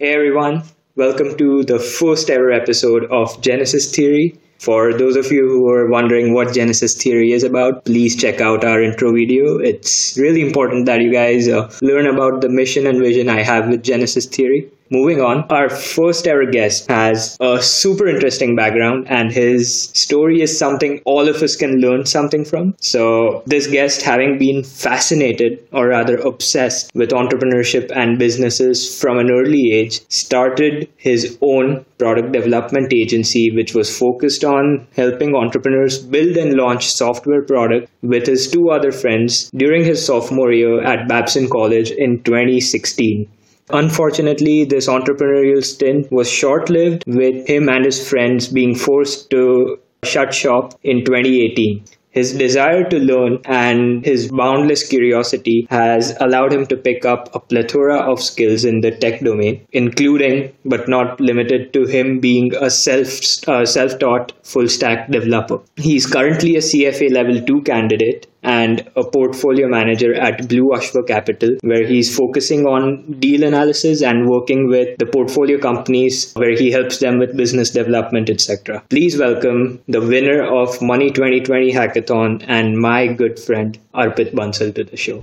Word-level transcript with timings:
Hey 0.00 0.12
everyone, 0.12 0.64
welcome 0.96 1.36
to 1.38 1.62
the 1.62 1.78
first 1.78 2.28
ever 2.28 2.50
episode 2.50 3.04
of 3.12 3.40
Genesis 3.40 3.94
Theory. 3.94 4.36
For 4.58 4.92
those 4.92 5.14
of 5.14 5.30
you 5.30 5.48
who 5.48 5.70
are 5.70 5.88
wondering 5.88 6.34
what 6.34 6.52
Genesis 6.52 6.96
Theory 7.00 7.30
is 7.30 7.44
about, 7.44 7.84
please 7.84 8.16
check 8.16 8.40
out 8.40 8.64
our 8.64 8.82
intro 8.82 9.12
video. 9.12 9.58
It's 9.58 10.18
really 10.18 10.40
important 10.40 10.86
that 10.86 11.00
you 11.00 11.12
guys 11.12 11.46
uh, 11.46 11.70
learn 11.80 12.08
about 12.08 12.40
the 12.40 12.48
mission 12.48 12.88
and 12.88 12.98
vision 12.98 13.28
I 13.28 13.44
have 13.44 13.68
with 13.68 13.84
Genesis 13.84 14.26
Theory. 14.26 14.68
Moving 14.90 15.22
on, 15.22 15.44
our 15.48 15.70
first 15.70 16.26
ever 16.28 16.44
guest 16.44 16.90
has 16.90 17.38
a 17.40 17.62
super 17.62 18.06
interesting 18.06 18.54
background, 18.54 19.06
and 19.08 19.32
his 19.32 19.90
story 19.94 20.42
is 20.42 20.58
something 20.58 21.00
all 21.06 21.26
of 21.26 21.42
us 21.42 21.56
can 21.56 21.80
learn 21.80 22.04
something 22.04 22.44
from. 22.44 22.74
So, 22.80 23.42
this 23.46 23.66
guest, 23.66 24.02
having 24.02 24.38
been 24.38 24.62
fascinated 24.62 25.66
or 25.72 25.88
rather 25.88 26.16
obsessed 26.18 26.90
with 26.94 27.10
entrepreneurship 27.10 27.90
and 27.96 28.18
businesses 28.18 29.00
from 29.00 29.18
an 29.18 29.30
early 29.32 29.72
age, 29.72 30.02
started 30.10 30.88
his 30.96 31.38
own 31.40 31.86
product 31.98 32.32
development 32.32 32.92
agency, 32.92 33.50
which 33.52 33.74
was 33.74 33.96
focused 33.96 34.44
on 34.44 34.86
helping 34.94 35.34
entrepreneurs 35.34 35.98
build 35.98 36.36
and 36.36 36.54
launch 36.54 36.86
software 36.86 37.42
products 37.42 37.90
with 38.02 38.26
his 38.26 38.50
two 38.50 38.68
other 38.70 38.92
friends 38.92 39.50
during 39.56 39.82
his 39.82 40.04
sophomore 40.04 40.52
year 40.52 40.84
at 40.84 41.08
Babson 41.08 41.48
College 41.48 41.90
in 41.90 42.22
2016. 42.22 43.26
Unfortunately, 43.70 44.64
this 44.64 44.88
entrepreneurial 44.88 45.64
stint 45.64 46.10
was 46.12 46.30
short 46.30 46.68
lived, 46.68 47.04
with 47.06 47.48
him 47.48 47.68
and 47.68 47.84
his 47.84 48.06
friends 48.08 48.48
being 48.48 48.74
forced 48.74 49.30
to 49.30 49.78
shut 50.04 50.34
shop 50.34 50.74
in 50.82 51.04
2018. 51.04 51.84
His 52.14 52.32
desire 52.32 52.84
to 52.90 52.98
learn 53.00 53.38
and 53.44 54.04
his 54.04 54.30
boundless 54.30 54.86
curiosity 54.86 55.66
has 55.68 56.16
allowed 56.20 56.52
him 56.52 56.64
to 56.66 56.76
pick 56.76 57.04
up 57.04 57.28
a 57.34 57.40
plethora 57.40 57.96
of 57.96 58.22
skills 58.22 58.64
in 58.64 58.82
the 58.82 58.92
tech 58.92 59.20
domain, 59.20 59.66
including 59.72 60.52
but 60.64 60.88
not 60.88 61.20
limited 61.20 61.72
to 61.72 61.86
him 61.86 62.20
being 62.20 62.54
a 62.54 62.70
self 62.70 63.18
uh, 63.48 63.66
self-taught 63.66 64.32
full 64.44 64.68
stack 64.68 65.10
developer. 65.10 65.58
He's 65.74 66.06
currently 66.06 66.54
a 66.54 66.60
CFA 66.60 67.10
level 67.10 67.42
2 67.42 67.62
candidate 67.62 68.28
and 68.44 68.88
a 68.96 69.04
portfolio 69.04 69.66
manager 69.68 70.14
at 70.14 70.48
Blue 70.48 70.70
Ashva 70.74 71.06
Capital, 71.06 71.56
where 71.62 71.86
he's 71.86 72.14
focusing 72.14 72.66
on 72.66 73.18
deal 73.18 73.42
analysis 73.44 74.02
and 74.02 74.28
working 74.28 74.68
with 74.68 74.96
the 74.98 75.06
portfolio 75.06 75.58
companies 75.58 76.32
where 76.34 76.54
he 76.54 76.70
helps 76.70 76.98
them 76.98 77.18
with 77.18 77.36
business 77.36 77.70
development, 77.70 78.30
etc. 78.30 78.82
Please 78.90 79.18
welcome 79.18 79.82
the 79.88 80.00
winner 80.00 80.42
of 80.42 80.78
Money20/20 80.78 81.72
Hackathon 81.72 82.44
and 82.46 82.76
my 82.76 83.06
good 83.06 83.38
friend 83.38 83.78
Arpit 83.94 84.32
Bansal 84.32 84.74
to 84.74 84.84
the 84.84 84.96
show. 84.96 85.22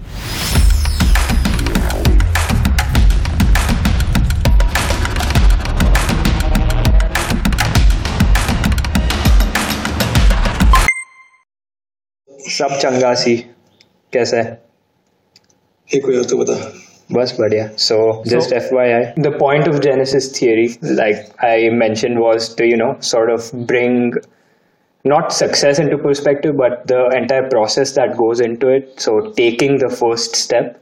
सब 12.61 12.79
चंगा 12.83 13.12
सी 13.25 13.37
कैसा 14.12 14.37
है 14.37 14.61
एक 15.97 16.05
हो 16.05 16.23
तो 16.31 16.37
बता 16.39 16.55
बस 17.12 17.37
बढ़िया 17.41 17.67
so 17.89 17.97
just 18.31 18.53
FYI 18.61 19.03
the 19.27 19.31
point 19.42 19.69
of 19.73 19.77
Genesis 19.83 20.27
theory 20.39 20.65
like 21.01 21.20
I 21.48 21.69
mentioned 21.83 22.19
was 22.23 22.48
to 22.61 22.67
you 22.70 22.77
know 22.81 22.97
sort 23.01 23.31
of 23.34 23.51
bring 23.73 24.12
not 25.05 25.33
success 25.33 25.79
into 25.79 25.98
perspective 25.98 26.56
but 26.56 26.87
the 26.92 26.98
entire 27.20 27.48
process 27.48 27.92
that 28.01 28.17
goes 28.23 28.41
into 28.48 28.69
it 28.79 29.01
so 29.06 29.15
taking 29.37 29.79
the 29.84 29.89
first 30.03 30.34
step 30.34 30.75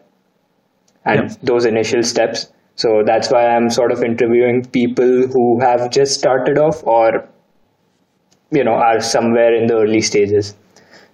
and 1.05 1.21
Yep. 1.31 1.39
those 1.53 1.67
initial 1.67 2.03
steps 2.03 2.47
so 2.77 3.03
that's 3.07 3.31
why 3.31 3.47
I'm 3.47 3.69
sort 3.71 3.93
of 3.93 4.03
interviewing 4.03 4.65
people 4.81 5.13
who 5.37 5.61
have 5.61 5.91
just 5.91 6.15
started 6.21 6.57
off 6.59 6.83
or 6.85 7.29
you 8.51 8.65
know 8.65 8.79
are 8.91 9.01
somewhere 9.01 9.55
in 9.55 9.67
the 9.67 9.77
early 9.85 10.01
stages 10.01 10.55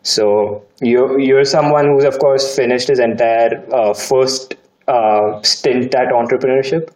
so 0.05 0.63
you 0.81 1.17
you're 1.19 1.43
someone 1.43 1.87
who's 1.87 2.05
of 2.05 2.19
course 2.19 2.55
finished 2.55 2.89
his 2.89 2.99
entire 2.99 3.53
uh, 3.73 3.93
first 3.93 4.55
uh, 4.87 5.41
stint 5.41 5.95
at 5.95 6.09
entrepreneurship. 6.09 6.91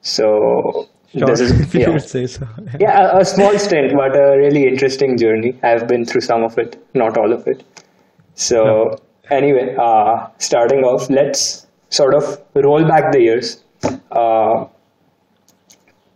So 0.00 0.88
Sure, 1.12 1.26
this 1.26 1.40
is 1.40 1.74
yeah, 1.74 1.98
so. 1.98 2.46
yeah 2.80 3.16
a, 3.16 3.18
a 3.18 3.24
small 3.24 3.58
stint, 3.58 3.92
but 3.96 4.16
a 4.16 4.38
really 4.38 4.66
interesting 4.66 5.18
journey. 5.18 5.58
I've 5.62 5.86
been 5.88 6.04
through 6.04 6.20
some 6.20 6.44
of 6.44 6.56
it, 6.56 6.76
not 6.94 7.18
all 7.18 7.32
of 7.32 7.46
it. 7.48 7.64
So 8.34 8.96
anyway, 9.30 9.76
uh, 9.78 10.28
starting 10.38 10.84
off, 10.84 11.10
let's 11.10 11.66
sort 11.90 12.14
of 12.14 12.40
roll 12.54 12.86
back 12.86 13.12
the 13.12 13.20
years. 13.20 13.64
Uh, 14.12 14.66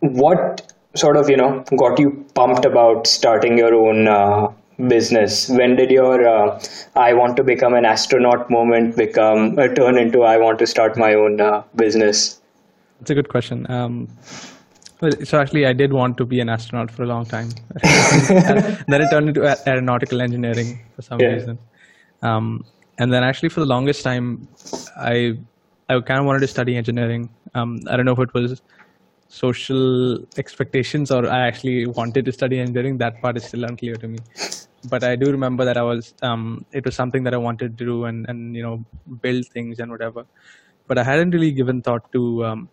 what 0.00 0.72
sort 0.94 1.16
of 1.16 1.28
you 1.28 1.36
know 1.36 1.64
got 1.76 1.98
you 1.98 2.24
pumped 2.34 2.64
about 2.64 3.06
starting 3.06 3.58
your 3.58 3.74
own 3.74 4.06
uh, 4.06 4.46
business 4.88 5.48
when 5.48 5.76
did 5.76 5.90
your 5.90 6.26
uh, 6.26 6.60
i 6.96 7.12
want 7.12 7.36
to 7.36 7.44
become 7.44 7.74
an 7.74 7.84
astronaut 7.84 8.50
moment 8.50 8.96
become 8.96 9.58
uh, 9.58 9.68
turn 9.68 9.96
into 9.98 10.22
i 10.22 10.36
want 10.36 10.58
to 10.58 10.66
start 10.66 10.96
my 10.96 11.14
own 11.14 11.40
uh, 11.40 11.62
business 11.76 12.40
It's 13.00 13.10
a 13.10 13.14
good 13.14 13.28
question. 13.28 13.66
Um, 13.70 14.08
so 15.24 15.38
actually, 15.40 15.66
I 15.66 15.72
did 15.72 15.92
want 15.92 16.16
to 16.18 16.24
be 16.24 16.40
an 16.40 16.48
astronaut 16.48 16.90
for 16.90 17.02
a 17.02 17.06
long 17.06 17.26
time. 17.26 17.50
then 17.82 19.02
it 19.02 19.10
turned 19.10 19.28
into 19.28 19.44
aeronautical 19.68 20.22
engineering 20.22 20.80
for 20.94 21.02
some 21.02 21.20
Yeah. 21.20 21.34
reason. 21.34 21.58
Um, 22.22 22.64
and 22.98 23.12
then 23.12 23.22
actually, 23.24 23.50
for 23.50 23.60
the 23.60 23.66
longest 23.66 24.02
time, 24.04 24.48
I 24.96 25.34
I 25.88 26.00
kind 26.00 26.20
of 26.20 26.26
wanted 26.26 26.40
to 26.40 26.46
study 26.46 26.76
engineering. 26.76 27.28
Um, 27.54 27.80
I 27.90 27.96
don't 27.96 28.06
know 28.06 28.12
if 28.12 28.18
it 28.20 28.32
was 28.32 28.62
social 29.28 30.18
expectations 30.38 31.10
or 31.10 31.28
I 31.28 31.40
actually 31.48 31.86
wanted 31.86 32.24
to 32.26 32.32
study 32.32 32.58
engineering. 32.60 32.98
That 32.98 33.20
part 33.20 33.36
is 33.36 33.44
still 33.44 33.64
unclear 33.64 33.96
to 33.96 34.08
me. 34.08 34.18
But 34.84 35.02
I 35.04 35.16
do 35.16 35.30
remember 35.30 35.64
that 35.64 35.76
I 35.76 35.82
was 35.82 36.14
um, 36.22 36.64
it 36.72 36.84
was 36.84 36.94
something 36.94 37.24
that 37.24 37.34
I 37.34 37.38
wanted 37.38 37.78
to 37.78 37.84
do 37.84 38.04
and 38.04 38.26
and 38.28 38.54
you 38.54 38.62
know 38.62 38.84
build 39.22 39.46
things 39.52 39.78
and 39.78 39.90
whatever. 39.90 40.24
But 40.86 40.98
I 40.98 41.04
hadn't 41.04 41.30
really 41.30 41.52
given 41.52 41.80
thought 41.82 42.10
to 42.12 42.44
um, 42.44 42.70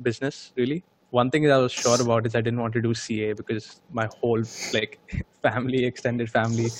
business 0.00 0.52
really. 0.56 0.84
One 1.10 1.30
thing 1.30 1.42
that 1.44 1.52
I 1.52 1.58
was 1.58 1.72
sure 1.72 2.00
about 2.00 2.26
is 2.26 2.34
I 2.34 2.40
didn't 2.40 2.60
want 2.60 2.72
to 2.74 2.82
do 2.82 2.94
CA 2.94 3.32
because 3.34 3.80
my 3.90 4.08
whole 4.20 4.42
like 4.72 4.98
family, 5.42 5.84
extended 5.84 6.30
family, 6.30 6.74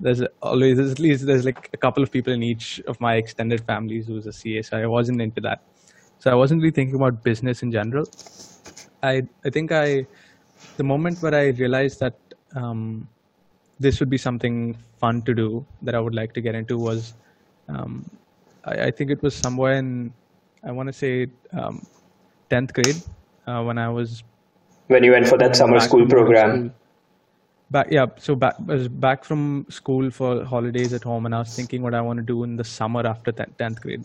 there's 0.00 0.22
always 0.40 0.78
at 0.78 0.98
least 0.98 1.26
there's 1.26 1.44
like 1.44 1.68
a 1.72 1.76
couple 1.76 2.02
of 2.02 2.10
people 2.10 2.32
in 2.32 2.42
each 2.42 2.80
of 2.86 3.00
my 3.00 3.16
extended 3.16 3.64
families 3.66 4.06
who's 4.06 4.26
a 4.26 4.32
CA, 4.32 4.62
so 4.62 4.78
I 4.78 4.86
wasn't 4.86 5.20
into 5.20 5.40
that. 5.42 5.60
So 6.18 6.30
I 6.30 6.34
wasn't 6.34 6.62
really 6.62 6.72
thinking 6.72 6.94
about 6.96 7.22
business 7.24 7.62
in 7.62 7.72
general. 7.72 8.06
I 9.02 9.22
I 9.44 9.50
think 9.50 9.72
I 9.72 10.06
the 10.76 10.84
moment 10.84 11.22
where 11.22 11.34
I 11.34 11.48
realized 11.48 12.00
that 12.00 12.18
um, 12.54 13.08
this 13.82 14.00
would 14.00 14.10
be 14.10 14.18
something 14.18 14.56
fun 15.00 15.22
to 15.22 15.34
do 15.34 15.66
that 15.82 15.94
I 15.94 16.00
would 16.00 16.14
like 16.14 16.32
to 16.34 16.40
get 16.40 16.54
into 16.54 16.78
was 16.78 17.14
um, 17.68 18.10
I, 18.64 18.74
I 18.86 18.90
think 18.90 19.10
it 19.10 19.22
was 19.22 19.34
somewhere 19.36 19.74
in 19.74 20.12
I 20.64 20.72
want 20.72 20.88
to 20.88 20.92
say 20.92 21.28
um, 21.52 21.86
10th 22.50 22.72
grade 22.72 23.02
uh, 23.46 23.62
when 23.62 23.78
I 23.78 23.88
was 23.88 24.22
when 24.88 25.04
you 25.04 25.12
went 25.12 25.28
for 25.28 25.38
that 25.38 25.56
summer 25.56 25.80
school 25.80 26.06
program 26.06 26.56
school. 26.58 26.70
Back, 27.70 27.88
yeah. 27.90 28.06
So 28.18 28.34
back, 28.36 28.56
I 28.68 28.74
was 28.74 28.88
back 28.88 29.24
from 29.24 29.66
school 29.70 30.10
for 30.10 30.44
holidays 30.44 30.92
at 30.92 31.04
home, 31.04 31.24
and 31.26 31.34
I 31.34 31.38
was 31.38 31.54
thinking 31.54 31.82
what 31.82 31.94
I 31.94 32.02
want 32.02 32.18
to 32.18 32.22
do 32.22 32.44
in 32.44 32.56
the 32.56 32.64
summer 32.64 33.06
after 33.06 33.32
tenth 33.32 33.80
grade. 33.80 34.04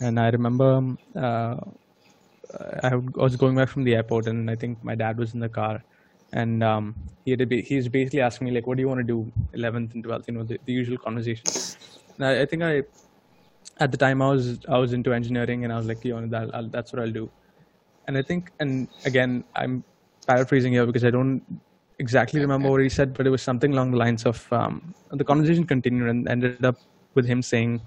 And 0.00 0.20
I 0.20 0.28
remember 0.28 0.96
uh, 1.16 1.56
I 2.82 2.96
was 2.96 3.36
going 3.36 3.56
back 3.56 3.68
from 3.70 3.84
the 3.84 3.94
airport, 3.94 4.28
and 4.28 4.50
I 4.50 4.56
think 4.56 4.84
my 4.84 4.94
dad 4.94 5.18
was 5.18 5.32
in 5.32 5.40
the 5.40 5.48
car, 5.48 5.82
and 6.32 6.62
um, 6.62 6.94
he 7.24 7.32
had 7.32 7.50
he 7.50 7.76
was 7.76 7.88
basically 7.88 8.20
asking 8.20 8.46
me 8.46 8.52
like, 8.52 8.66
"What 8.66 8.76
do 8.76 8.82
you 8.82 8.88
want 8.88 9.00
to 9.00 9.04
do 9.04 9.32
11th 9.54 9.94
and 9.94 10.04
12th?" 10.04 10.28
You 10.28 10.34
know, 10.34 10.44
the, 10.44 10.58
the 10.64 10.72
usual 10.72 10.98
conversation. 10.98 11.50
And 12.18 12.26
I, 12.26 12.42
I 12.42 12.46
think 12.46 12.62
I, 12.62 12.82
at 13.78 13.90
the 13.90 13.98
time, 13.98 14.22
I 14.22 14.30
was 14.30 14.58
I 14.68 14.78
was 14.78 14.92
into 14.92 15.12
engineering, 15.12 15.64
and 15.64 15.72
I 15.72 15.76
was 15.76 15.86
like, 15.86 16.04
"You 16.04 16.20
know, 16.20 16.26
that, 16.28 16.54
I'll, 16.54 16.68
that's 16.68 16.92
what 16.92 17.02
I'll 17.02 17.12
do." 17.12 17.30
and 18.06 18.18
I 18.18 18.22
think, 18.22 18.50
and 18.60 18.88
again, 19.04 19.44
I'm 19.54 19.84
paraphrasing 20.26 20.72
here 20.72 20.86
because 20.86 21.04
I 21.04 21.10
don't 21.10 21.42
exactly 21.98 22.40
remember 22.40 22.70
what 22.70 22.80
he 22.80 22.88
said, 22.88 23.14
but 23.14 23.26
it 23.26 23.30
was 23.30 23.42
something 23.42 23.72
along 23.72 23.92
the 23.92 23.96
lines 23.96 24.24
of 24.26 24.52
um, 24.52 24.94
the 25.10 25.24
conversation 25.24 25.66
continued 25.66 26.08
and 26.08 26.28
ended 26.28 26.64
up 26.64 26.76
with 27.14 27.26
him 27.26 27.42
saying 27.42 27.80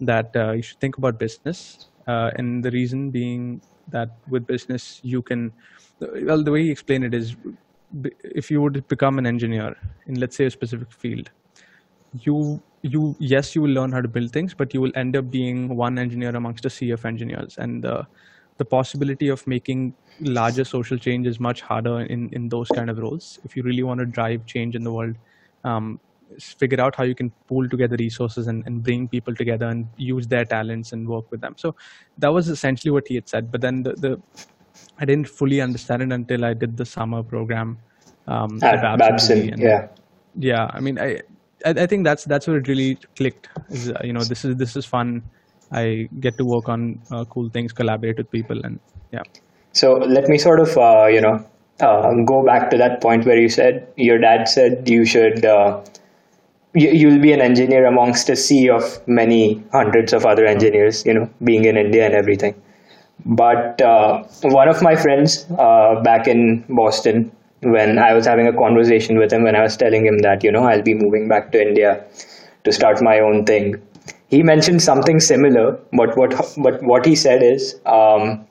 that 0.00 0.34
uh, 0.36 0.52
you 0.52 0.62
should 0.62 0.80
think 0.80 0.96
about 0.96 1.18
business, 1.18 1.88
uh, 2.06 2.30
and 2.36 2.64
the 2.64 2.70
reason 2.70 3.10
being 3.10 3.60
that 3.88 4.08
with 4.28 4.46
business 4.46 5.00
you 5.02 5.22
can, 5.22 5.52
well, 6.00 6.42
the 6.42 6.52
way 6.52 6.62
he 6.62 6.70
explained 6.70 7.04
it 7.04 7.14
is, 7.14 7.36
if 8.22 8.50
you 8.50 8.60
would 8.62 8.86
become 8.88 9.18
an 9.18 9.26
engineer 9.26 9.76
in 10.06 10.20
let's 10.20 10.36
say 10.36 10.46
a 10.46 10.50
specific 10.50 10.92
field, 10.92 11.30
you 12.20 12.62
you 12.82 13.16
yes 13.18 13.54
you 13.54 13.62
will 13.62 13.70
learn 13.70 13.90
how 13.90 14.00
to 14.00 14.06
build 14.06 14.30
things 14.32 14.54
but 14.54 14.72
you 14.72 14.80
will 14.80 14.92
end 14.94 15.16
up 15.16 15.28
being 15.32 15.74
one 15.76 15.98
engineer 15.98 16.34
amongst 16.36 16.64
a 16.64 16.70
sea 16.70 16.90
of 16.90 17.04
engineers. 17.04 17.56
And 17.58 17.82
the 17.82 18.06
the 18.58 18.64
possibility 18.64 19.28
of 19.28 19.46
making 19.46 19.94
larger 20.20 20.64
social 20.64 20.98
change 20.98 21.26
is 21.26 21.40
much 21.40 21.60
harder 21.60 22.00
in 22.00 22.28
in 22.32 22.48
those 22.48 22.68
kind 22.68 22.90
of 22.90 22.98
roles. 22.98 23.38
If 23.44 23.56
you 23.56 23.62
really 23.62 23.82
want 23.82 24.00
to 24.00 24.06
drive 24.06 24.46
change 24.46 24.74
in 24.74 24.84
the 24.84 24.92
world 24.92 25.16
um, 25.64 26.00
figure 26.38 26.80
out 26.80 26.94
how 26.94 27.04
you 27.04 27.14
can 27.14 27.30
pool 27.46 27.68
together 27.68 27.96
resources 27.98 28.46
and, 28.46 28.64
and 28.66 28.82
bring 28.82 29.08
people 29.08 29.34
together 29.34 29.66
and 29.66 29.86
use 29.96 30.26
their 30.26 30.44
talents 30.44 30.92
and 30.92 31.08
work 31.08 31.30
with 31.30 31.40
them. 31.40 31.54
So 31.56 31.74
that 32.18 32.28
was 32.28 32.48
essentially 32.48 32.90
what 32.90 33.08
he 33.08 33.14
had 33.14 33.28
said. 33.28 33.50
But 33.50 33.60
then 33.60 33.82
the, 33.82 33.94
the 33.94 34.22
I 34.98 35.04
didn't 35.04 35.28
fully 35.28 35.60
understand 35.60 36.02
it 36.02 36.12
until 36.12 36.44
I 36.44 36.54
did 36.54 36.76
the 36.76 36.84
summer 36.84 37.22
program 37.22 37.78
um, 38.26 38.58
At 38.62 38.82
Babson, 38.98 39.50
and- 39.52 39.62
yeah. 39.62 39.88
yeah. 40.38 40.70
I 40.72 40.80
mean, 40.80 40.98
I, 40.98 41.20
I 41.64 41.70
I 41.70 41.86
think 41.86 42.04
that's 42.04 42.24
that's 42.24 42.46
where 42.46 42.58
it 42.58 42.68
really 42.68 42.98
clicked. 43.16 43.48
Is, 43.70 43.90
uh, 43.90 44.00
you 44.04 44.12
know, 44.12 44.22
this 44.22 44.44
is 44.44 44.56
this 44.56 44.76
is 44.76 44.84
fun. 44.84 45.22
I 45.72 46.08
get 46.20 46.36
to 46.38 46.44
work 46.44 46.68
on 46.68 47.00
uh, 47.10 47.24
cool 47.26 47.48
things, 47.50 47.72
collaborate 47.72 48.18
with 48.18 48.30
people, 48.30 48.60
and 48.64 48.78
yeah. 49.12 49.22
So 49.72 49.94
let 49.94 50.28
me 50.28 50.38
sort 50.38 50.60
of, 50.60 50.76
uh, 50.76 51.06
you 51.06 51.20
know, 51.20 51.44
uh, 51.80 52.12
go 52.26 52.44
back 52.44 52.70
to 52.70 52.78
that 52.78 53.00
point 53.00 53.24
where 53.26 53.38
you 53.38 53.48
said 53.48 53.86
your 53.96 54.18
dad 54.18 54.48
said 54.48 54.88
you 54.88 55.04
should, 55.04 55.44
uh, 55.44 55.80
you, 56.74 56.90
you'll 56.90 57.20
be 57.20 57.32
an 57.32 57.40
engineer 57.40 57.86
amongst 57.86 58.28
a 58.30 58.36
sea 58.36 58.68
of 58.70 59.06
many 59.06 59.62
hundreds 59.72 60.12
of 60.12 60.24
other 60.26 60.46
engineers, 60.46 61.04
you 61.06 61.14
know, 61.14 61.28
being 61.44 61.64
in 61.64 61.76
India 61.76 62.04
and 62.06 62.14
everything. 62.14 62.54
But 63.26 63.80
uh, 63.82 64.22
one 64.42 64.68
of 64.68 64.82
my 64.82 64.96
friends 64.96 65.46
uh, 65.58 66.00
back 66.02 66.26
in 66.28 66.64
Boston, 66.68 67.30
when 67.62 67.98
I 67.98 68.14
was 68.14 68.26
having 68.26 68.46
a 68.46 68.52
conversation 68.52 69.18
with 69.18 69.32
him, 69.32 69.42
when 69.42 69.56
I 69.56 69.62
was 69.62 69.76
telling 69.76 70.06
him 70.06 70.18
that, 70.18 70.44
you 70.44 70.52
know, 70.52 70.62
I'll 70.62 70.82
be 70.82 70.94
moving 70.94 71.28
back 71.28 71.52
to 71.52 71.60
India 71.60 72.04
to 72.64 72.72
start 72.72 73.02
my 73.02 73.18
own 73.20 73.44
thing, 73.44 73.74
he 74.28 74.42
mentioned 74.42 74.82
something 74.82 75.20
similar. 75.20 75.78
But 75.92 76.16
what, 76.16 76.30
but 76.58 76.82
what 76.82 77.04
he 77.04 77.16
said 77.16 77.42
is, 77.42 77.80
um, 77.86 78.46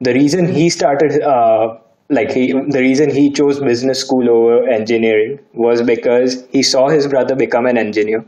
the 0.00 0.12
reason 0.12 0.52
he 0.52 0.68
started 0.70 1.22
uh, 1.22 1.78
like 2.10 2.30
he 2.30 2.52
the 2.52 2.80
reason 2.80 3.10
he 3.10 3.30
chose 3.30 3.60
business 3.60 4.00
school 4.00 4.28
over 4.30 4.68
engineering 4.68 5.38
was 5.54 5.82
because 5.82 6.46
he 6.50 6.62
saw 6.62 6.88
his 6.88 7.06
brother 7.06 7.34
become 7.34 7.66
an 7.66 7.76
engineer 7.76 8.24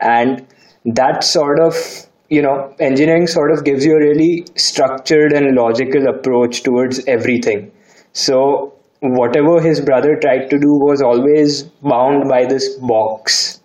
and 0.00 0.46
that 0.84 1.24
sort 1.24 1.60
of 1.60 1.74
you 2.28 2.42
know 2.42 2.74
engineering 2.80 3.26
sort 3.26 3.52
of 3.52 3.64
gives 3.64 3.84
you 3.84 3.96
a 3.96 4.00
really 4.00 4.46
structured 4.56 5.32
and 5.32 5.54
logical 5.56 6.08
approach 6.08 6.62
towards 6.62 7.04
everything. 7.06 7.70
So 8.12 8.74
whatever 9.00 9.60
his 9.60 9.80
brother 9.80 10.16
tried 10.20 10.48
to 10.50 10.58
do 10.58 10.72
was 10.86 11.02
always 11.02 11.62
bound 11.82 12.28
by 12.28 12.46
this 12.46 12.74
box. 12.76 13.60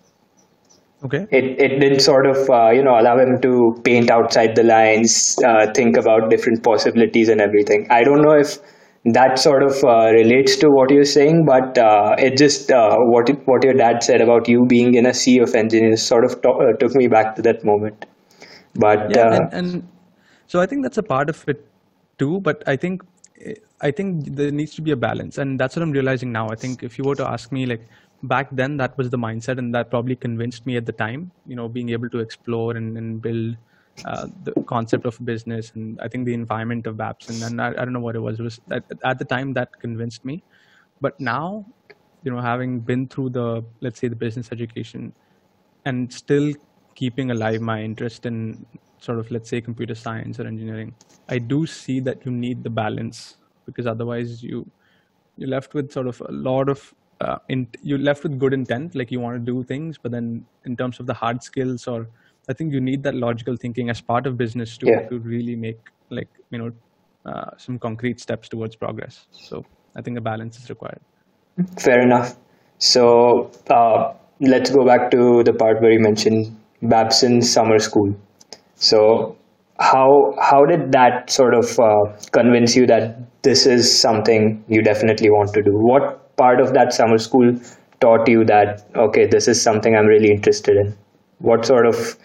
Okay. 1.04 1.26
it, 1.32 1.44
it 1.60 1.80
didn't 1.80 1.98
sort 1.98 2.26
of 2.26 2.48
uh, 2.48 2.70
you 2.70 2.82
know 2.84 2.96
allow 2.96 3.18
him 3.18 3.40
to 3.42 3.74
paint 3.82 4.08
outside 4.08 4.54
the 4.54 4.62
lines 4.62 5.36
uh, 5.44 5.66
think 5.74 5.96
about 5.96 6.30
different 6.30 6.62
possibilities 6.62 7.28
and 7.28 7.40
everything. 7.40 7.88
I 7.90 8.04
don't 8.04 8.22
know 8.22 8.38
if 8.38 8.58
that 9.06 9.36
sort 9.36 9.64
of 9.64 9.82
uh, 9.82 10.12
relates 10.12 10.54
to 10.56 10.68
what 10.68 10.90
you're 10.90 11.04
saying 11.04 11.44
but 11.44 11.76
uh, 11.76 12.14
it 12.18 12.36
just 12.36 12.70
uh, 12.70 12.96
what 12.98 13.28
what 13.46 13.64
your 13.64 13.74
dad 13.74 14.04
said 14.04 14.20
about 14.20 14.48
you 14.48 14.64
being 14.68 14.94
in 14.94 15.06
a 15.06 15.12
sea 15.12 15.40
of 15.40 15.56
engineers 15.56 16.00
sort 16.00 16.24
of 16.24 16.40
to- 16.42 16.58
uh, 16.66 16.72
took 16.78 16.94
me 16.94 17.08
back 17.08 17.34
to 17.34 17.42
that 17.42 17.64
moment 17.64 18.06
but 18.74 19.10
yeah, 19.10 19.26
uh, 19.26 19.34
and, 19.34 19.52
and 19.52 19.88
so 20.46 20.60
I 20.60 20.66
think 20.66 20.82
that's 20.82 20.98
a 20.98 21.02
part 21.02 21.28
of 21.28 21.44
it 21.48 21.66
too. 22.18 22.40
But 22.40 22.62
I 22.66 22.76
think 22.76 23.02
I 23.80 23.90
think 23.90 24.36
there 24.36 24.50
needs 24.50 24.74
to 24.76 24.82
be 24.82 24.92
a 24.92 24.96
balance, 24.96 25.38
and 25.38 25.58
that's 25.58 25.76
what 25.76 25.82
I'm 25.82 25.92
realizing 25.92 26.32
now. 26.32 26.48
I 26.50 26.54
think 26.54 26.82
if 26.82 26.98
you 26.98 27.04
were 27.04 27.16
to 27.16 27.26
ask 27.26 27.52
me, 27.52 27.66
like 27.66 27.86
back 28.22 28.48
then, 28.52 28.76
that 28.76 28.96
was 28.96 29.10
the 29.10 29.18
mindset, 29.18 29.58
and 29.58 29.74
that 29.74 29.90
probably 29.90 30.16
convinced 30.16 30.66
me 30.66 30.76
at 30.76 30.86
the 30.86 30.92
time. 30.92 31.30
You 31.46 31.56
know, 31.56 31.68
being 31.68 31.90
able 31.90 32.08
to 32.10 32.20
explore 32.20 32.76
and, 32.76 32.96
and 32.96 33.20
build 33.20 33.56
uh, 34.04 34.26
the 34.44 34.52
concept 34.62 35.06
of 35.06 35.22
business, 35.24 35.72
and 35.74 36.00
I 36.00 36.08
think 36.08 36.26
the 36.26 36.34
environment 36.34 36.86
of 36.86 36.96
Babson, 36.96 37.42
and 37.42 37.60
I, 37.60 37.68
I 37.68 37.84
don't 37.84 37.92
know 37.92 38.00
what 38.00 38.16
it 38.16 38.20
was. 38.20 38.40
It 38.40 38.42
was 38.42 38.60
at, 38.70 38.84
at 39.04 39.18
the 39.18 39.24
time 39.24 39.52
that 39.54 39.78
convinced 39.80 40.24
me, 40.24 40.42
but 41.00 41.18
now, 41.20 41.66
you 42.22 42.30
know, 42.30 42.40
having 42.40 42.80
been 42.80 43.08
through 43.08 43.30
the 43.30 43.64
let's 43.80 44.00
say 44.00 44.08
the 44.08 44.16
business 44.16 44.50
education, 44.52 45.12
and 45.84 46.12
still 46.12 46.52
keeping 46.94 47.30
alive 47.30 47.60
my 47.60 47.82
interest 47.82 48.26
in 48.26 48.66
sort 49.00 49.18
of 49.18 49.30
let's 49.30 49.48
say 49.50 49.60
computer 49.60 49.94
science 49.94 50.38
or 50.38 50.46
engineering 50.46 50.94
i 51.28 51.38
do 51.38 51.66
see 51.66 52.00
that 52.00 52.24
you 52.24 52.32
need 52.32 52.62
the 52.62 52.70
balance 52.70 53.36
because 53.66 53.86
otherwise 53.86 54.42
you 54.42 54.66
you're 55.36 55.48
left 55.48 55.74
with 55.74 55.90
sort 55.92 56.06
of 56.06 56.20
a 56.28 56.32
lot 56.32 56.68
of 56.68 56.92
uh, 57.20 57.38
in, 57.48 57.68
you're 57.82 57.98
left 57.98 58.22
with 58.24 58.38
good 58.38 58.52
intent 58.52 58.94
like 58.94 59.10
you 59.10 59.20
want 59.20 59.34
to 59.44 59.52
do 59.52 59.62
things 59.64 59.96
but 60.02 60.12
then 60.12 60.44
in 60.64 60.76
terms 60.76 60.98
of 61.00 61.06
the 61.06 61.14
hard 61.14 61.42
skills 61.42 61.86
or 61.86 62.08
i 62.48 62.52
think 62.52 62.72
you 62.72 62.80
need 62.80 63.02
that 63.02 63.14
logical 63.14 63.56
thinking 63.56 63.90
as 63.90 64.00
part 64.00 64.26
of 64.26 64.36
business 64.36 64.76
too 64.76 64.86
Yeah. 64.88 65.08
to 65.08 65.18
really 65.20 65.56
make 65.56 65.78
like 66.10 66.28
you 66.50 66.58
know 66.58 66.70
uh, 67.24 67.50
some 67.56 67.78
concrete 67.78 68.20
steps 68.20 68.48
towards 68.48 68.76
progress 68.76 69.26
so 69.30 69.64
i 69.96 70.02
think 70.02 70.18
a 70.18 70.20
balance 70.20 70.58
is 70.58 70.68
required 70.68 71.00
Fair 71.78 72.00
enough. 72.00 72.36
So 72.78 73.50
uh, 73.68 74.14
let's 74.40 74.70
go 74.70 74.84
back 74.84 75.10
to 75.10 75.42
the 75.44 75.52
part 75.52 75.80
where 75.82 75.92
you 75.92 76.00
mentioned 76.00 76.56
Babson 76.82 77.42
Summer 77.42 77.78
School. 77.78 78.14
So 78.76 79.36
how 79.78 80.34
how 80.40 80.64
did 80.64 80.92
that 80.92 81.30
sort 81.30 81.54
of 81.54 81.78
uh, 81.78 82.16
convince 82.32 82.76
you 82.76 82.86
that 82.86 83.42
this 83.42 83.66
is 83.66 84.00
something 84.00 84.64
you 84.68 84.82
definitely 84.82 85.30
want 85.30 85.52
to 85.54 85.62
do? 85.62 85.72
What 85.72 86.36
part 86.36 86.60
of 86.60 86.72
that 86.74 86.92
summer 86.92 87.18
school 87.18 87.54
taught 88.00 88.28
you 88.28 88.44
that 88.44 88.86
okay, 88.96 89.26
this 89.26 89.48
is 89.48 89.62
something 89.62 89.96
I'm 89.96 90.06
really 90.06 90.30
interested 90.30 90.76
in? 90.76 90.96
What 91.38 91.64
sort 91.64 91.86
of 91.86 92.16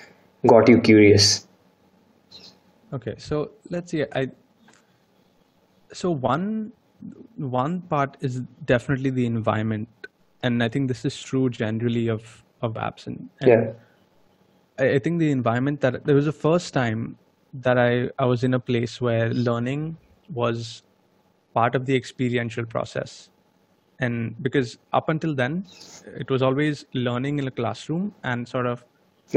got 0.46 0.70
you 0.70 0.80
curious? 0.82 1.48
Okay, 2.94 3.16
so 3.18 3.52
let's 3.70 3.92
see. 3.92 4.06
I 4.14 4.30
so 5.94 6.12
one 6.12 6.72
one 7.36 7.82
part 7.82 8.18
is 8.22 8.42
definitely 8.66 9.10
the 9.10 9.26
environment, 9.26 9.90
and 10.44 10.64
I 10.64 10.70
think 10.70 10.88
this 10.88 11.06
is 11.06 11.22
true 11.22 11.50
generally 11.50 12.08
of 12.08 12.44
of 12.62 12.76
and, 12.76 13.30
and 13.40 13.50
Yeah. 13.50 13.74
I, 14.80 15.00
think 15.00 15.20
the 15.20 15.32
environment 15.32 15.82
that 15.82 16.06
there 16.06 16.16
was 16.16 16.26
the 16.26 16.32
first 16.32 16.74
time 16.74 17.18
that 17.54 17.78
I 17.78 18.10
I 18.20 18.26
was 18.26 18.44
in 18.44 18.54
a 18.54 18.60
place 18.60 19.02
where 19.02 19.30
learning 19.34 19.98
was 20.30 20.84
part 21.54 21.76
of 21.76 21.86
the 21.86 21.96
experiential 21.96 22.66
process, 22.66 23.30
and 24.00 24.36
because 24.42 24.78
up 24.94 25.10
until 25.10 25.34
then 25.36 25.66
it 26.06 26.30
was 26.30 26.42
always 26.42 26.86
learning 26.94 27.40
in 27.40 27.48
a 27.48 27.52
classroom 27.52 28.14
and 28.24 28.48
sort 28.48 28.66
of 28.66 28.86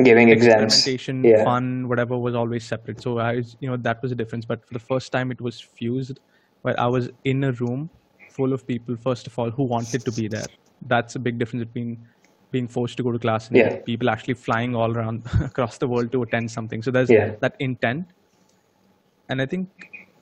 Giving 0.04 0.28
exams. 0.28 0.86
experimentation, 0.86 1.24
Yeah. 1.24 1.42
fun, 1.44 1.88
whatever 1.88 2.16
was 2.16 2.34
always 2.34 2.64
separate. 2.64 3.00
So 3.02 3.18
I, 3.18 3.36
was, 3.36 3.56
you 3.58 3.68
know, 3.68 3.76
that 3.78 4.00
was 4.02 4.12
a 4.12 4.14
difference. 4.14 4.44
But 4.44 4.64
for 4.64 4.72
the 4.74 4.78
first 4.78 5.10
time, 5.10 5.32
it 5.32 5.40
was 5.40 5.60
fused, 5.60 6.20
where 6.62 6.78
I 6.78 6.86
was 6.86 7.10
in 7.24 7.42
a 7.42 7.52
room 7.52 7.90
full 8.30 8.52
of 8.52 8.64
people. 8.66 8.96
First 8.96 9.26
of 9.26 9.36
all, 9.36 9.50
who 9.50 9.64
wanted 9.64 10.04
to 10.04 10.12
be 10.12 10.28
there. 10.28 10.46
That's 10.86 11.16
a 11.16 11.18
big 11.18 11.38
difference 11.40 11.64
between 11.64 12.06
being 12.50 12.68
forced 12.68 12.96
to 12.96 13.02
go 13.02 13.12
to 13.12 13.18
class 13.18 13.48
and 13.48 13.56
Yeah. 13.58 13.76
people 13.84 14.10
actually 14.10 14.34
flying 14.34 14.74
all 14.74 14.96
around 14.96 15.26
across 15.40 15.78
the 15.78 15.88
world 15.88 16.12
to 16.12 16.22
attend 16.22 16.50
something. 16.50 16.82
So 16.82 16.90
there's 16.90 17.10
Yeah. 17.10 17.36
that 17.40 17.54
intent, 17.60 18.12
and 19.28 19.40
I 19.40 19.46
think 19.46 19.68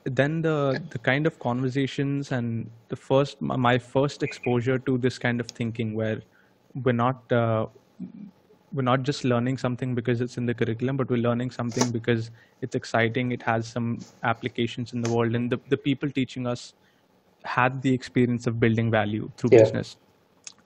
then 0.05 0.41
the 0.41 0.81
the 0.91 0.99
kind 0.99 1.27
of 1.27 1.39
conversations 1.39 2.31
and 2.31 2.71
the 2.89 2.95
first 2.95 3.41
my 3.41 3.77
first 3.77 4.23
exposure 4.23 4.79
to 4.79 4.97
this 4.97 5.17
kind 5.19 5.39
of 5.39 5.47
thinking 5.49 5.93
where 5.93 6.21
we're 6.73 6.93
not 6.93 7.31
uh, 7.31 7.67
we're 8.71 8.83
not 8.83 9.03
just 9.03 9.23
learning 9.23 9.57
something 9.57 9.95
because 9.95 10.21
it's 10.21 10.37
in 10.37 10.45
the 10.45 10.53
curriculum, 10.53 10.95
but 10.97 11.09
we're 11.09 11.17
learning 11.17 11.49
something 11.51 11.91
because 11.91 12.29
it's 12.61 12.75
exciting. 12.75 13.31
It 13.31 13.41
has 13.43 13.67
some 13.67 14.05
applications 14.23 14.93
in 14.93 15.01
the 15.01 15.09
world, 15.09 15.35
and 15.35 15.51
the, 15.51 15.59
the 15.67 15.77
people 15.77 16.09
teaching 16.11 16.45
us 16.45 16.73
had 17.45 17.81
the 17.81 17.93
experience 17.93 18.45
of 18.47 18.59
building 18.59 18.91
value 18.91 19.31
through 19.37 19.51
Yeah. 19.51 19.61
business. 19.61 19.97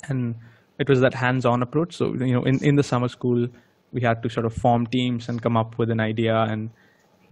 And 0.09 0.35
it 0.79 0.89
was 0.89 0.99
that 1.01 1.13
hands-on 1.13 1.61
approach. 1.61 1.95
So 1.95 2.13
you 2.13 2.33
know, 2.33 2.43
in, 2.43 2.63
in 2.63 2.75
the 2.75 2.83
summer 2.83 3.07
school, 3.07 3.47
we 3.91 4.01
had 4.01 4.23
to 4.23 4.29
sort 4.29 4.45
of 4.45 4.53
form 4.53 4.87
teams 4.87 5.29
and 5.29 5.41
come 5.41 5.55
up 5.55 5.77
with 5.77 5.89
an 5.91 5.99
idea. 5.99 6.35
And 6.35 6.69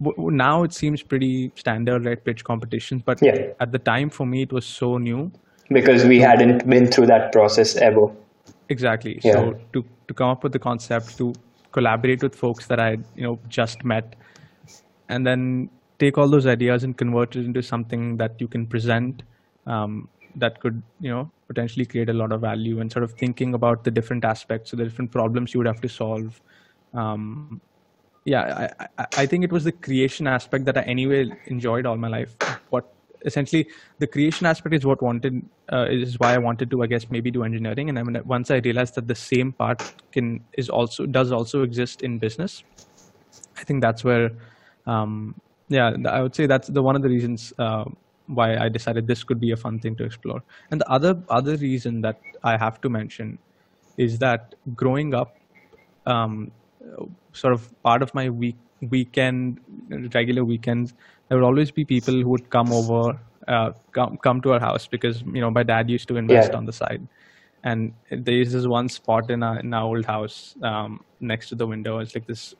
w- 0.01 0.31
now 0.31 0.63
it 0.63 0.73
seems 0.73 1.01
pretty 1.01 1.51
standard, 1.55 2.05
right? 2.05 2.23
Pitch 2.23 2.43
competitions, 2.43 3.01
but 3.03 3.21
Yeah. 3.21 3.47
at 3.59 3.71
the 3.71 3.79
time 3.79 4.09
for 4.09 4.25
me, 4.25 4.43
it 4.43 4.51
was 4.53 4.65
so 4.65 4.97
new. 4.97 5.31
Because 5.69 6.05
we 6.05 6.19
hadn't 6.19 6.67
been 6.69 6.87
through 6.87 7.07
that 7.07 7.31
process 7.31 7.75
ever. 7.77 8.11
Exactly. 8.69 9.19
Yeah. 9.23 9.33
So 9.33 9.53
to 9.73 9.85
to 10.07 10.13
come 10.13 10.29
up 10.29 10.43
with 10.43 10.51
the 10.51 10.59
concept, 10.59 11.17
to 11.17 11.33
collaborate 11.71 12.21
with 12.21 12.35
folks 12.35 12.67
that 12.67 12.79
I 12.79 12.97
you 13.15 13.23
know 13.23 13.39
just 13.47 13.83
met, 13.83 14.15
and 15.09 15.25
then 15.25 15.69
take 15.99 16.17
all 16.17 16.27
those 16.27 16.45
ideas 16.45 16.83
and 16.83 16.97
convert 16.97 17.35
it 17.35 17.45
into 17.45 17.61
something 17.61 18.17
that 18.17 18.39
you 18.41 18.47
can 18.47 18.65
present, 18.67 19.23
um, 19.67 20.09
that 20.35 20.59
could 20.59 20.81
you 20.99 21.09
know 21.09 21.31
potentially 21.47 21.85
create 21.85 22.09
a 22.09 22.13
lot 22.13 22.31
of 22.31 22.41
value, 22.41 22.79
and 22.79 22.91
sort 22.91 23.03
of 23.03 23.13
thinking 23.13 23.53
about 23.53 23.83
the 23.83 23.91
different 23.91 24.25
aspects, 24.25 24.71
so 24.71 24.77
the 24.77 24.83
different 24.83 25.11
problems 25.11 25.53
you 25.53 25.59
would 25.59 25.67
have 25.67 25.81
to 25.81 25.89
solve. 25.89 26.41
Um, 26.93 27.61
yeah, 28.25 28.67
I, 28.97 29.05
I, 29.17 29.25
think 29.25 29.43
it 29.43 29.51
was 29.51 29.63
the 29.63 29.71
creation 29.71 30.27
aspect 30.27 30.65
that 30.65 30.77
I 30.77 30.81
anyway 30.81 31.31
enjoyed 31.47 31.85
all 31.85 31.97
my 31.97 32.07
life. 32.07 32.35
What 32.69 32.93
essentially 33.25 33.67
the 33.99 34.07
creation 34.07 34.45
aspect 34.45 34.75
is 34.75 34.85
what 34.85 35.01
wanted 35.01 35.43
uh, 35.71 35.87
is 35.89 36.19
why 36.19 36.33
I 36.33 36.37
wanted 36.37 36.69
to 36.71 36.83
I 36.83 36.87
guess 36.87 37.09
maybe 37.09 37.31
do 37.31 37.43
engineering. 37.43 37.89
And 37.89 37.97
I 37.97 38.03
mean 38.03 38.21
once 38.25 38.51
I 38.51 38.57
realized 38.57 38.95
that 38.95 39.07
the 39.07 39.15
same 39.15 39.51
part 39.51 39.81
can 40.11 40.43
is 40.53 40.69
also 40.69 41.05
does 41.05 41.31
also 41.31 41.63
exist 41.63 42.01
in 42.03 42.19
business, 42.19 42.63
I 43.57 43.63
think 43.63 43.81
that's 43.81 44.03
where 44.03 44.31
um, 44.85 45.35
yeah 45.69 45.95
I 46.07 46.21
would 46.21 46.35
say 46.35 46.45
that's 46.45 46.67
the 46.67 46.83
one 46.83 46.95
of 46.95 47.01
the 47.01 47.09
reasons 47.09 47.53
uh, 47.57 47.85
why 48.33 48.57
I 48.57 48.69
decided 48.69 49.07
this 49.07 49.23
could 49.23 49.39
be 49.39 49.51
a 49.51 49.57
fun 49.57 49.79
thing 49.79 49.95
to 49.97 50.03
explore. 50.03 50.41
And 50.71 50.81
the 50.81 50.89
other 50.89 51.13
other 51.29 51.55
reason 51.57 52.01
that 52.01 52.19
I 52.43 52.57
have 52.57 52.81
to 52.81 52.89
mention 52.89 53.39
is 53.97 54.19
that 54.19 54.55
growing 54.75 55.13
up 55.13 55.37
um, 56.05 56.51
sort 57.33 57.53
of 57.53 57.69
part 57.83 58.01
of 58.01 58.13
my 58.13 58.29
week 58.29 58.57
weekend 58.89 59.59
regular 60.15 60.43
weekends 60.43 60.93
there 61.29 61.37
would 61.37 61.45
always 61.45 61.71
be 61.71 61.85
people 61.85 62.15
who 62.15 62.29
would 62.29 62.49
come 62.49 62.71
over 62.71 63.19
uh, 63.47 63.71
come 63.93 64.17
come 64.17 64.41
to 64.41 64.53
our 64.53 64.59
house 64.59 64.87
because 64.87 65.21
you 65.23 65.41
know 65.41 65.51
my 65.51 65.63
dad 65.63 65.89
used 65.89 66.07
to 66.07 66.17
invest 66.17 66.53
Yeah. 66.53 66.57
on 66.57 66.65
the 66.65 66.73
side, 66.73 67.07
and 67.63 67.93
there's 68.11 68.51
this 68.53 68.67
one 68.67 68.89
spot 68.89 69.29
in 69.31 69.43
our 69.43 69.59
in 69.59 69.73
our 69.73 69.83
old 69.83 70.05
house 70.05 70.55
um, 70.63 71.01
next 71.19 71.49
to 71.49 71.55
the 71.55 71.67
window. 71.67 71.99
It's 71.99 72.15
like 72.15 72.27
this 72.27 72.53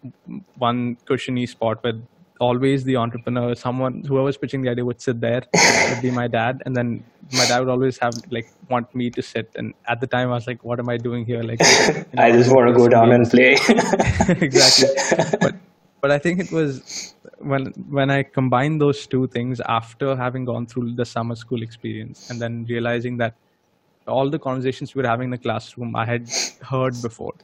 one 0.57 0.97
cushiony 1.05 1.45
spot 1.47 1.83
where 1.83 1.93
always 2.41 2.83
the 2.83 2.97
entrepreneur, 2.97 3.53
someone 3.55 4.03
whoever's 4.03 4.35
pitching 4.35 4.63
the 4.63 4.69
idea 4.69 4.83
would 4.83 4.99
sit 4.99 5.21
there, 5.21 5.43
It'd 5.53 6.01
be 6.01 6.11
my 6.11 6.27
dad, 6.27 6.61
and 6.65 6.75
then 6.75 7.03
my 7.33 7.45
dad 7.45 7.59
would 7.59 7.69
always 7.69 7.97
have 7.99 8.13
like 8.31 8.51
want 8.69 8.93
me 8.93 9.09
to 9.11 9.21
sit. 9.21 9.49
And 9.55 9.73
at 9.87 10.01
the 10.01 10.07
time, 10.07 10.29
I 10.29 10.33
was 10.33 10.47
like, 10.47 10.63
"What 10.63 10.79
am 10.79 10.89
I 10.89 10.97
doing 10.97 11.25
here?" 11.25 11.43
Like, 11.43 11.61
you 11.87 11.93
know, 12.13 12.23
I 12.23 12.31
just 12.31 12.53
want 12.53 12.67
to 12.69 12.73
go 12.73 12.87
down 12.95 13.11
and 13.11 13.29
play. 13.29 13.51
exactly. 14.47 14.89
But 15.39 15.55
but 16.01 16.11
I 16.11 16.17
think 16.17 16.39
it 16.39 16.51
was 16.51 17.13
when 17.37 17.67
when 17.99 18.09
I 18.17 18.23
combined 18.23 18.81
those 18.81 19.05
two 19.05 19.27
things 19.27 19.61
after 19.77 20.15
having 20.15 20.45
gone 20.45 20.65
through 20.65 20.95
the 20.95 21.05
summer 21.05 21.35
school 21.35 21.61
experience 21.61 22.29
and 22.29 22.41
then 22.41 22.65
realizing 22.73 23.17
that 23.17 23.35
all 24.07 24.29
the 24.29 24.39
conversations 24.39 24.95
we 24.95 25.03
were 25.03 25.07
having 25.07 25.25
in 25.25 25.37
the 25.37 25.43
classroom 25.47 25.95
I 25.95 26.05
had 26.05 26.27
heard 26.73 26.99
before, 27.01 27.35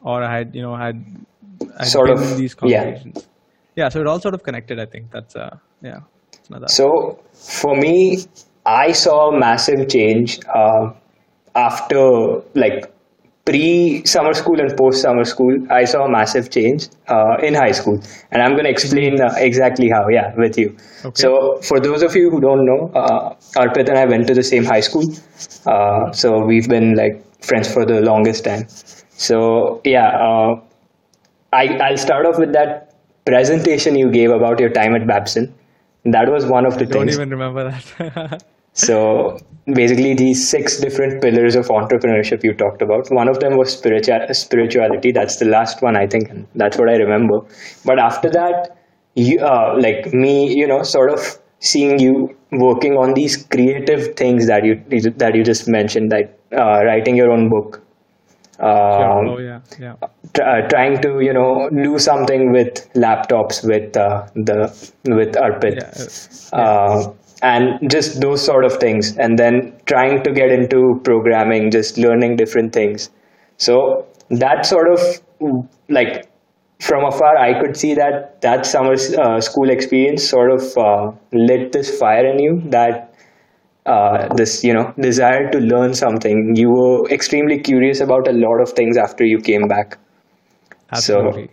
or 0.00 0.22
I 0.22 0.32
had 0.38 0.54
you 0.54 0.62
know 0.62 0.76
had 0.76 1.04
I'd 1.78 1.86
Sort 1.86 2.10
of, 2.10 2.22
in 2.22 2.36
these 2.38 2.54
conversations. 2.54 3.14
Yeah. 3.16 3.28
So 3.88 4.00
it 4.00 4.06
all 4.06 4.20
sort 4.20 4.34
of 4.34 4.42
connected. 4.42 4.78
I 4.78 4.86
think 4.86 5.10
that's 5.10 5.36
uh 5.36 5.56
yeah. 5.82 6.00
another- 6.50 6.68
So 6.68 7.18
for 7.32 7.74
me, 7.76 8.24
I 8.66 8.92
saw 8.92 9.30
a 9.30 9.38
massive 9.38 9.88
change 9.88 10.38
uh, 10.54 10.92
after 11.54 12.40
like 12.54 12.92
pre 13.44 14.04
summer 14.06 14.32
school 14.34 14.60
and 14.60 14.76
post 14.76 15.02
summer 15.02 15.24
school. 15.24 15.54
I 15.70 15.84
saw 15.84 16.04
a 16.04 16.10
massive 16.10 16.50
change 16.50 16.88
uh, 17.08 17.36
in 17.42 17.54
high 17.54 17.72
school, 17.72 18.00
and 18.30 18.42
I'm 18.42 18.52
going 18.52 18.64
to 18.64 18.70
explain 18.70 19.20
uh, 19.20 19.34
exactly 19.36 19.88
how. 19.90 20.08
Yeah, 20.08 20.32
with 20.36 20.56
you. 20.58 20.76
Okay. 21.04 21.20
So 21.22 21.58
for 21.62 21.80
those 21.80 22.02
of 22.02 22.14
you 22.14 22.30
who 22.30 22.40
don't 22.40 22.64
know, 22.64 22.90
uh, 22.94 23.34
Arpit 23.56 23.88
and 23.88 23.98
I 23.98 24.04
went 24.04 24.26
to 24.28 24.34
the 24.34 24.44
same 24.44 24.64
high 24.64 24.80
school. 24.80 25.04
Uh, 25.66 26.12
so 26.12 26.44
we've 26.44 26.68
been 26.68 26.94
like 26.94 27.22
friends 27.42 27.72
for 27.72 27.84
the 27.84 28.00
longest 28.00 28.44
time. 28.44 28.68
So 29.10 29.80
yeah, 29.84 30.08
uh, 30.28 30.60
I, 31.52 31.66
I'll 31.78 31.96
start 31.98 32.26
off 32.26 32.38
with 32.38 32.52
that 32.52 32.91
presentation 33.24 33.96
you 33.96 34.10
gave 34.10 34.30
about 34.30 34.58
your 34.60 34.70
time 34.70 34.94
at 34.94 35.06
Babson. 35.06 35.54
That 36.04 36.30
was 36.30 36.46
one 36.46 36.66
of 36.66 36.74
the 36.78 36.86
things. 36.86 36.94
don't 36.94 37.10
even 37.10 37.30
remember 37.30 37.70
that. 37.70 38.42
So 38.74 39.38
basically, 39.66 40.14
these 40.14 40.48
six 40.48 40.78
different 40.80 41.20
pillars 41.22 41.56
of 41.56 41.66
entrepreneurship 41.68 42.42
you 42.42 42.54
talked 42.54 42.80
about. 42.80 43.10
One 43.10 43.28
of 43.28 43.38
them 43.38 43.56
was 43.58 43.72
spiritual 43.72 44.26
spirituality. 44.32 45.12
That's 45.12 45.36
the 45.36 45.44
last 45.44 45.82
one, 45.82 45.96
I 45.96 46.06
think. 46.06 46.30
and 46.30 46.46
That's 46.54 46.78
what 46.78 46.88
I 46.88 46.94
remember. 46.94 47.40
But 47.84 47.98
after 47.98 48.30
that, 48.30 48.78
you 49.14 49.40
uh, 49.40 49.76
like 49.78 50.14
me, 50.14 50.54
you 50.54 50.66
know, 50.66 50.82
sort 50.82 51.10
of 51.10 51.38
seeing 51.60 51.98
you 51.98 52.34
working 52.50 52.94
on 52.96 53.12
these 53.12 53.36
creative 53.36 54.16
things 54.16 54.46
that 54.46 54.64
you 54.64 54.82
that 55.16 55.34
you 55.34 55.44
just 55.44 55.68
mentioned, 55.68 56.10
like 56.10 56.34
uh, 56.56 56.82
writing 56.84 57.14
your 57.16 57.30
own 57.30 57.50
book. 57.50 57.81
Um, 58.62 59.28
oh 59.28 59.38
yeah, 59.38 59.60
yeah. 59.80 59.96
tr- 60.34 60.42
uh, 60.42 60.68
trying 60.68 61.00
to 61.02 61.20
you 61.20 61.32
know 61.32 61.68
do 61.70 61.98
something 61.98 62.52
with 62.52 62.88
laptops 62.94 63.66
with 63.66 63.96
uh, 63.96 64.26
the 64.36 64.70
with 65.06 65.34
Arpit. 65.34 65.78
Yeah, 65.82 66.58
uh, 66.58 66.62
uh, 66.62 67.14
and 67.42 67.90
just 67.90 68.20
those 68.20 68.44
sort 68.44 68.64
of 68.64 68.74
things. 68.78 69.16
And 69.16 69.36
then 69.36 69.72
trying 69.86 70.22
to 70.22 70.32
get 70.32 70.52
into 70.52 71.00
programming 71.02 71.72
just 71.72 71.98
learning 71.98 72.36
different 72.36 72.72
things. 72.72 73.10
So 73.56 74.06
that 74.30 74.64
sort 74.64 74.88
of 74.88 75.66
like 75.88 76.28
from 76.80 77.04
afar 77.04 77.36
i 77.36 77.52
could 77.60 77.76
see 77.76 77.94
that 77.94 78.40
that 78.40 78.64
summer 78.66 78.94
uh, 79.24 79.40
school 79.40 79.70
experience 79.70 80.28
sort 80.28 80.50
of 80.50 80.62
uh, 80.76 81.12
lit 81.32 81.72
this 81.72 81.90
fire 81.98 82.26
in 82.26 82.38
you 82.38 82.62
that 82.70 83.11
uh, 83.86 84.28
this 84.36 84.62
you 84.64 84.72
know 84.72 84.92
desire 85.00 85.50
to 85.50 85.58
learn 85.58 85.92
something 85.94 86.52
you 86.54 86.70
were 86.70 87.08
extremely 87.10 87.58
curious 87.58 88.00
about 88.00 88.28
a 88.28 88.32
lot 88.32 88.60
of 88.60 88.70
things 88.70 88.96
after 88.96 89.24
you 89.24 89.38
came 89.38 89.66
back 89.66 89.98
Absolutely. 90.92 91.46
so 91.46 91.52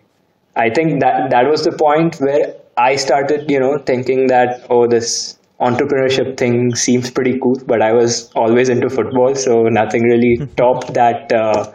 I 0.56 0.70
think 0.70 1.00
that 1.00 1.30
that 1.30 1.50
was 1.50 1.64
the 1.64 1.72
point 1.72 2.18
where 2.20 2.54
I 2.78 2.96
started, 2.96 3.50
you 3.50 3.60
know, 3.60 3.78
thinking 3.78 4.28
that 4.28 4.66
oh, 4.70 4.88
this 4.88 5.38
entrepreneurship 5.60 6.38
thing 6.38 6.76
seems 6.76 7.12
pretty 7.12 7.38
cool. 7.40 7.56
But 7.66 7.82
I 7.82 7.94
was 7.94 8.32
always 8.34 8.70
into 8.70 8.90
football, 8.90 9.36
so 9.36 9.64
nothing 9.64 10.04
really 10.04 10.46
topped 10.58 10.94
that, 10.94 11.32
uh, 11.32 11.72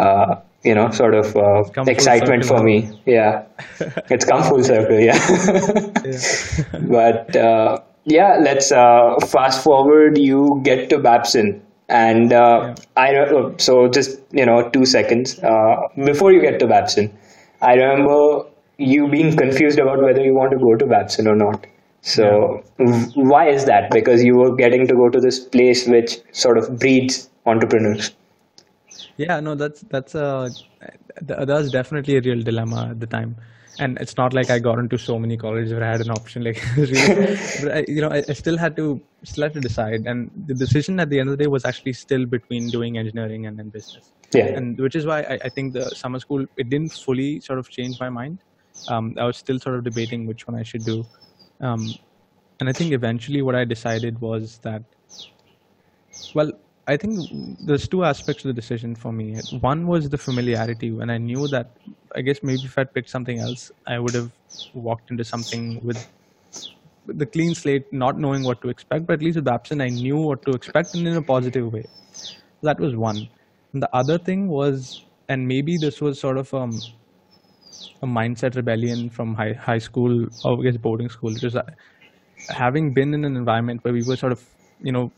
uh, 0.00 0.40
you 0.64 0.74
know, 0.74 0.90
sort 0.90 1.14
of 1.14 1.36
uh, 1.36 1.62
excitement 1.86 2.44
for 2.44 2.62
me. 2.62 2.90
Yeah, 3.06 3.44
it's 4.10 4.24
come 4.24 4.42
full 4.42 4.62
circle. 4.62 4.98
Yeah, 4.98 5.18
Yeah. 6.04 6.62
but 6.90 7.36
uh, 7.36 7.78
yeah, 8.08 8.38
let's 8.40 8.72
uh, 8.72 9.16
fast 9.26 9.62
forward. 9.62 10.18
You 10.18 10.60
get 10.64 10.88
to 10.90 10.98
Babson. 10.98 11.62
And 11.88 12.34
uh, 12.34 12.74
I 12.98 13.12
so 13.56 13.88
just 13.88 14.20
you 14.30 14.44
know 14.44 14.68
two 14.70 14.84
seconds 14.84 15.38
uh, 15.38 15.76
before 16.04 16.32
you 16.32 16.42
get 16.42 16.58
to 16.60 16.66
Babson, 16.66 17.10
I 17.62 17.74
remember 17.74 18.44
you 18.76 19.08
being 19.08 19.34
confused 19.36 19.78
about 19.78 20.02
whether 20.02 20.22
you 20.22 20.34
want 20.34 20.52
to 20.52 20.58
go 20.58 20.76
to 20.76 20.86
Babson 20.86 21.26
or 21.26 21.34
not. 21.34 21.66
So 22.02 22.62
w- 22.78 23.06
why 23.14 23.48
is 23.48 23.64
that? 23.64 23.90
Because 23.90 24.22
you 24.22 24.36
were 24.36 24.54
getting 24.54 24.86
to 24.86 24.94
go 24.94 25.08
to 25.08 25.18
this 25.18 25.38
place 25.40 25.86
which 25.86 26.18
sort 26.32 26.58
of 26.58 26.78
breeds 26.78 27.30
entrepreneurs. 27.46 28.14
Yeah, 29.16 29.40
no, 29.40 29.54
that's 29.54 29.80
that's 29.88 30.14
a 30.14 30.50
that 31.22 31.48
was 31.48 31.72
definitely 31.72 32.18
a 32.18 32.20
real 32.20 32.42
dilemma 32.42 32.88
at 32.90 33.00
the 33.00 33.06
time, 33.06 33.36
and 33.78 33.96
it's 33.98 34.16
not 34.16 34.32
like 34.32 34.50
I 34.50 34.58
got 34.58 34.78
into 34.78 34.98
so 34.98 35.18
many 35.18 35.36
colleges 35.36 35.72
where 35.72 35.84
I 35.84 35.90
had 35.92 36.00
an 36.00 36.10
option. 36.10 36.42
Like, 36.42 36.62
really, 36.76 36.94
but 37.62 37.76
I, 37.76 37.84
you 37.86 38.00
know, 38.00 38.08
I, 38.10 38.24
I 38.28 38.32
still 38.32 38.58
had 38.58 38.76
to 38.76 39.00
still 39.24 39.44
had 39.44 39.54
to 39.54 39.60
decide, 39.60 40.06
and 40.06 40.30
the 40.46 40.54
decision 40.54 40.98
at 41.00 41.10
the 41.10 41.20
end 41.20 41.28
of 41.28 41.38
the 41.38 41.44
day 41.44 41.48
was 41.48 41.64
actually 41.64 41.92
still 41.92 42.26
between 42.26 42.70
doing 42.70 42.98
engineering 42.98 43.46
and 43.46 43.58
then 43.58 43.68
business, 43.68 44.12
Yeah, 44.32 44.46
and 44.46 44.78
which 44.78 44.96
is 44.96 45.06
why 45.06 45.22
I, 45.22 45.38
I 45.44 45.48
think 45.48 45.74
the 45.74 45.90
summer 45.94 46.18
school 46.18 46.44
it 46.56 46.68
didn't 46.68 46.92
fully 46.92 47.40
sort 47.40 47.58
of 47.58 47.68
change 47.70 48.00
my 48.00 48.08
mind. 48.08 48.42
Um, 48.88 49.14
I 49.18 49.24
was 49.24 49.36
still 49.36 49.58
sort 49.58 49.76
of 49.76 49.84
debating 49.84 50.26
which 50.26 50.46
one 50.46 50.56
I 50.58 50.62
should 50.62 50.84
do, 50.84 51.04
um, 51.60 51.94
and 52.60 52.68
I 52.68 52.72
think 52.72 52.92
eventually 52.92 53.42
what 53.42 53.54
I 53.54 53.64
decided 53.64 54.20
was 54.20 54.58
that 54.62 54.82
well, 56.34 56.52
I 56.88 56.96
think 56.96 57.28
there's 57.60 57.86
two 57.86 58.02
aspects 58.02 58.42
to 58.42 58.48
the 58.48 58.54
decision 58.54 58.94
for 58.94 59.12
me. 59.12 59.38
One 59.60 59.86
was 59.86 60.08
the 60.08 60.16
familiarity, 60.16 60.90
when 60.90 61.10
I 61.10 61.18
knew 61.18 61.46
that 61.48 61.70
I 62.16 62.22
guess 62.22 62.42
maybe 62.42 62.62
if 62.64 62.78
I'd 62.78 62.92
picked 62.94 63.10
something 63.10 63.38
else, 63.38 63.70
I 63.86 63.98
would 63.98 64.14
have 64.14 64.32
walked 64.72 65.10
into 65.10 65.22
something 65.22 65.84
with 65.84 66.08
the 67.06 67.26
clean 67.26 67.54
slate, 67.54 67.92
not 67.92 68.18
knowing 68.18 68.42
what 68.42 68.62
to 68.62 68.70
expect. 68.70 69.06
But 69.06 69.14
at 69.14 69.22
least 69.22 69.36
with 69.36 69.44
Babson, 69.44 69.82
I 69.82 69.90
knew 69.90 70.16
what 70.16 70.42
to 70.46 70.52
expect 70.52 70.94
and 70.94 71.06
in 71.06 71.14
a 71.14 71.22
positive 71.22 71.70
way. 71.70 71.84
That 72.62 72.80
was 72.80 72.96
one. 72.96 73.28
And 73.74 73.82
the 73.82 73.94
other 73.94 74.16
thing 74.16 74.48
was, 74.48 75.04
and 75.28 75.46
maybe 75.46 75.76
this 75.76 76.00
was 76.00 76.18
sort 76.18 76.38
of 76.38 76.52
um, 76.54 76.80
a 78.02 78.06
mindset 78.06 78.56
rebellion 78.56 79.10
from 79.10 79.34
high, 79.34 79.52
high 79.52 79.78
school 79.78 80.26
or 80.42 80.58
I 80.58 80.62
guess 80.62 80.78
boarding 80.78 81.10
school, 81.10 81.34
uh, 81.54 81.62
having 82.48 82.94
been 82.94 83.12
in 83.12 83.26
an 83.26 83.36
environment 83.36 83.84
where 83.84 83.92
we 83.92 84.02
were 84.02 84.16
sort 84.16 84.32
of, 84.32 84.42
you 84.80 84.92
know, 84.92 85.12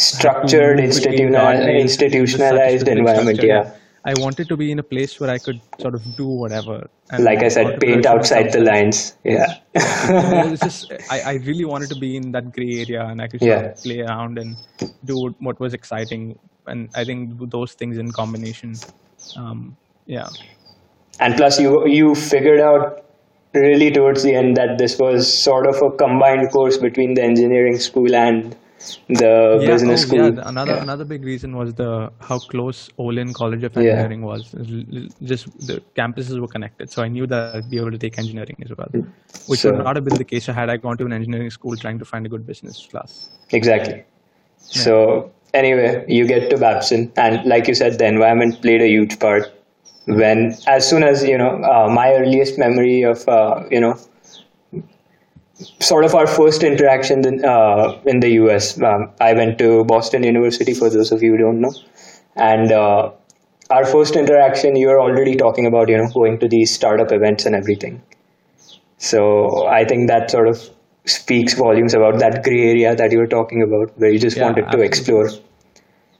structured, 0.00 0.76
move 0.76 0.86
institutional, 0.86 1.40
guardrails 1.40 1.82
with 1.82 1.90
such 1.90 2.02
a 2.02 2.16
institutionalized 2.16 2.88
environment. 2.88 3.36
structure. 3.36 3.46
Yeah, 3.46 3.70
I 4.04 4.14
wanted 4.16 4.48
to 4.48 4.56
be 4.56 4.70
in 4.70 4.78
a 4.78 4.82
place 4.82 5.20
where 5.20 5.30
I 5.30 5.38
could 5.38 5.60
sort 5.78 5.94
of 5.94 6.02
do 6.16 6.26
whatever. 6.26 6.88
And 7.10 7.24
like 7.24 7.42
I 7.42 7.48
said, 7.48 7.80
paint 7.80 8.06
outside 8.06 8.52
the 8.52 8.60
lines. 8.60 9.16
Yeah, 9.24 9.46
it 9.74 10.50
was 10.50 10.60
just 10.60 10.92
I, 11.10 11.20
I 11.20 11.32
really 11.48 11.64
wanted 11.64 11.90
to 11.90 11.98
be 12.00 12.16
in 12.16 12.32
that 12.32 12.52
gray 12.52 12.84
area 12.84 13.04
and 13.04 13.20
I 13.20 13.28
could 13.28 13.40
sort 13.40 13.64
of 13.64 13.76
play 13.76 14.00
around 14.00 14.38
and 14.38 14.56
do 15.04 15.34
what 15.40 15.60
was 15.60 15.74
exciting. 15.74 16.38
And 16.66 16.88
I 16.94 17.04
think 17.04 17.50
those 17.50 17.74
things 17.74 17.98
in 17.98 18.10
combination, 18.12 18.74
um, 19.36 19.76
yeah, 20.06 20.28
and 21.18 21.36
plus 21.36 21.60
you 21.60 21.86
you 21.86 22.14
figured 22.14 22.60
out 22.60 23.04
really 23.52 23.90
towards 23.90 24.22
the 24.22 24.34
end 24.34 24.56
that 24.56 24.78
this 24.78 24.98
was 24.98 25.42
sort 25.42 25.66
of 25.66 25.76
a 25.82 25.90
combined 25.96 26.50
course 26.52 26.76
between 26.78 27.14
the 27.14 27.22
engineering 27.22 27.78
school 27.78 28.14
and 28.14 28.56
the 29.08 29.58
yeah, 29.60 29.66
business 29.66 30.02
oh, 30.04 30.06
school. 30.06 30.34
yeah. 30.34 30.48
Another 30.52 30.74
Yeah. 30.74 30.82
another 30.82 31.04
big 31.04 31.24
reason 31.24 31.56
was 31.56 31.74
the 31.74 32.10
how 32.28 32.38
close 32.38 32.88
Olin 32.98 33.32
College 33.32 33.64
of 33.64 33.76
Engineering 33.76 34.22
was. 34.22 34.52
Was 34.52 34.68
Just 35.32 35.66
the 35.66 35.82
campuses 35.96 36.40
were 36.40 36.48
connected, 36.48 36.90
so 36.90 37.02
I 37.02 37.08
knew 37.08 37.26
that 37.26 37.56
I'd 37.56 37.70
be 37.70 37.78
able 37.78 37.90
to 37.90 37.98
take 37.98 38.18
engineering 38.18 38.56
as 38.64 38.72
well, 38.76 38.88
which 39.46 39.60
So- 39.60 39.72
would 39.72 39.84
not 39.84 39.96
have 39.96 40.04
been 40.04 40.16
the 40.16 40.24
case 40.32 40.46
had 40.46 40.70
I 40.70 40.76
gone 40.76 40.96
to 41.02 41.04
an 41.10 41.12
engineering 41.12 41.50
school 41.50 41.76
trying 41.76 41.98
to 41.98 42.04
find 42.04 42.24
a 42.26 42.28
good 42.36 42.46
business 42.46 42.86
class. 42.90 43.28
Exactly. 43.52 44.04
So 44.58 45.30
anyway, 45.54 46.04
you 46.08 46.26
get 46.26 46.50
to 46.50 46.58
Babson, 46.58 47.12
and 47.16 47.44
like 47.44 47.68
you 47.68 47.74
said, 47.74 47.98
the 47.98 48.06
environment 48.06 48.60
played 48.62 48.80
a 48.82 48.88
huge 48.88 49.18
part. 49.18 49.50
When 50.06 50.56
as 50.66 50.88
soon 50.88 51.02
as 51.02 51.22
you 51.24 51.36
know, 51.38 51.62
uh, 51.62 51.88
my 51.88 52.12
earliest 52.14 52.58
memory 52.58 53.02
of 53.02 53.28
uh, 53.28 53.64
you 53.70 53.80
know, 53.80 53.98
sort 55.80 56.04
of 56.04 56.14
our 56.14 56.26
first 56.26 56.62
interaction 56.62 57.26
in, 57.26 57.44
uh, 57.44 58.00
in 58.06 58.20
the 58.20 58.30
U.S. 58.44 58.80
Um, 58.80 59.12
I 59.20 59.32
went 59.34 59.58
to 59.58 59.84
Boston 59.84 60.22
University. 60.22 60.74
For 60.74 60.90
those 60.90 61.12
of 61.12 61.22
you 61.22 61.32
who 61.32 61.38
don't 61.38 61.60
know, 61.60 61.72
and 62.36 62.72
uh, 62.72 63.10
our 63.70 63.84
first 63.84 64.16
interaction, 64.16 64.76
you 64.76 64.88
were 64.88 65.00
already 65.00 65.36
talking 65.36 65.66
about 65.66 65.88
you 65.88 65.96
know 65.98 66.08
going 66.14 66.38
to 66.40 66.48
these 66.48 66.72
startup 66.74 67.12
events 67.12 67.46
and 67.46 67.54
everything. 67.54 68.02
So 68.98 69.66
I 69.68 69.84
think 69.84 70.08
that 70.08 70.30
sort 70.30 70.48
of 70.48 70.60
speaks 71.06 71.54
volumes 71.54 71.94
about 71.94 72.18
that 72.20 72.42
gray 72.44 72.68
area 72.70 72.94
that 72.94 73.12
you 73.12 73.18
were 73.18 73.26
talking 73.26 73.62
about, 73.62 73.98
where 73.98 74.10
you 74.10 74.18
just 74.18 74.36
Yeah, 74.36 74.44
wanted 74.44 74.62
to 74.72 74.82
absolutely. 74.84 74.86
explore. 74.86 75.28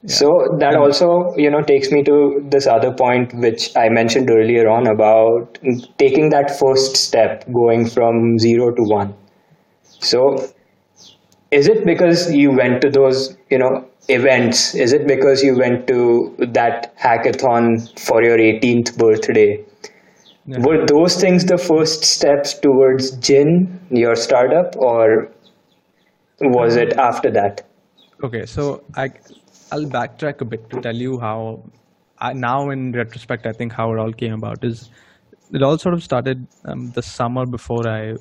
So 0.07 0.57
that 0.59 0.75
also, 0.75 1.33
you 1.37 1.51
know, 1.51 1.61
takes 1.61 1.91
me 1.91 2.01
to 2.03 2.43
this 2.49 2.65
other 2.65 2.91
point 2.91 3.35
which 3.35 3.75
I 3.77 3.89
mentioned 3.89 4.31
earlier 4.31 4.67
on 4.67 4.87
about 4.87 5.59
taking 5.99 6.29
that 6.31 6.57
first 6.57 6.95
step, 6.97 7.45
going 7.53 7.87
from 7.87 8.39
zero 8.39 8.71
to 8.73 8.81
one. 8.83 9.13
So 10.01 10.51
is 11.51 11.67
it 11.67 11.85
because 11.85 12.33
you 12.33 12.51
went 12.51 12.81
to 12.81 12.89
those, 12.89 13.37
you 13.49 13.59
know, 13.59 13.87
events? 14.07 14.73
Is 14.75 14.93
it 14.93 15.07
because 15.07 15.43
you 15.43 15.57
went 15.57 15.87
to 15.87 16.35
that 16.39 16.97
hackathon 16.97 17.99
for 17.99 18.23
your 18.23 18.37
18th 18.37 18.97
birthday? 18.97 19.63
Yeah. 20.45 20.57
Were 20.59 20.85
those 20.85 21.19
things 21.21 21.45
the 21.45 21.57
first 21.57 22.03
steps 22.03 22.53
towards 22.55 23.11
Jin, 23.17 23.79
your 23.91 24.15
startup, 24.15 24.75
or 24.75 25.31
was 26.39 26.75
it 26.75 26.93
after 26.93 27.29
that? 27.31 27.63
Okay, 28.23 28.45
so 28.45 28.83
I 28.95 29.09
I'll 29.71 29.85
backtrack 29.85 30.41
a 30.41 30.45
bit 30.45 30.69
to 30.71 30.81
tell 30.81 30.95
you 30.95 31.19
how 31.19 31.63
I, 32.17 32.33
now 32.33 32.69
in 32.71 32.91
retrospect 32.91 33.45
I 33.45 33.51
think 33.51 33.71
how 33.71 33.93
it 33.93 33.99
all 33.99 34.11
came 34.11 34.33
about 34.33 34.63
is 34.63 34.89
it 35.53 35.63
all 35.63 35.77
sort 35.77 35.93
of 35.93 36.03
started 36.03 36.45
um, 36.65 36.91
the 36.91 37.01
summer 37.01 37.45
before 37.45 37.87
I 37.87 38.15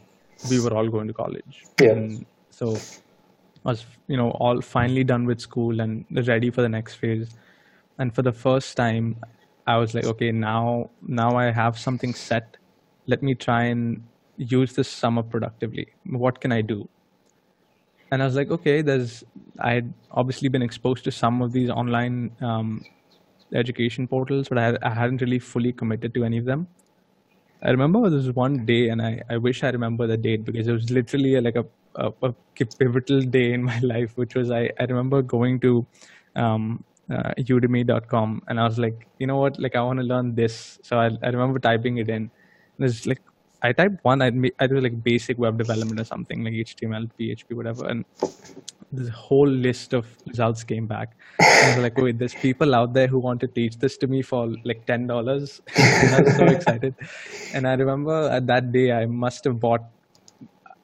we 0.49 0.61
were 0.61 0.73
all 0.75 0.89
going 0.89 1.09
to 1.09 1.15
college. 1.15 1.65
Yeah. 1.81 1.91
And 1.91 2.27
so 2.51 2.77
I 3.65 3.71
was 3.71 3.85
you 4.07 4.17
know 4.17 4.31
all 4.33 4.61
finally 4.61 5.05
done 5.05 5.27
with 5.27 5.41
school 5.41 5.81
and 5.81 6.05
ready 6.27 6.51
for 6.51 6.63
the 6.63 6.69
next 6.69 6.95
phase. 6.95 7.29
And 7.99 8.15
for 8.15 8.23
the 8.23 8.33
first 8.33 8.77
time 8.77 9.17
I 9.67 9.77
was 9.77 9.95
like 9.95 10.05
okay 10.05 10.33
now 10.33 10.91
now 11.03 11.37
I 11.37 11.51
have 11.51 11.79
something 11.79 12.15
set. 12.15 12.57
Let 13.07 13.23
me 13.23 13.35
try 13.35 13.65
and 13.65 14.03
use 14.37 14.73
this 14.75 14.89
summer 14.89 15.23
productively. 15.23 15.89
What 16.05 16.41
can 16.41 16.53
I 16.53 16.63
do? 16.63 16.89
and 18.11 18.23
I 18.23 18.27
was 18.27 18.35
like, 18.35 18.51
okay, 18.51 18.83
there's 18.83 19.25
I 19.59 19.73
had 19.75 19.93
obviously 20.11 20.49
been 20.49 20.63
exposed 20.63 21.05
to 21.05 21.13
some 21.13 21.43
of 21.43 21.53
these 21.53 21.71
online 21.71 22.33
um, 22.41 22.85
education 23.55 24.09
portals, 24.09 24.49
but 24.49 24.59
I, 24.59 24.77
I 24.83 24.91
hadn't 24.91 25.21
really 25.21 25.39
fully 25.39 25.73
committed 25.73 26.15
to 26.15 26.25
any 26.25 26.39
of 26.39 26.45
them. 26.45 26.67
I 27.63 27.71
remember 27.71 28.09
there 28.09 28.19
was 28.19 28.33
one 28.33 28.65
day, 28.65 28.89
and 28.89 29.03
I, 29.03 29.23
I 29.29 29.37
wish 29.37 29.63
I 29.63 29.71
remember 29.71 30.07
the 30.07 30.17
date 30.17 30.45
because 30.45 30.67
it 30.67 30.73
was 30.73 30.91
literally 30.91 31.39
like 31.41 31.57
a, 31.57 31.67
a, 31.95 32.13
a 32.23 32.35
pivotal 32.79 33.21
day 33.21 33.53
in 33.53 33.63
my 33.63 33.79
life, 33.95 34.17
which 34.17 34.35
was 34.35 34.51
I, 34.51 34.71
I 34.79 34.85
remember 34.85 35.23
going 35.23 35.61
to 35.61 35.87
um, 36.37 36.85
uh, 37.11 37.35
udemy.com 37.39 38.43
and 38.49 38.61
I 38.61 38.65
was 38.65 38.79
like, 38.79 39.07
you 39.19 39.27
know 39.27 39.37
what, 39.37 39.59
like 39.59 39.77
I 39.77 39.83
want 39.83 39.99
to 39.99 40.05
learn 40.05 40.35
this. 40.35 40.79
So 40.83 40.99
I, 40.99 41.11
I 41.23 41.29
remember 41.29 41.59
typing 41.59 41.99
it 41.99 42.09
in. 42.09 42.31
There's 42.79 43.07
like 43.07 43.21
I 43.63 43.73
typed 43.73 44.03
one. 44.05 44.23
I 44.23 44.33
I 44.59 44.67
do 44.67 44.81
like 44.81 45.03
basic 45.03 45.39
web 45.39 45.59
development 45.59 46.01
or 46.01 46.05
something 46.05 46.43
like 46.45 46.55
HTML, 46.55 47.11
PHP, 47.19 47.55
whatever, 47.55 47.87
and 47.87 48.05
this 48.93 49.09
whole 49.09 49.49
list 49.49 49.93
of 49.93 50.07
results 50.27 50.65
came 50.65 50.87
back. 50.87 51.17
I 51.41 51.75
was 51.75 51.83
like, 51.83 51.97
wait, 51.97 52.19
there's 52.19 52.35
people 52.35 52.75
out 52.75 52.93
there 52.93 53.07
who 53.07 53.19
want 53.19 53.41
to 53.41 53.47
teach 53.47 53.79
this 53.79 53.97
to 53.99 54.07
me 54.07 54.23
for 54.23 54.53
like 54.65 54.85
ten 54.87 55.07
dollars. 55.07 55.61
I 55.77 56.23
was 56.23 56.37
so 56.37 56.45
excited, 56.47 56.95
and 57.55 57.69
I 57.69 57.75
remember 57.75 58.29
at 58.31 58.47
that 58.49 58.73
day 58.73 58.93
I 58.93 59.07
must 59.07 59.45
have 59.45 59.61
bought 59.61 59.83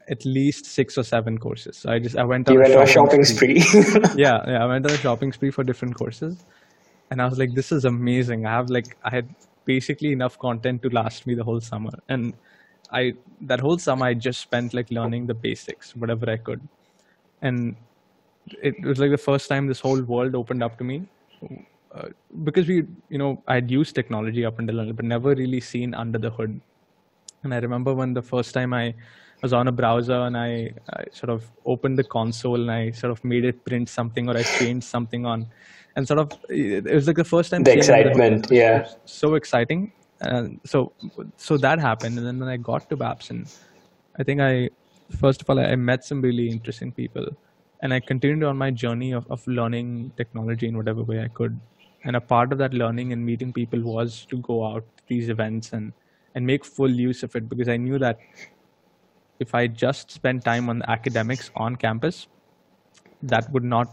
at 0.08 0.24
least 0.24 0.66
six 0.66 0.96
or 0.96 1.02
seven 1.02 1.38
courses. 1.38 1.76
So 1.76 1.90
I 1.90 1.98
just 1.98 2.16
I 2.16 2.24
went 2.24 2.48
on 2.48 2.56
went 2.58 2.74
on 2.74 2.82
a 2.82 2.86
shopping 2.86 3.24
shopping 3.24 3.24
spree 3.24 3.60
spree. 3.60 4.02
yeah, 4.16 4.42
yeah, 4.46 4.62
I 4.62 4.66
went 4.66 4.86
on 4.86 4.92
a 4.92 4.98
shopping 4.98 5.32
spree 5.32 5.50
for 5.50 5.64
different 5.64 5.96
courses, 5.96 6.44
and 7.10 7.20
I 7.20 7.26
was 7.26 7.38
like, 7.38 7.54
"This 7.54 7.72
is 7.72 7.84
amazing." 7.84 8.46
I 8.46 8.52
have 8.52 8.70
like 8.70 8.96
I 9.02 9.10
had 9.10 9.34
basically 9.64 10.12
enough 10.12 10.38
content 10.38 10.82
to 10.82 10.90
last 10.90 11.26
me 11.26 11.34
the 11.34 11.44
whole 11.44 11.60
summer, 11.60 11.92
and 12.08 12.34
I 12.92 13.14
that 13.40 13.60
whole 13.60 13.78
summer 13.78 14.06
I 14.06 14.14
just 14.14 14.40
spent 14.40 14.74
like 14.74 14.90
learning 14.90 15.26
the 15.26 15.34
basics, 15.34 15.96
whatever 15.96 16.30
I 16.30 16.36
could, 16.36 16.60
and 17.42 17.76
it 18.62 18.80
was 18.84 18.98
like 18.98 19.10
the 19.10 19.18
first 19.18 19.48
time 19.48 19.66
this 19.66 19.80
whole 19.80 20.02
world 20.02 20.34
opened 20.34 20.62
up 20.62 20.78
to 20.78 20.84
me, 20.84 21.06
uh, 21.94 22.08
because 22.44 22.68
we, 22.68 22.84
you 23.08 23.18
know, 23.18 23.42
I'd 23.48 23.70
used 23.70 23.94
technology 23.94 24.44
up 24.44 24.58
until 24.58 24.76
then, 24.76 24.92
but 24.92 25.04
never 25.04 25.34
really 25.34 25.60
seen 25.60 25.94
under 25.94 26.18
the 26.18 26.30
hood. 26.30 26.60
And 27.42 27.54
I 27.54 27.58
remember 27.58 27.94
when 27.94 28.14
the 28.14 28.22
first 28.22 28.54
time 28.54 28.72
I 28.72 28.94
was 29.42 29.52
on 29.52 29.68
a 29.68 29.72
browser 29.72 30.20
and 30.22 30.36
I, 30.36 30.72
I 30.92 31.04
sort 31.12 31.30
of 31.30 31.44
opened 31.64 31.98
the 31.98 32.04
console 32.04 32.60
and 32.60 32.70
I 32.70 32.90
sort 32.90 33.10
of 33.10 33.24
made 33.24 33.44
it 33.44 33.64
print 33.64 33.88
something 33.88 34.28
or 34.28 34.36
I 34.36 34.42
changed 34.42 34.86
something 34.86 35.26
on, 35.26 35.46
and 35.94 36.06
sort 36.06 36.20
of 36.20 36.32
it 36.48 36.84
was 36.84 37.06
like 37.06 37.16
the 37.16 37.24
first 37.24 37.50
time. 37.50 37.62
The 37.62 37.70
seeing 37.72 37.82
under 37.82 38.02
hood. 38.02 38.06
excitement, 38.06 38.48
yeah. 38.50 38.88
So 39.04 39.34
exciting. 39.34 39.92
And 40.20 40.60
so 40.64 40.92
so 41.36 41.58
that 41.58 41.78
happened, 41.78 42.16
and 42.18 42.26
then 42.26 42.38
when 42.40 42.48
I 42.48 42.56
got 42.56 42.88
to 42.88 42.96
Babson, 42.96 43.46
I 44.18 44.22
think 44.22 44.40
I 44.40 44.70
first 45.20 45.42
of 45.42 45.50
all 45.50 45.58
I 45.58 45.76
met 45.76 46.04
some 46.04 46.22
really 46.22 46.48
interesting 46.48 46.90
people, 46.90 47.26
and 47.82 47.92
I 47.94 48.00
continued 48.00 48.44
on 48.44 48.56
my 48.56 48.70
journey 48.70 49.12
of, 49.12 49.26
of 49.30 49.46
learning 49.46 50.12
technology 50.16 50.66
in 50.68 50.76
whatever 50.76 51.02
way 51.02 51.20
I 51.22 51.28
could. 51.28 51.60
And 52.04 52.16
a 52.16 52.20
part 52.20 52.52
of 52.52 52.58
that 52.58 52.72
learning 52.74 53.12
and 53.12 53.24
meeting 53.24 53.52
people 53.52 53.80
was 53.82 54.26
to 54.30 54.38
go 54.38 54.66
out 54.66 54.84
to 54.96 55.02
these 55.08 55.28
events 55.28 55.72
and 55.72 55.92
and 56.34 56.46
make 56.46 56.64
full 56.64 56.90
use 56.90 57.22
of 57.22 57.34
it 57.34 57.48
because 57.48 57.68
I 57.68 57.76
knew 57.78 57.98
that 57.98 58.18
if 59.38 59.54
I 59.54 59.66
just 59.66 60.10
spent 60.10 60.44
time 60.44 60.68
on 60.68 60.78
the 60.80 60.90
academics 60.90 61.50
on 61.56 61.76
campus, 61.76 62.26
that 63.22 63.50
would 63.52 63.64
not 63.64 63.88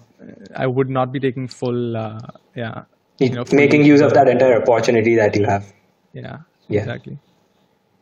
I 0.55 0.67
would 0.67 0.89
not 0.89 1.11
be 1.11 1.19
taking 1.19 1.47
full 1.47 1.97
uh, 1.97 2.19
yeah 2.55 2.83
you 3.19 3.29
know, 3.29 3.45
Making 3.51 3.83
use 3.83 4.01
of 4.01 4.13
that 4.13 4.27
entire 4.27 4.61
opportunity 4.61 5.15
that 5.15 5.35
you 5.35 5.45
have. 5.45 5.71
yeah 6.13 6.37
Yeah. 6.69 6.79
exactly 6.79 7.17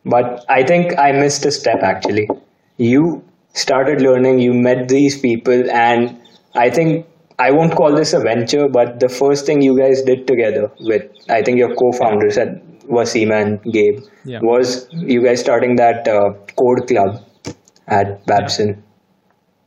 But 0.06 0.46
I 0.50 0.64
think 0.64 0.98
I 0.98 1.12
missed 1.12 1.46
a 1.46 1.52
step 1.52 1.84
actually. 1.84 2.30
You 2.78 3.24
started 3.54 4.02
learning, 4.02 4.40
you 4.40 4.54
met 4.54 4.88
these 4.88 5.20
people, 5.20 5.70
and 5.72 6.20
I 6.56 6.70
think 6.70 7.06
I 7.40 7.52
won't 7.52 7.76
call 7.76 7.96
this 7.96 8.14
a 8.14 8.20
venture, 8.20 8.68
but 8.68 9.00
the 9.00 9.10
first 9.10 9.46
thing 9.46 9.62
you 9.62 9.78
guys 9.78 10.02
did 10.04 10.28
together 10.28 10.72
with, 10.80 11.04
I 11.30 11.42
think 11.42 11.58
your 11.58 11.74
co 11.76 11.92
founders 11.92 12.38
at 12.38 12.50
Wasim 12.88 13.32
and 13.32 13.62
Gabe, 13.74 14.00
Yeah. 14.26 14.40
was 14.42 14.88
you 14.92 15.24
guys 15.24 15.40
starting 15.40 15.76
that 15.78 16.08
uh, 16.08 16.34
code 16.56 16.88
club 16.88 17.24
at 17.88 18.26
Babson. 18.26 18.84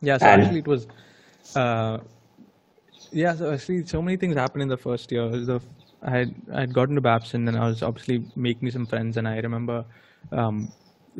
Yeah, 0.00 0.18
so 0.18 0.26
And- 0.26 0.42
actually 0.42 0.58
it 0.60 0.66
was, 0.68 0.86
uh, 1.56 1.98
yeah. 3.12 3.34
So 3.34 3.52
actually, 3.52 3.86
so 3.86 4.02
many 4.02 4.16
things 4.16 4.34
happened 4.36 4.62
in 4.62 4.68
the 4.68 4.76
first 4.76 5.10
year. 5.12 5.28
The 5.28 5.60
I 6.02 6.10
had 6.18 6.34
I 6.52 6.60
had 6.60 6.74
gotten 6.74 6.94
to 6.96 7.00
Babson 7.00 7.48
and 7.48 7.56
I 7.56 7.66
was 7.66 7.82
obviously 7.82 8.24
making 8.36 8.70
some 8.70 8.86
friends, 8.86 9.16
and 9.16 9.26
I 9.26 9.38
remember 9.38 9.84
um, 10.32 10.68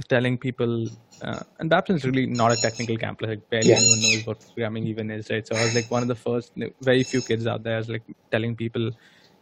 telling 0.09 0.39
people, 0.39 0.89
uh, 1.21 1.41
and 1.59 1.71
Babson's 1.71 2.05
really 2.05 2.27
not 2.27 2.53
a 2.53 2.57
technical 2.57 2.97
campus. 2.97 3.29
Like 3.29 3.43
barely 3.51 3.71
Yeah. 3.71 3.77
anyone 3.77 4.03
knows 4.03 4.27
what 4.27 4.39
programming 4.55 4.87
even 4.87 5.11
is, 5.11 5.31
right? 5.31 5.47
So 5.47 5.57
I 5.57 5.63
was 5.63 5.75
like 5.75 5.91
one 5.91 6.03
of 6.03 6.09
the 6.09 6.15
first, 6.15 6.53
very 6.83 7.05
few 7.05 7.23
kids 7.23 7.47
out 7.47 7.63
there. 7.65 7.75
I 7.75 7.79
was 7.79 7.89
like 7.89 8.05
telling 8.31 8.57
people, 8.57 8.91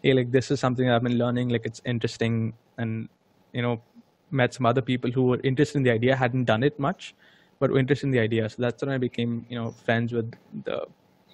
hey, 0.02 0.12
like 0.14 0.30
this 0.32 0.50
is 0.50 0.60
something 0.60 0.88
I've 0.90 1.02
been 1.02 1.18
learning. 1.18 1.48
Like 1.48 1.62
it's 1.64 1.80
interesting, 1.84 2.54
and 2.78 3.08
you 3.52 3.62
know, 3.62 3.82
met 4.30 4.54
some 4.54 4.66
other 4.66 4.82
people 4.82 5.10
who 5.10 5.24
were 5.24 5.40
interested 5.44 5.78
in 5.78 5.82
the 5.84 5.90
idea, 5.90 6.16
hadn't 6.16 6.44
done 6.46 6.62
it 6.62 6.78
much, 6.78 7.14
but 7.60 7.70
were 7.70 7.78
interested 7.78 8.06
in 8.06 8.12
the 8.12 8.20
idea. 8.20 8.48
So 8.48 8.62
that's 8.62 8.82
when 8.82 8.90
I 8.92 8.98
became, 8.98 9.46
you 9.48 9.56
know, 9.58 9.74
friends 9.84 10.12
with 10.12 10.32
the 10.64 10.86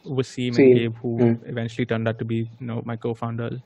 Wasim 0.06 0.58
and 0.58 0.72
Gabe, 0.72 0.94
who 1.02 1.12
Mm. 1.20 1.40
eventually 1.46 1.86
turned 1.86 2.08
out 2.08 2.18
to 2.18 2.24
be, 2.24 2.50
you 2.58 2.66
know, 2.66 2.82
my 2.84 2.96
co-founders 2.96 3.54
of 3.54 3.60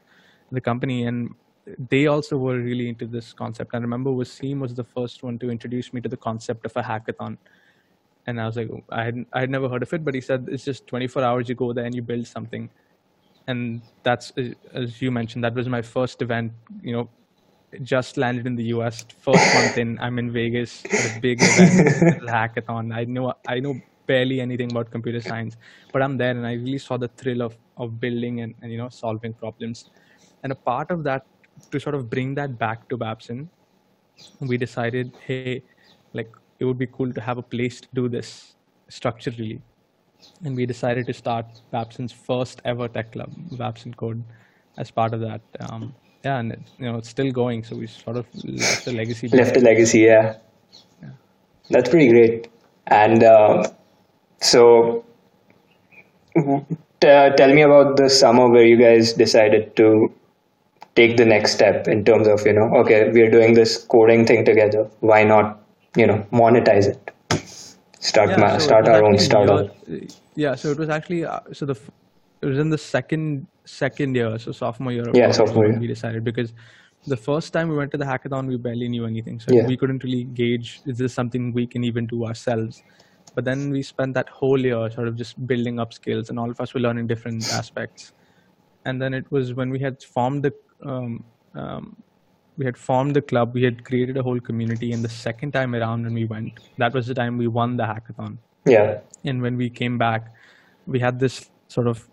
the 0.53 0.61
company. 0.61 1.05
And 1.05 1.31
they 1.79 2.07
also 2.07 2.37
were 2.37 2.59
really 2.59 2.89
into 2.89 3.07
this 3.07 3.33
concept. 3.33 3.71
I 3.75 3.79
remember 3.79 4.11
Wasim 4.11 4.59
was 4.59 4.75
the 4.75 4.85
first 4.85 5.23
one 5.23 5.39
to 5.39 5.51
introduce 5.51 5.93
me 5.93 6.01
to 6.01 6.09
the 6.09 6.17
concept 6.17 6.67
of 6.67 6.77
a 6.77 6.83
hackathon. 6.83 7.39
And 8.27 8.41
I 8.41 8.47
was 8.47 8.57
like, 8.57 8.71
I 8.91 9.05
had 9.05 9.25
I 9.33 9.41
had 9.41 9.51
never 9.51 9.69
heard 9.69 9.83
of 9.83 9.93
it, 9.93 10.05
but 10.05 10.15
he 10.15 10.21
said 10.21 10.47
it's 10.51 10.65
just 10.65 10.87
24 10.87 11.23
hours. 11.23 11.49
You 11.49 11.55
go 11.55 11.73
there 11.73 11.85
and 11.85 11.95
you 11.95 12.03
build 12.03 12.27
something, 12.27 12.71
and 13.49 13.83
that's 14.05 14.33
as 14.73 15.03
you 15.03 15.11
mentioned. 15.11 15.43
That 15.43 15.55
was 15.55 15.69
my 15.69 15.83
first 15.83 16.23
event. 16.23 16.53
You 16.83 16.93
know, 16.93 17.11
just 17.83 18.17
landed 18.17 18.47
in 18.47 18.55
the 18.55 18.65
US. 18.75 19.05
First 19.21 19.55
month 19.55 19.79
in, 19.79 19.99
I'm 20.01 20.19
in 20.19 20.31
Vegas 20.33 20.85
a 20.85 21.21
big 21.21 21.39
event, 21.43 22.23
hackathon. 22.29 22.95
I 22.95 23.05
know 23.05 23.35
I 23.49 23.61
know 23.61 23.81
barely 24.07 24.41
anything 24.41 24.71
about 24.71 24.91
computer 24.91 25.21
science, 25.21 25.57
but 25.93 26.03
I'm 26.03 26.17
there 26.17 26.31
and 26.31 26.47
I 26.47 26.55
really 26.55 26.79
saw 26.79 26.97
the 26.97 27.09
thrill 27.09 27.43
of 27.43 27.57
of 27.77 27.99
building 28.01 28.41
and, 28.41 28.55
and 28.63 28.71
you 28.71 28.79
know 28.79 28.89
solving 28.89 29.33
problems. 29.35 29.91
And 30.45 30.53
a 30.53 30.57
part 30.57 30.91
of 30.91 31.05
that 31.05 31.27
to 31.71 31.81
sort 31.81 31.95
of 31.95 32.11
bring 32.11 32.35
that 32.35 32.59
back 32.59 32.89
to 32.89 32.97
Babson, 32.97 33.49
we 34.41 34.57
decided, 34.57 35.13
hey, 35.27 35.63
like 36.13 36.31
it 36.59 36.65
would 36.65 36.79
be 36.79 36.87
cool 36.87 37.13
to 37.13 37.21
have 37.21 37.39
a 37.39 37.43
place 37.43 37.81
to 37.81 37.89
do 37.95 38.09
this 38.09 38.55
structurally. 38.89 39.61
And 40.45 40.55
we 40.55 40.67
decided 40.67 41.07
to 41.07 41.13
start 41.13 41.47
Babson's 41.71 42.13
first 42.13 42.63
ever 42.65 42.89
tech 42.89 43.13
club, 43.13 43.31
Babson 43.59 43.95
Code, 43.95 44.23
as 44.79 44.91
part 44.91 45.15
of 45.15 45.21
that. 45.21 45.41
Um, 45.61 45.95
yeah, 46.25 46.39
and 46.39 46.53
it, 46.53 46.61
you 46.79 46.85
know 46.91 46.99
it's 46.99 47.09
still 47.09 47.33
going, 47.33 47.65
so 47.65 47.77
we 47.77 47.89
sort 47.89 48.17
of 48.17 48.27
left 48.45 48.87
a 48.87 48.93
legacy. 48.93 49.29
Left 49.29 49.51
a 49.51 49.55
behind. 49.55 49.65
legacy, 49.65 50.01
yeah. 50.01 50.37
That's 51.71 51.89
pretty 51.89 52.09
great. 52.09 52.49
And 52.87 53.23
uh, 53.23 53.69
so, 54.41 55.05
t- 56.35 56.67
tell 57.01 57.55
me 57.55 57.63
about 57.63 57.97
the 57.97 58.09
summer 58.09 58.49
where 58.49 58.65
you 58.65 58.77
guys 58.77 59.13
decided 59.15 59.75
to 59.77 60.13
take 60.95 61.17
the 61.17 61.25
next 61.25 61.53
step 61.53 61.89
in 61.89 62.05
terms 62.05 62.29
of, 62.29 62.45
you 62.47 62.53
know, 62.53 62.75
okay, 62.77 63.11
we're 63.11 63.31
doing 63.31 63.55
this 63.55 63.79
coding 63.85 64.27
thing 64.27 64.45
together. 64.45 64.89
Why 65.01 65.25
not, 65.25 65.61
you 65.97 66.07
know, 66.07 66.27
monetize 66.33 66.87
it? 66.87 67.11
start 68.01 68.31
Yeah, 68.31 68.37
ma- 68.37 68.53
so 68.59 68.59
start 68.59 68.89
our 68.89 69.05
own 69.05 69.17
startup. 69.19 69.75
yeah, 70.35 70.55
so 70.57 70.71
it 70.71 70.79
was 70.79 70.89
actually 70.89 71.25
uh, 71.25 71.39
so 71.53 71.65
the 71.67 71.77
it 72.43 72.47
was 72.47 72.59
in 72.59 72.71
the 72.71 72.79
second 72.79 73.47
second 73.65 74.17
year, 74.17 74.39
so 74.39 74.51
sophomore 74.51 74.93
year. 74.93 75.05
Yeah, 75.15 75.31
sophomore 75.31 75.67
year. 75.69 75.79
We 75.79 75.87
decided 75.87 76.25
because 76.25 76.53
the 77.07 77.17
first 77.17 77.53
time 77.53 77.69
we 77.69 77.77
went 77.77 77.93
to 77.93 77.97
the 77.99 78.05
hackathon, 78.05 78.49
we 78.49 78.57
barely 78.57 78.89
knew 78.89 79.07
anything, 79.07 79.39
so 79.39 79.55
Yeah. 79.55 79.67
we 79.67 79.77
couldn't 79.77 80.03
really 80.03 80.25
gauge 80.25 80.81
is 80.85 80.99
this 80.99 81.15
something 81.15 81.53
we 81.53 81.67
can 81.67 81.85
even 81.85 82.07
do 82.07 82.25
ourselves. 82.27 82.83
But 83.37 83.45
then 83.45 83.71
we 83.71 83.83
spent 83.83 84.15
that 84.15 84.29
whole 84.29 84.59
year 84.59 84.91
sort 84.91 85.07
of 85.09 85.15
just 85.17 85.47
building 85.47 85.79
up 85.79 85.93
skills, 85.93 86.29
and 86.29 86.39
all 86.41 86.51
of 86.51 86.61
us 86.61 86.75
were 86.75 86.81
learning 86.81 87.07
different 87.07 87.49
aspects. 87.53 88.13
And 88.85 89.01
then 89.01 89.15
it 89.15 89.31
was 89.31 89.55
when 89.55 89.71
we 89.71 89.79
had 89.79 90.03
formed 90.03 90.43
the 90.43 90.53
um, 90.85 91.25
um, 91.55 91.97
we 92.57 92.65
had 92.65 92.77
formed 92.77 93.17
the 93.17 93.23
club, 93.23 93.55
we 93.55 93.63
had 93.63 93.85
created 93.85 94.17
a 94.17 94.23
whole 94.23 94.41
community, 94.41 94.93
and 94.93 95.05
the 95.05 95.09
second 95.09 95.53
time 95.53 95.75
around 95.75 96.05
when 96.05 96.15
we 96.15 96.25
went, 96.25 96.53
that 96.79 96.93
was 96.93 97.07
the 97.07 97.15
time 97.15 97.39
we 97.39 97.47
won 97.47 97.77
the 97.77 97.85
hackathon. 97.85 98.39
Yeah, 98.65 99.01
and 99.25 99.43
when 99.43 99.57
we 99.57 99.71
came 99.71 99.99
back 99.99 100.33
we 100.87 100.99
had 100.99 101.19
this 101.19 101.51
sort 101.69 101.87
of 101.87 102.09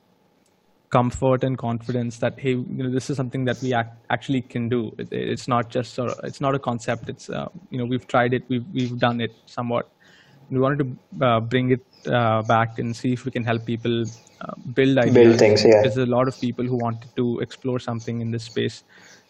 comfort 0.90 1.44
and 1.44 1.58
confidence 1.58 2.18
that 2.18 2.40
hey 2.40 2.52
you 2.52 2.84
know 2.84 2.90
this 2.90 3.10
is 3.12 3.18
something 3.18 3.46
that 3.46 3.62
we 3.62 3.74
ac- 3.76 3.90
actually 4.10 4.42
can 4.42 4.70
do. 4.70 4.94
It, 4.98 5.10
it's 5.12 5.48
not 5.48 5.70
just 5.70 5.94
sort 5.94 6.12
of, 6.12 6.20
it's 6.24 6.42
not 6.42 6.56
a 6.56 6.60
concept 6.60 7.10
it's 7.10 7.30
uh, 7.30 7.48
you 7.70 7.78
know 7.78 7.86
we've 7.86 8.08
tried 8.08 8.34
it 8.34 8.44
we've, 8.48 8.66
we've 8.74 8.98
done 8.98 9.22
it 9.22 9.34
somewhat. 9.46 9.90
We 10.50 10.60
wanted 10.60 10.80
to 10.80 11.26
uh, 11.26 11.40
bring 11.42 11.72
it 11.72 11.86
uh, 12.08 12.42
back 12.42 12.80
and 12.80 12.96
see 12.96 13.14
if 13.14 13.24
we 13.24 13.30
can 13.30 13.44
help 13.44 13.66
people 13.66 14.06
uh, 14.42 14.54
build 14.74 14.98
ideas. 14.98 15.38
things, 15.38 15.64
yeah. 15.66 15.82
there's 15.82 15.98
a 15.98 16.06
lot 16.06 16.28
of 16.28 16.40
people 16.40 16.66
who 16.66 16.78
wanted 16.78 17.10
to 17.16 17.40
explore 17.40 17.80
something 17.80 18.22
in 18.22 18.32
this 18.32 18.44
space 18.44 18.84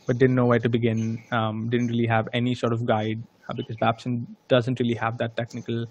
but 0.05 0.17
didn't 0.17 0.35
know 0.35 0.45
where 0.45 0.59
to 0.59 0.69
begin 0.69 1.21
um, 1.31 1.69
didn't 1.69 1.87
really 1.87 2.07
have 2.07 2.27
any 2.33 2.55
sort 2.55 2.73
of 2.73 2.85
guide 2.85 3.21
uh, 3.47 3.53
because 3.53 3.75
babson 3.77 4.27
doesn't 4.47 4.79
really 4.79 4.93
have 4.93 5.17
that 5.17 5.35
technical 5.35 5.85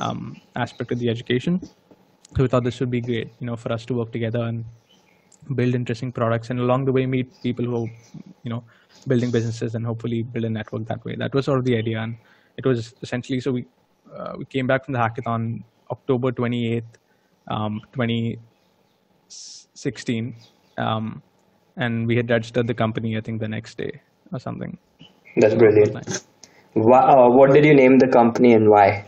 um, 0.00 0.40
aspect 0.56 0.92
of 0.92 0.98
the 0.98 1.08
education. 1.08 1.60
So 2.36 2.42
we 2.42 2.48
thought 2.48 2.64
this 2.64 2.80
would 2.80 2.90
be 2.90 3.00
great 3.00 3.30
you 3.38 3.46
know 3.46 3.56
for 3.56 3.72
us 3.72 3.84
to 3.86 3.94
work 3.94 4.12
together 4.12 4.42
and 4.42 4.64
build 5.54 5.74
interesting 5.74 6.10
products 6.10 6.50
and 6.50 6.58
along 6.58 6.86
the 6.86 6.92
way 6.92 7.04
meet 7.04 7.30
people 7.42 7.64
who 7.64 7.88
you 8.42 8.50
know 8.50 8.64
building 9.06 9.30
businesses 9.30 9.74
and 9.74 9.84
hopefully 9.84 10.22
build 10.22 10.44
a 10.44 10.50
network 10.50 10.86
that 10.86 11.04
way. 11.04 11.14
That 11.16 11.34
was 11.34 11.44
sort 11.44 11.58
of 11.58 11.64
the 11.64 11.76
idea. 11.76 12.00
And 12.00 12.16
it 12.56 12.64
was 12.66 12.94
essentially 13.02 13.40
so 13.40 13.52
we 13.52 13.66
uh, 14.16 14.34
we 14.38 14.44
came 14.44 14.66
back 14.66 14.84
from 14.84 14.94
the 14.94 15.00
hackathon 15.00 15.62
october 15.90 16.30
28th 16.32 16.82
um, 17.48 17.80
2016 19.34 20.34
um, 20.78 21.22
and 21.76 22.06
we 22.06 22.16
had 22.16 22.30
registered 22.30 22.66
the 22.66 22.74
company 22.74 23.16
i 23.16 23.20
think 23.20 23.40
the 23.40 23.48
next 23.48 23.76
day 23.78 23.92
or 24.32 24.38
something 24.38 24.78
that's 25.36 25.54
brilliant. 25.54 26.24
Wha 26.74 26.98
uh, 26.98 27.28
what 27.30 27.52
did 27.52 27.64
you 27.64 27.74
name 27.74 27.98
the 27.98 28.08
company 28.08 28.52
and 28.52 28.68
why? 28.70 29.04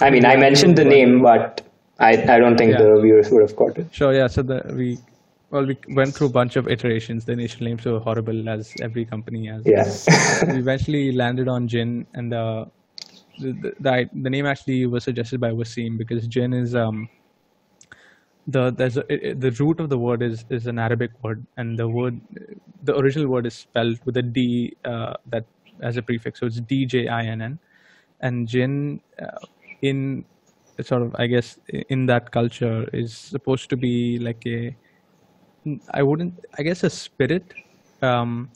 I 0.00 0.10
mean, 0.10 0.24
I 0.26 0.36
mentioned 0.46 0.76
the 0.76 0.84
name, 0.84 1.22
but 1.22 1.62
I, 1.98 2.10
I 2.34 2.38
don't 2.38 2.56
think 2.56 2.72
Yeah. 2.72 2.82
the 2.82 3.00
viewers 3.00 3.30
would 3.30 3.42
have 3.42 3.56
caught 3.56 3.78
it. 3.78 3.86
Sure. 3.92 4.12
Yeah. 4.12 4.26
So 4.26 4.42
the 4.42 4.62
we 4.74 4.98
well 5.50 5.64
we 5.66 5.76
went 5.88 6.14
through 6.14 6.26
a 6.26 6.30
bunch 6.40 6.56
of 6.56 6.68
iterations. 6.68 7.24
The 7.24 7.32
initial 7.32 7.64
names 7.66 7.84
were 7.84 7.98
horrible, 7.98 8.48
as 8.48 8.74
every 8.82 9.04
company 9.04 9.46
has. 9.46 9.62
Yeah. 9.64 9.86
we 10.52 10.58
eventually 10.58 11.12
landed 11.12 11.48
on 11.48 11.68
Jin, 11.68 12.06
and 12.14 12.34
uh, 12.34 12.66
the 13.38 13.52
the, 13.62 13.72
the 13.80 14.10
the 14.26 14.30
name 14.30 14.46
actually 14.46 14.86
was 14.86 15.04
suggested 15.04 15.40
by 15.40 15.50
Wasim 15.50 15.96
because 15.98 16.26
Jin 16.26 16.52
is 16.52 16.74
um 16.74 17.08
the 18.46 18.70
there's 18.70 18.96
a, 18.96 19.12
it, 19.12 19.40
the 19.40 19.50
root 19.52 19.80
of 19.80 19.88
the 19.90 19.98
word 19.98 20.22
is 20.22 20.44
is 20.50 20.66
an 20.66 20.78
Arabic 20.78 21.10
word, 21.22 21.46
and 21.56 21.78
the 21.78 21.88
word 21.88 22.20
the 22.82 22.96
original 22.96 23.28
word 23.28 23.46
is 23.46 23.54
spelled 23.54 23.98
with 24.04 24.16
a 24.16 24.22
D 24.22 24.76
uh, 24.84 25.14
that 25.26 25.46
as 25.82 25.96
a 25.96 26.02
prefix, 26.02 26.40
so 26.40 26.46
it's 26.46 26.60
D 26.60 26.86
J 26.86 27.08
I 27.08 27.24
N 27.24 27.42
N, 27.42 27.58
and 28.20 28.46
Jin 28.48 29.00
uh, 29.20 29.38
in 29.82 30.24
sort 30.82 31.02
of 31.02 31.14
I 31.18 31.26
guess 31.26 31.58
in 31.88 32.06
that 32.06 32.30
culture 32.32 32.88
is 32.92 33.16
supposed 33.16 33.70
to 33.70 33.76
be 33.76 34.18
like 34.18 34.42
a 34.46 34.76
I 35.90 36.02
wouldn't 36.02 36.34
I 36.58 36.62
guess 36.62 36.84
a 36.84 36.90
spirit 36.90 37.52
um, 38.02 38.50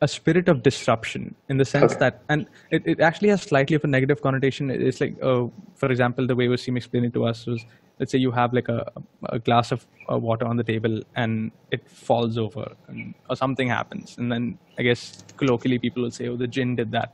a 0.00 0.06
spirit 0.06 0.48
of 0.48 0.62
disruption 0.62 1.34
in 1.48 1.56
the 1.56 1.64
sense 1.64 1.92
Okay. 1.92 1.96
that 1.96 2.22
and 2.28 2.48
it, 2.70 2.82
it 2.86 3.00
actually 3.00 3.30
has 3.30 3.42
slightly 3.42 3.74
of 3.74 3.82
a 3.84 3.88
negative 3.88 4.22
connotation. 4.22 4.70
It's 4.70 5.00
like 5.00 5.16
uh, 5.22 5.46
for 5.74 5.90
example 5.90 6.26
the 6.26 6.36
way 6.36 6.46
Wasim 6.46 6.76
explained 6.76 7.06
it 7.06 7.14
to 7.14 7.24
us 7.24 7.46
was 7.46 7.64
let's 7.98 8.12
say 8.12 8.18
you 8.18 8.30
have 8.30 8.52
like 8.52 8.68
a, 8.68 8.86
a 9.30 9.38
glass 9.38 9.72
of 9.72 9.86
uh, 10.10 10.16
water 10.16 10.46
on 10.46 10.56
the 10.56 10.64
table 10.64 11.00
and 11.16 11.50
it 11.70 11.88
falls 11.88 12.38
over 12.38 12.72
and, 12.88 13.14
or 13.28 13.36
something 13.36 13.68
happens 13.68 14.16
and 14.18 14.30
then 14.30 14.58
i 14.78 14.82
guess 14.82 15.24
colloquially 15.36 15.78
people 15.78 16.02
will 16.02 16.10
say 16.10 16.28
oh 16.28 16.36
the 16.36 16.46
jinn 16.46 16.76
did 16.76 16.90
that 16.92 17.12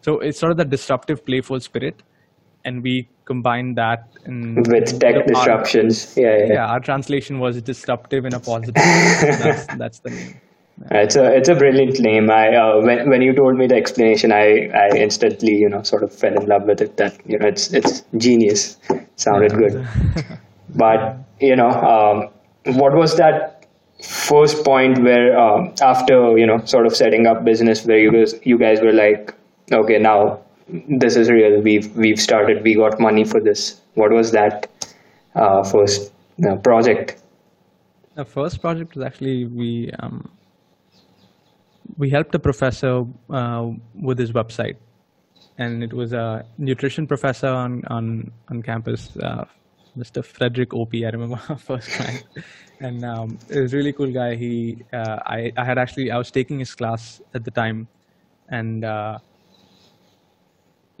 so 0.00 0.18
it's 0.20 0.38
sort 0.38 0.52
of 0.52 0.58
that 0.58 0.70
disruptive 0.70 1.24
playful 1.24 1.60
spirit 1.60 2.02
and 2.64 2.82
we 2.82 3.08
combine 3.24 3.74
that 3.74 4.08
in 4.26 4.54
With 4.68 5.00
tech 5.00 5.16
our- 5.16 5.22
disruptions. 5.24 6.16
Yeah, 6.16 6.38
yeah. 6.38 6.52
yeah 6.54 6.66
our 6.66 6.80
translation 6.80 7.38
was 7.38 7.60
disruptive 7.60 8.24
in 8.24 8.34
a 8.34 8.40
positive 8.40 8.76
way. 8.76 9.36
that's, 9.42 9.66
that's 9.76 9.98
the 10.00 10.10
name 10.10 10.40
It's 10.90 11.16
a 11.16 11.32
it's 11.36 11.48
a 11.48 11.54
brilliant 11.54 12.00
name. 12.00 12.30
I 12.30 12.56
uh, 12.56 12.80
when 12.80 13.08
when 13.08 13.22
you 13.22 13.34
told 13.34 13.56
me 13.56 13.66
the 13.66 13.76
explanation, 13.76 14.32
I, 14.32 14.68
I 14.74 14.88
instantly 14.96 15.52
you 15.52 15.68
know 15.68 15.82
sort 15.82 16.02
of 16.02 16.12
fell 16.12 16.34
in 16.34 16.46
love 16.46 16.64
with 16.64 16.80
it. 16.80 16.96
That 16.96 17.20
you 17.26 17.38
know 17.38 17.46
it's 17.46 17.72
it's 17.72 18.02
genius. 18.16 18.78
Sounded 19.16 19.52
good. 19.52 19.86
But 20.74 21.18
you 21.40 21.56
know, 21.56 21.68
um, 21.68 22.74
what 22.76 22.94
was 22.94 23.16
that 23.16 23.66
first 24.02 24.64
point 24.64 25.02
where 25.02 25.38
um, 25.38 25.74
after 25.80 26.36
you 26.38 26.46
know 26.46 26.64
sort 26.64 26.86
of 26.86 26.96
setting 26.96 27.26
up 27.26 27.44
business 27.44 27.84
where 27.84 27.98
you 27.98 28.10
guys 28.10 28.34
you 28.42 28.58
guys 28.58 28.80
were 28.80 28.92
like, 28.92 29.34
okay, 29.70 29.98
now 29.98 30.40
this 30.88 31.16
is 31.16 31.30
real. 31.30 31.60
We've 31.60 31.94
we've 31.96 32.20
started. 32.20 32.62
We 32.62 32.74
got 32.74 32.98
money 32.98 33.24
for 33.24 33.40
this. 33.40 33.80
What 33.94 34.12
was 34.12 34.32
that 34.32 34.68
uh, 35.34 35.62
first 35.62 36.12
uh, 36.48 36.56
project? 36.56 37.20
The 38.14 38.24
first 38.24 38.60
project 38.60 38.94
was 38.94 39.04
actually 39.04 39.46
we 39.46 39.90
um, 40.00 40.30
we 41.96 42.10
helped 42.10 42.34
a 42.34 42.38
professor 42.38 43.04
uh, 43.30 43.70
with 43.94 44.18
his 44.18 44.32
website, 44.32 44.76
and 45.58 45.82
it 45.82 45.92
was 45.92 46.12
a 46.12 46.44
nutrition 46.58 47.06
professor 47.06 47.48
on 47.48 47.82
on 47.86 48.32
on 48.48 48.62
campus, 48.62 49.16
uh, 49.16 49.44
Mr. 49.96 50.24
Frederick 50.24 50.74
Opie. 50.74 51.06
I 51.06 51.10
remember 51.10 51.40
our 51.48 51.58
first 51.58 51.88
client, 51.90 52.24
and 52.80 53.04
um, 53.04 53.38
it 53.48 53.60
was 53.60 53.72
a 53.74 53.76
really 53.76 53.92
cool 53.92 54.12
guy. 54.12 54.36
He 54.36 54.84
uh, 54.92 55.18
I 55.26 55.52
I 55.56 55.64
had 55.64 55.78
actually 55.78 56.10
I 56.10 56.18
was 56.18 56.30
taking 56.30 56.58
his 56.58 56.74
class 56.74 57.20
at 57.34 57.44
the 57.44 57.50
time, 57.50 57.88
and. 58.48 58.84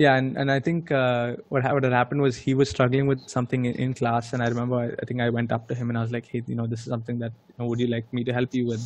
Yeah, 0.04 0.14
and, 0.16 0.36
and 0.40 0.50
I 0.50 0.58
think 0.58 0.90
uh, 0.90 1.36
what, 1.50 1.62
ha- 1.62 1.72
what 1.74 1.84
had 1.84 1.92
happened 1.92 2.22
was 2.22 2.36
he 2.36 2.54
was 2.54 2.68
struggling 2.70 3.06
with 3.06 3.20
something 3.28 3.66
in, 3.66 3.74
in 3.84 3.94
class, 3.94 4.32
and 4.32 4.42
I 4.42 4.48
remember 4.48 4.76
I, 4.76 4.86
I 5.00 5.04
think 5.06 5.20
I 5.20 5.28
went 5.30 5.52
up 5.52 5.68
to 5.68 5.74
him 5.74 5.90
and 5.90 5.98
I 5.98 6.02
was 6.02 6.10
like, 6.10 6.26
"Hey, 6.26 6.42
you 6.46 6.56
know, 6.56 6.66
this 6.66 6.80
is 6.80 6.86
something 6.86 7.18
that 7.20 7.32
you 7.48 7.54
know, 7.58 7.66
would 7.66 7.78
you 7.78 7.88
like 7.88 8.06
me 8.12 8.24
to 8.24 8.32
help 8.32 8.52
you 8.54 8.66
with?" 8.66 8.82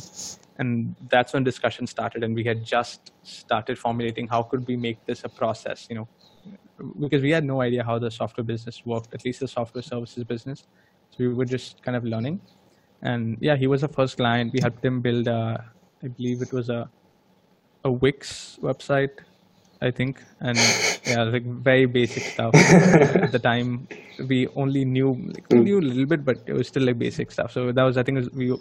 And 0.59 0.95
that's 1.09 1.33
when 1.33 1.43
discussion 1.43 1.87
started, 1.87 2.23
and 2.25 2.35
we 2.35 2.43
had 2.43 2.63
just 2.75 3.11
started 3.23 3.79
formulating 3.79 4.27
how 4.27 4.43
could 4.43 4.67
we 4.67 4.75
make 4.77 4.99
this 5.05 5.23
a 5.23 5.29
process, 5.29 5.87
you 5.89 5.95
know, 5.95 6.07
because 6.99 7.21
we 7.21 7.31
had 7.31 7.45
no 7.45 7.61
idea 7.61 7.83
how 7.83 7.97
the 7.99 8.11
software 8.11 8.43
business 8.43 8.81
worked, 8.85 9.13
at 9.13 9.25
least 9.25 9.39
the 9.39 9.47
software 9.47 9.81
services 9.81 10.23
business. 10.25 10.65
So 11.11 11.17
we 11.19 11.33
were 11.33 11.45
just 11.45 11.81
kind 11.83 11.95
of 11.95 12.03
learning, 12.03 12.41
and 13.01 13.37
yeah, 13.41 13.55
he 13.55 13.67
was 13.67 13.81
the 13.81 13.87
first 13.99 14.17
client. 14.17 14.53
We 14.53 14.59
helped 14.61 14.83
him 14.85 15.01
build, 15.01 15.27
a, 15.27 15.65
I 16.03 16.07
believe 16.09 16.41
it 16.41 16.53
was 16.53 16.69
a 16.69 16.89
a 17.83 17.91
Wix 17.91 18.59
website, 18.61 19.19
I 19.81 19.91
think, 19.91 20.23
and 20.39 20.77
yeah, 21.05 21.23
like 21.23 21.45
very 21.45 21.85
basic 21.85 22.27
stuff. 22.27 22.55
At 23.21 23.31
the 23.31 23.39
time, 23.39 23.87
we 24.17 24.47
only 24.55 24.85
knew 24.85 25.13
like, 25.33 25.45
we 25.49 25.59
knew 25.59 25.79
a 25.79 25.81
little 25.81 26.05
bit, 26.05 26.25
but 26.25 26.37
it 26.47 26.53
was 26.53 26.67
still 26.67 26.83
like 26.83 26.97
basic 26.97 27.31
stuff. 27.31 27.51
So 27.51 27.71
that 27.71 27.83
was, 27.83 27.97
I 27.97 28.03
think, 28.03 28.17
it 28.17 28.21
was, 28.21 28.29
we 28.31 28.51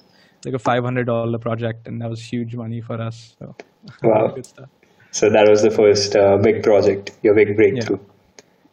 like 0.44 0.54
a 0.54 0.58
five 0.58 0.84
hundred 0.84 1.06
dollar 1.06 1.38
project, 1.38 1.86
and 1.86 2.00
that 2.02 2.10
was 2.10 2.20
huge 2.22 2.54
money 2.54 2.80
for 2.80 3.00
us. 3.00 3.34
So 3.38 3.56
Wow. 4.02 4.28
good 4.34 4.46
stuff. 4.46 4.68
So 5.10 5.30
that 5.30 5.48
was 5.48 5.62
the 5.62 5.70
first 5.70 6.14
uh, 6.16 6.36
big 6.38 6.62
project, 6.62 7.12
your 7.22 7.34
big 7.34 7.56
breakthrough. 7.56 7.98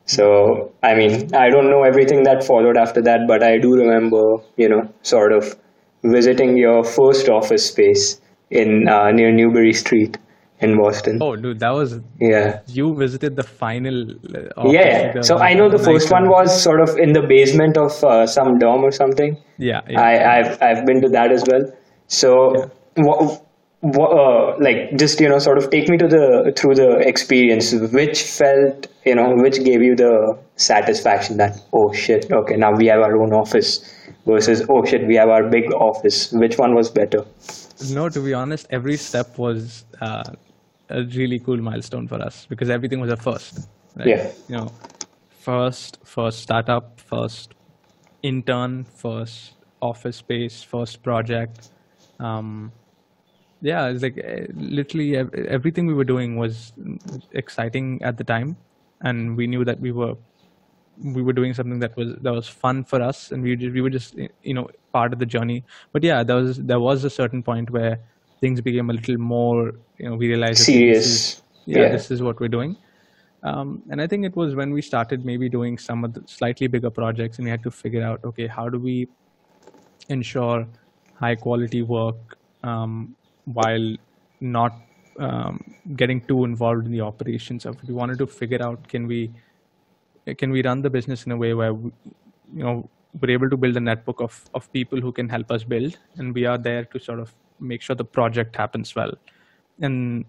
So, 0.05 0.73
I 0.83 0.95
mean, 0.95 1.33
I 1.33 1.49
don't 1.49 1.69
know 1.69 1.83
everything 1.83 2.23
that 2.23 2.43
followed 2.43 2.77
after 2.77 3.01
that, 3.03 3.21
but 3.27 3.41
I 3.43 3.57
do 3.57 3.73
remember, 3.75 4.37
you 4.57 4.67
know, 4.67 4.93
sort 5.01 5.31
of 5.31 5.55
visiting 6.03 6.57
your 6.57 6.83
first 6.83 7.29
office 7.29 7.65
space 7.67 8.19
in 8.49 8.87
uh, 8.89 9.11
near 9.11 9.31
Newbury 9.31 9.73
Street 9.73 10.17
in 10.63 10.77
Boston. 10.77 11.19
Oh, 11.21 11.35
dude, 11.35 11.59
that 11.59 11.73
was 11.79 11.99
Yeah. 12.19 12.59
you 12.67 12.95
visited 12.95 13.35
the 13.35 13.43
final. 13.43 13.97
uh, 14.57 14.69
Yeah. 14.75 15.21
So 15.21 15.37
I 15.37 15.53
know 15.53 15.69
the 15.69 15.83
first 15.89 16.11
one 16.11 16.29
was 16.29 16.49
sort 16.67 16.81
of 16.81 16.97
in 16.97 17.13
the 17.13 17.23
basement 17.35 17.77
of 17.77 18.03
uh, 18.03 18.25
some 18.25 18.57
dorm 18.59 18.83
or 18.83 18.91
something. 18.91 19.37
Yeah, 19.57 19.81
yeah. 19.89 20.01
I, 20.01 20.11
I've 20.39 20.51
I've 20.61 20.85
been 20.85 21.01
to 21.01 21.09
that 21.17 21.31
as 21.31 21.43
well. 21.51 21.65
So, 22.07 22.31
wha 22.97 23.39
uh, 23.83 24.55
like, 24.65 24.95
just 24.97 25.19
you 25.19 25.27
know, 25.27 25.39
sort 25.39 25.57
of 25.57 25.69
take 25.69 25.89
me 25.89 25.97
to 25.97 26.07
the 26.07 26.53
through 26.57 26.75
the 26.75 26.89
experience. 27.13 27.73
Which 27.97 28.21
felt, 28.23 28.87
you 29.05 29.15
know, 29.15 29.25
which 29.45 29.57
gave 29.63 29.81
you 29.81 29.95
the 29.95 30.37
satisfaction 30.55 31.37
that 31.37 31.57
oh 31.73 31.91
shit, 31.91 32.31
okay, 32.31 32.55
now 32.55 32.71
we 32.77 32.87
have 32.87 33.01
our 33.01 33.17
own 33.21 33.33
office, 33.33 33.71
versus 34.25 34.63
oh 34.69 34.85
shit, 34.85 35.05
we 35.07 35.15
have 35.15 35.27
our 35.29 35.49
big 35.49 35.73
office. 35.73 36.31
Which 36.31 36.57
one 36.57 36.75
was 36.75 36.89
better? 36.89 37.25
No, 37.93 38.07
to 38.07 38.21
be 38.23 38.33
honest, 38.33 38.67
every 38.69 38.95
step 38.95 39.37
was 39.37 39.83
uh, 39.99 40.23
a 40.93 41.03
really 41.03 41.39
cool 41.39 41.57
milestone 41.57 42.07
for 42.07 42.21
us 42.21 42.45
because 42.49 42.69
everything 42.69 42.99
was 42.99 43.11
a 43.11 43.17
first. 43.17 43.67
right? 43.95 44.07
Yeah. 44.07 44.31
You 44.47 44.57
know, 44.57 44.71
first 45.29 45.99
first 46.03 46.41
startup, 46.41 46.99
first 46.99 47.55
intern, 48.21 48.85
first 48.85 49.53
office 49.81 50.17
space, 50.17 50.63
first 50.63 51.03
project. 51.03 51.69
Um, 52.19 52.71
yeah, 53.61 53.87
it's 53.87 54.03
like 54.03 54.17
uh, 54.17 54.51
literally 54.53 55.17
everything 55.17 55.87
we 55.87 55.93
were 55.93 56.03
doing 56.03 56.37
was 56.37 56.73
exciting 57.31 58.01
at 58.03 58.17
the 58.17 58.23
time, 58.23 58.57
and 59.01 59.37
we 59.37 59.47
knew 59.47 59.65
that 59.65 59.79
we 59.79 59.91
were 59.91 60.15
we 61.01 61.21
were 61.21 61.33
doing 61.33 61.53
something 61.53 61.79
that 61.79 61.95
was 61.97 62.15
that 62.21 62.33
was 62.33 62.47
fun 62.47 62.83
for 62.83 63.01
us, 63.01 63.31
and 63.31 63.41
we 63.43 63.55
just, 63.55 63.73
we 63.73 63.81
were 63.81 63.89
just 63.89 64.15
you 64.43 64.53
know 64.53 64.69
part 64.91 65.13
of 65.13 65.19
the 65.19 65.25
journey. 65.25 65.63
But 65.91 66.03
yeah, 66.03 66.23
there 66.23 66.35
was 66.35 66.57
there 66.57 66.79
was 66.79 67.03
a 67.03 67.09
certain 67.09 67.41
point 67.41 67.69
where 67.69 67.99
things 68.43 68.61
became 68.67 68.89
a 68.93 68.95
little 68.99 69.17
more 69.33 69.57
you 69.99 70.07
know 70.09 70.15
we 70.21 70.27
realized 70.33 70.59
this 70.61 70.69
is- 70.69 70.75
Serious. 70.75 71.41
yeah, 71.65 71.81
Yeah. 71.83 71.91
this 71.97 72.07
is 72.17 72.21
what 72.27 72.39
we're 72.45 72.55
doing. 72.59 72.73
Um, 73.51 73.69
and 73.91 74.01
I 74.03 74.07
think 74.11 74.25
it 74.27 74.35
was 74.41 74.53
when 74.57 74.71
we 74.77 74.81
started 74.87 75.25
maybe 75.29 75.47
doing 75.53 75.77
some 75.85 76.03
of 76.07 76.13
the 76.17 76.21
slightly 76.33 76.67
bigger 76.75 76.89
projects, 76.99 77.37
and 77.39 77.45
we 77.47 77.51
had 77.53 77.63
to 77.67 77.71
figure 77.79 78.03
out, 78.09 78.23
okay, 78.29 78.47
how 78.57 78.65
do 78.75 78.79
we 78.87 78.95
ensure 80.15 80.65
high 81.23 81.35
quality 81.35 81.81
work 81.81 82.37
um, 82.63 83.15
while 83.59 83.95
not 84.39 84.73
um, 85.19 85.59
getting 86.01 86.21
too 86.29 86.43
involved 86.45 86.85
in 86.85 86.91
the 86.91 87.01
operations 87.01 87.65
of 87.65 87.75
it. 87.81 87.87
We 87.87 87.93
wanted 87.93 88.17
to 88.19 88.27
figure 88.27 88.61
out, 88.63 88.87
can 88.87 89.07
we 89.07 89.31
can 90.41 90.51
we 90.51 90.63
run 90.63 90.81
the 90.81 90.89
business 90.89 91.25
in 91.25 91.31
a 91.33 91.37
way 91.37 91.53
where 91.53 91.73
we, 91.73 91.91
you 92.55 92.63
know 92.63 92.89
we're 93.21 93.31
able 93.31 93.49
to 93.49 93.57
build 93.57 93.75
a 93.77 93.79
network 93.91 94.21
of 94.21 94.37
of 94.59 94.71
people 94.77 94.99
who 95.07 95.11
can 95.11 95.27
help 95.29 95.51
us 95.51 95.63
build, 95.75 95.97
and 96.17 96.33
we 96.33 96.45
are 96.45 96.57
there 96.57 96.85
to 96.95 96.99
sort 96.99 97.19
of 97.19 97.33
make 97.63 97.81
sure 97.81 97.95
the 97.95 98.05
project 98.05 98.55
happens 98.55 98.95
well, 98.95 99.13
and 99.81 100.25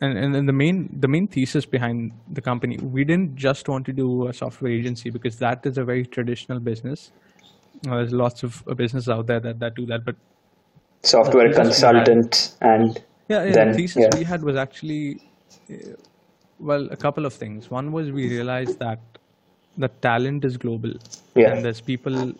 and, 0.00 0.36
and 0.36 0.48
the 0.48 0.52
main 0.52 0.88
the 1.00 1.08
main 1.08 1.28
thesis 1.28 1.64
behind 1.64 2.12
the 2.30 2.40
company 2.40 2.76
we 2.78 3.04
didn't 3.04 3.36
just 3.36 3.68
want 3.68 3.86
to 3.86 3.92
do 3.92 4.28
a 4.28 4.32
software 4.32 4.72
agency 4.72 5.10
because 5.10 5.38
that 5.38 5.64
is 5.64 5.78
a 5.78 5.84
very 5.84 6.04
traditional 6.04 6.58
business. 6.58 7.12
Uh, 7.88 7.96
there's 7.96 8.12
lots 8.12 8.42
of 8.42 8.62
uh, 8.68 8.74
businesses 8.74 9.08
out 9.08 9.26
there 9.26 9.40
that, 9.40 9.58
that 9.60 9.74
do 9.74 9.86
that 9.86 10.04
but 10.04 10.16
Software 11.02 11.48
thesis 11.48 11.80
we 11.82 11.86
had- 11.86 12.04
consultant 12.04 12.56
and 12.60 13.02
yeah, 13.28 13.44
yeah 13.44 13.52
then 13.52 13.68
the 13.72 13.74
thesis 13.74 14.02
yeah. 14.02 14.18
we 14.18 14.24
had 14.24 14.42
was 14.42 14.56
actually 14.56 15.20
uh, 15.70 15.76
well 16.58 16.88
a 16.90 16.96
couple 16.96 17.26
of 17.26 17.32
things. 17.32 17.70
One 17.70 17.92
was 17.92 18.10
we 18.10 18.28
realized 18.28 18.78
that 18.80 19.00
the 19.78 19.88
talent 19.88 20.44
is 20.44 20.56
global. 20.56 20.92
Yeah. 21.34 21.52
and 21.52 21.64
there's 21.64 21.80
people 21.80 22.34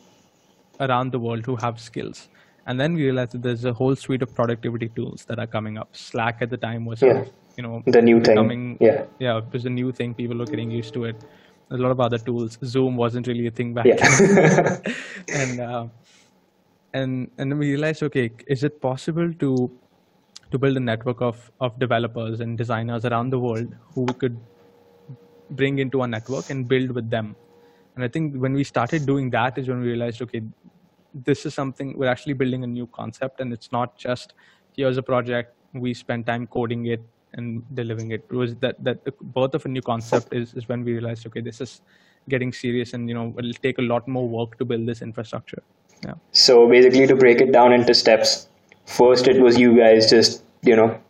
around 0.81 1.13
the 1.13 1.19
world 1.19 1.47
who 1.47 1.57
have 1.57 1.81
skills 1.81 2.29
and 2.67 2.81
then 2.81 2.95
we 2.95 3.03
realized 3.05 3.33
that 3.33 3.43
there's 3.43 3.65
a 3.65 3.73
whole 3.73 3.97
suite 3.97 4.23
of 4.23 4.35
productivity 4.35 4.89
tools 4.97 5.25
that 5.29 5.39
are 5.39 5.47
coming 5.47 5.79
up 5.79 5.89
slack 5.97 6.39
at 6.43 6.51
the 6.51 6.57
time 6.57 6.85
was 6.85 7.01
sort 7.01 7.15
Yeah. 7.17 7.23
of, 7.23 7.31
you 7.57 7.63
know 7.63 7.83
The 7.87 8.03
new 8.03 8.19
thing. 8.21 8.35
becoming 8.35 8.63
Yeah. 8.81 9.05
yeah 9.19 9.39
it 9.39 9.53
was 9.53 9.65
a 9.67 9.71
new 9.71 9.93
thing 9.93 10.15
people 10.15 10.37
were 10.39 10.51
getting 10.55 10.71
used 10.71 10.95
to 10.95 11.05
it 11.05 11.17
a 11.71 11.77
lot 11.85 11.91
of 11.97 12.01
other 12.01 12.19
tools 12.19 12.59
zoom 12.65 12.97
wasn't 12.97 13.27
really 13.27 13.47
a 13.47 13.51
thing 13.51 13.75
back 13.75 13.87
Yeah. 13.87 13.97
then 13.97 14.83
and 15.43 15.61
uh, 15.61 15.85
and 17.01 17.31
and 17.39 17.51
then 17.51 17.59
we 17.59 17.71
realized 17.73 18.03
okay 18.09 18.31
is 18.57 18.65
it 18.71 18.81
possible 18.81 19.33
to 19.45 19.51
to 20.53 20.59
build 20.65 20.77
a 20.77 20.85
network 20.93 21.21
of 21.29 21.51
of 21.61 21.79
developers 21.85 22.41
and 22.41 22.59
designers 22.63 23.05
around 23.11 23.31
the 23.31 23.39
world 23.47 23.71
who 23.95 24.03
we 24.11 24.15
could 24.25 24.37
bring 25.51 25.79
into 25.79 26.01
our 26.03 26.09
network 26.09 26.51
and 26.51 26.69
build 26.69 26.91
with 26.99 27.09
them 27.11 27.35
and 27.95 28.05
i 28.05 28.09
think 28.09 28.37
when 28.45 28.55
we 28.61 28.65
started 28.65 29.07
doing 29.07 29.31
that 29.31 29.59
is 29.63 29.69
when 29.69 29.81
we 29.81 29.89
realized 29.89 30.23
okay 30.27 30.43
this 31.15 31.45
is 31.47 31.55
something 31.55 31.97
we're 31.97 32.09
actually 32.09 32.33
building 32.33 32.65
a 32.65 32.67
new 32.67 32.87
concept 32.89 33.41
and 33.41 33.53
it's 33.53 33.71
not 33.73 33.97
just 33.97 34.35
here's 34.77 34.97
a 34.97 35.03
project 35.03 35.55
we 35.75 35.93
spend 35.95 36.27
time 36.27 36.47
coding 36.47 36.87
it 36.87 37.03
and 37.35 37.63
delivering 37.75 38.11
it 38.11 38.25
it 38.31 38.35
was 38.35 38.55
that 38.57 38.83
that 38.85 39.05
the 39.05 39.13
birth 39.23 39.55
of 39.55 39.65
a 39.65 39.69
new 39.69 39.83
concept 39.83 40.33
is, 40.35 40.55
is 40.55 40.69
when 40.69 40.85
we 40.85 40.93
realized 40.93 41.27
okay 41.27 41.41
this 41.41 41.61
is 41.61 41.81
getting 42.29 42.53
serious 42.53 42.93
and 42.95 43.09
you 43.09 43.15
know 43.15 43.35
it'll 43.39 43.53
take 43.55 43.79
a 43.79 43.83
lot 43.83 44.07
more 44.07 44.29
work 44.29 44.57
to 44.59 44.65
build 44.65 44.87
this 44.87 45.03
infrastructure 45.03 45.63
yeah 46.05 46.15
So 46.33 46.69
basically, 46.69 47.07
to 47.07 47.17
break 47.17 47.41
it 47.41 47.53
down 47.53 47.73
into 47.73 47.95
steps, 47.95 48.49
first 48.87 49.29
it 49.29 49.41
was 49.41 49.59
you 49.59 49.77
guys 49.77 50.11
just 50.11 50.43
you 50.63 50.77
know 50.77 51.01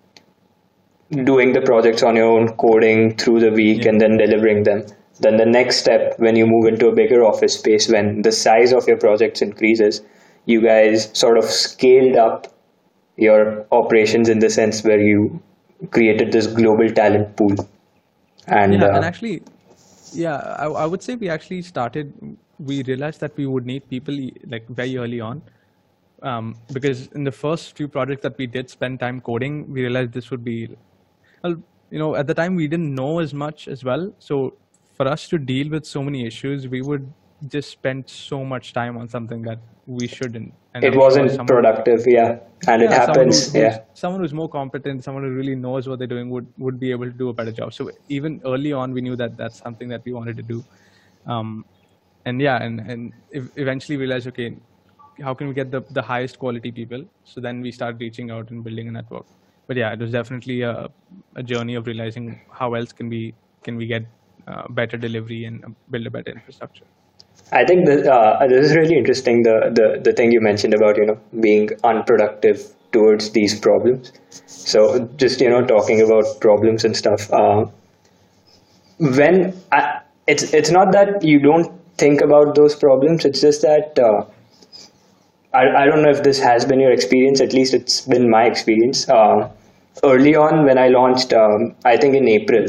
doing 1.25 1.53
the 1.53 1.61
projects 1.61 2.03
on 2.03 2.17
your 2.17 2.27
own, 2.27 2.49
coding 2.57 3.17
through 3.17 3.41
the 3.41 3.51
week, 3.51 3.85
Yeah. 3.85 3.91
and 3.91 4.01
then 4.01 4.17
delivering 4.17 4.63
them. 4.65 4.85
Then 5.23 5.37
the 5.37 5.47
next 5.47 5.77
step, 5.77 6.19
when 6.19 6.37
you 6.37 6.47
move 6.47 6.67
into 6.67 6.89
a 6.89 6.93
bigger 6.93 7.25
office 7.25 7.55
space, 7.55 7.89
when 7.89 8.23
the 8.23 8.33
size 8.33 8.73
of 8.73 8.89
your 8.89 8.97
projects 8.97 9.41
increases, 9.41 10.03
you 10.47 10.61
guys 10.61 11.11
sort 11.19 11.39
of 11.39 11.45
scaled 11.45 12.17
up 12.17 12.49
your 13.17 13.67
operations 13.71 14.29
in 14.29 14.41
the 14.41 14.51
sense 14.51 14.83
where 14.83 15.01
you 15.01 15.41
created 15.91 16.33
this 16.33 16.49
global 16.49 16.91
talent 16.91 17.37
pool. 17.37 17.55
And, 18.49 18.75
yeah, 18.75 18.87
uh, 18.87 18.97
and 18.97 19.05
actually, 19.05 19.43
yeah, 20.13 20.39
I, 20.59 20.67
I 20.67 20.87
would 20.87 21.03
say 21.03 21.15
we 21.15 21.29
actually 21.29 21.63
started. 21.63 22.13
We 22.59 22.83
realized 22.83 23.21
that 23.21 23.37
we 23.37 23.47
would 23.47 23.65
need 23.65 23.89
people 23.89 24.19
like 24.55 24.67
very 24.69 24.97
early 24.97 25.21
on, 25.21 25.43
um, 26.23 26.57
because 26.73 27.07
in 27.09 27.23
the 27.23 27.33
first 27.33 27.77
few 27.77 27.87
projects 27.87 28.23
that 28.23 28.37
we 28.39 28.49
did 28.49 28.71
spend 28.71 28.99
time 28.99 29.21
coding, 29.21 29.73
we 29.73 29.83
realized 29.83 30.13
this 30.13 30.31
would 30.33 30.45
be, 30.45 30.69
well, 31.45 31.57
you 31.91 31.99
know, 31.99 32.17
at 32.17 32.27
the 32.27 32.35
time 32.35 32.57
we 32.57 32.67
didn't 32.67 32.93
know 32.93 33.21
as 33.21 33.33
much 33.33 33.69
as 33.69 33.85
well. 33.85 34.13
So 34.19 34.55
for 34.95 35.09
us 35.09 35.29
to 35.29 35.39
deal 35.39 35.69
with 35.71 35.85
so 35.87 36.03
many 36.03 36.27
issues, 36.27 36.69
we 36.69 36.83
would 36.83 37.13
just 37.49 37.71
spend 37.71 38.09
so 38.09 38.45
much 38.45 38.73
time 38.73 38.97
on 38.97 39.09
something 39.09 39.43
that 39.43 39.59
we 39.87 40.07
shouldn't. 40.07 40.53
And 40.75 40.85
it 40.85 40.95
wasn't 40.95 41.31
someone- 41.31 41.47
productive, 41.47 42.05
yeah. 42.07 42.39
And 42.69 42.83
it 42.83 42.91
yeah, 42.91 43.07
someone 43.07 43.17
happens, 43.17 43.53
who's- 43.53 43.55
yeah. 43.55 43.79
Someone 43.95 44.21
who's 44.21 44.33
more 44.33 44.49
competent, 44.49 45.03
someone 45.05 45.25
who 45.25 45.31
really 45.31 45.57
knows 45.57 45.89
what 45.89 45.99
they're 45.99 46.07
doing 46.07 46.31
would, 46.31 46.47
would 46.59 46.79
be 46.79 46.91
able 46.93 47.07
to 47.07 47.17
do 47.23 47.29
a 47.31 47.33
better 47.33 47.53
job. 47.53 47.75
So 47.75 47.91
even 48.09 48.41
early 48.45 48.73
on, 48.73 48.93
we 48.93 49.01
knew 49.01 49.17
that 49.17 49.37
that's 49.37 49.59
something 49.59 49.89
that 49.89 50.05
we 50.05 50.13
wanted 50.13 50.37
to 50.37 50.43
do. 50.43 50.65
Um, 51.27 51.65
and 52.25 52.41
yeah, 52.41 52.63
and, 52.63 52.81
and 52.81 53.13
eventually 53.57 53.97
realized, 53.97 54.29
okay, 54.29 54.57
how 55.21 55.35
can 55.35 55.49
we 55.49 55.55
get 55.55 55.71
the, 55.71 55.83
the 55.91 56.03
highest 56.03 56.39
quality 56.39 56.71
people? 56.71 57.05
So 57.25 57.41
then 57.41 57.61
we 57.61 57.73
started 57.73 58.01
reaching 58.01 58.31
out 58.31 58.51
and 58.51 58.63
building 58.63 58.89
a 58.89 58.93
network. 58.93 59.27
But 59.67 59.77
yeah, 59.77 59.93
it 59.93 59.99
was 59.99 60.13
definitely 60.13 60.63
a, 60.63 60.89
a 61.35 61.43
journey 61.43 61.75
of 61.75 61.87
realizing 61.87 62.41
how 62.51 62.75
else 62.75 62.93
can 62.93 63.09
we 63.09 63.35
can 63.63 63.77
we 63.77 63.87
get 63.87 64.05
uh, 64.47 64.69
better 64.71 64.97
delivery 64.97 65.45
and 65.45 65.65
uh, 65.65 65.69
build 65.91 66.07
a 66.07 66.11
better 66.11 66.33
infrastructure. 66.33 66.85
I 67.53 67.65
think 67.65 67.87
that, 67.87 68.07
uh, 68.07 68.47
this 68.47 68.71
is 68.71 68.77
really 68.77 68.97
interesting. 68.97 69.43
The, 69.43 69.71
the 69.75 70.01
the 70.03 70.13
thing 70.13 70.33
you 70.33 70.41
mentioned 70.41 70.75
about 70.75 70.97
you 70.97 71.07
know 71.07 71.19
being 71.41 71.71
unproductive 71.85 72.75
towards 72.93 73.31
these 73.33 73.59
problems. 73.59 74.13
So 74.47 75.09
just 75.17 75.41
you 75.41 75.51
know 75.51 75.65
talking 75.65 76.01
about 76.01 76.41
problems 76.41 76.85
and 76.85 76.97
stuff. 76.97 77.31
Uh, 77.33 77.67
when 78.99 79.55
I, 79.71 80.01
it's 80.27 80.53
it's 80.55 80.71
not 80.71 80.93
that 80.93 81.23
you 81.23 81.41
don't 81.41 81.73
think 81.99 82.21
about 82.21 82.55
those 82.55 82.75
problems. 82.75 83.25
It's 83.25 83.41
just 83.41 83.63
that 83.63 83.99
uh, 83.99 84.25
I 85.53 85.83
I 85.83 85.87
don't 85.87 86.03
know 86.03 86.11
if 86.11 86.23
this 86.23 86.39
has 86.39 86.65
been 86.65 86.81
your 86.81 86.93
experience. 86.93 87.41
At 87.41 87.53
least 87.53 87.75
it's 87.75 88.01
been 88.03 88.31
my 88.31 88.45
experience. 88.45 89.09
Uh, 89.09 89.51
early 90.05 90.35
on 90.35 90.65
when 90.65 90.79
I 90.79 90.89
launched, 90.89 91.33
um, 91.33 91.75
I 91.85 91.97
think 91.97 92.15
in 92.15 92.29
April 92.29 92.67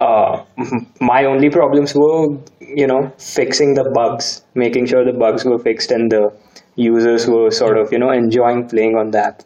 uh, 0.00 0.44
my 1.00 1.24
only 1.24 1.50
problems 1.50 1.94
were, 1.94 2.36
you 2.60 2.86
know, 2.86 3.12
fixing 3.18 3.74
the 3.74 3.90
bugs, 3.94 4.42
making 4.54 4.86
sure 4.86 5.04
the 5.04 5.16
bugs 5.18 5.44
were 5.44 5.58
fixed 5.58 5.90
and 5.90 6.10
the 6.10 6.32
users 6.76 7.26
were 7.26 7.50
sort 7.50 7.76
of, 7.78 7.92
you 7.92 7.98
know, 7.98 8.10
enjoying 8.10 8.68
playing 8.68 8.96
on 8.96 9.10
the 9.10 9.18
app. 9.18 9.42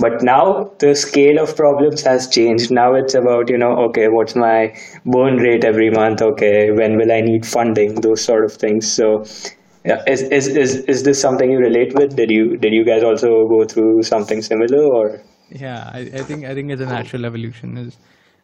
But 0.00 0.22
now 0.22 0.70
the 0.78 0.94
scale 0.94 1.42
of 1.42 1.56
problems 1.56 2.02
has 2.02 2.28
changed. 2.28 2.70
Now 2.70 2.94
it's 2.94 3.14
about, 3.14 3.48
you 3.48 3.56
know, 3.56 3.72
okay, 3.88 4.08
what's 4.08 4.36
my 4.36 4.74
burn 5.06 5.36
rate 5.36 5.64
every 5.64 5.90
month? 5.90 6.20
Okay, 6.20 6.70
when 6.70 6.98
will 6.98 7.10
I 7.10 7.22
need 7.22 7.46
funding? 7.46 7.94
Those 8.02 8.22
sort 8.22 8.44
of 8.44 8.52
things. 8.52 8.90
So, 8.90 9.24
yeah, 9.86 10.02
is, 10.06 10.22
is, 10.22 10.48
is, 10.48 10.76
is 10.84 11.04
this 11.04 11.18
something 11.20 11.50
you 11.50 11.58
relate 11.58 11.94
with? 11.94 12.16
Did 12.16 12.30
you 12.30 12.58
did 12.58 12.74
you 12.74 12.84
guys 12.84 13.02
also 13.02 13.48
go 13.48 13.64
through 13.64 14.02
something 14.02 14.42
similar 14.42 14.84
or? 14.84 15.22
Yeah, 15.50 15.90
I, 15.92 16.00
I 16.00 16.22
think 16.22 16.44
I 16.44 16.54
think 16.54 16.70
it's 16.70 16.82
a 16.82 16.86
natural 16.86 17.24
evolution. 17.24 17.78
Is 17.78 17.96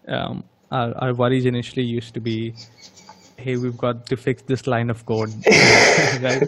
um, 0.09 0.45
our 0.79 0.95
our 1.05 1.15
worries 1.15 1.47
initially 1.47 1.85
used 1.85 2.15
to 2.15 2.21
be, 2.21 2.37
hey, 3.37 3.57
we've 3.57 3.77
got 3.77 4.07
to 4.11 4.17
fix 4.17 4.43
this 4.53 4.67
line 4.67 4.91
of 4.91 5.05
code, 5.07 5.33
right? 6.29 6.45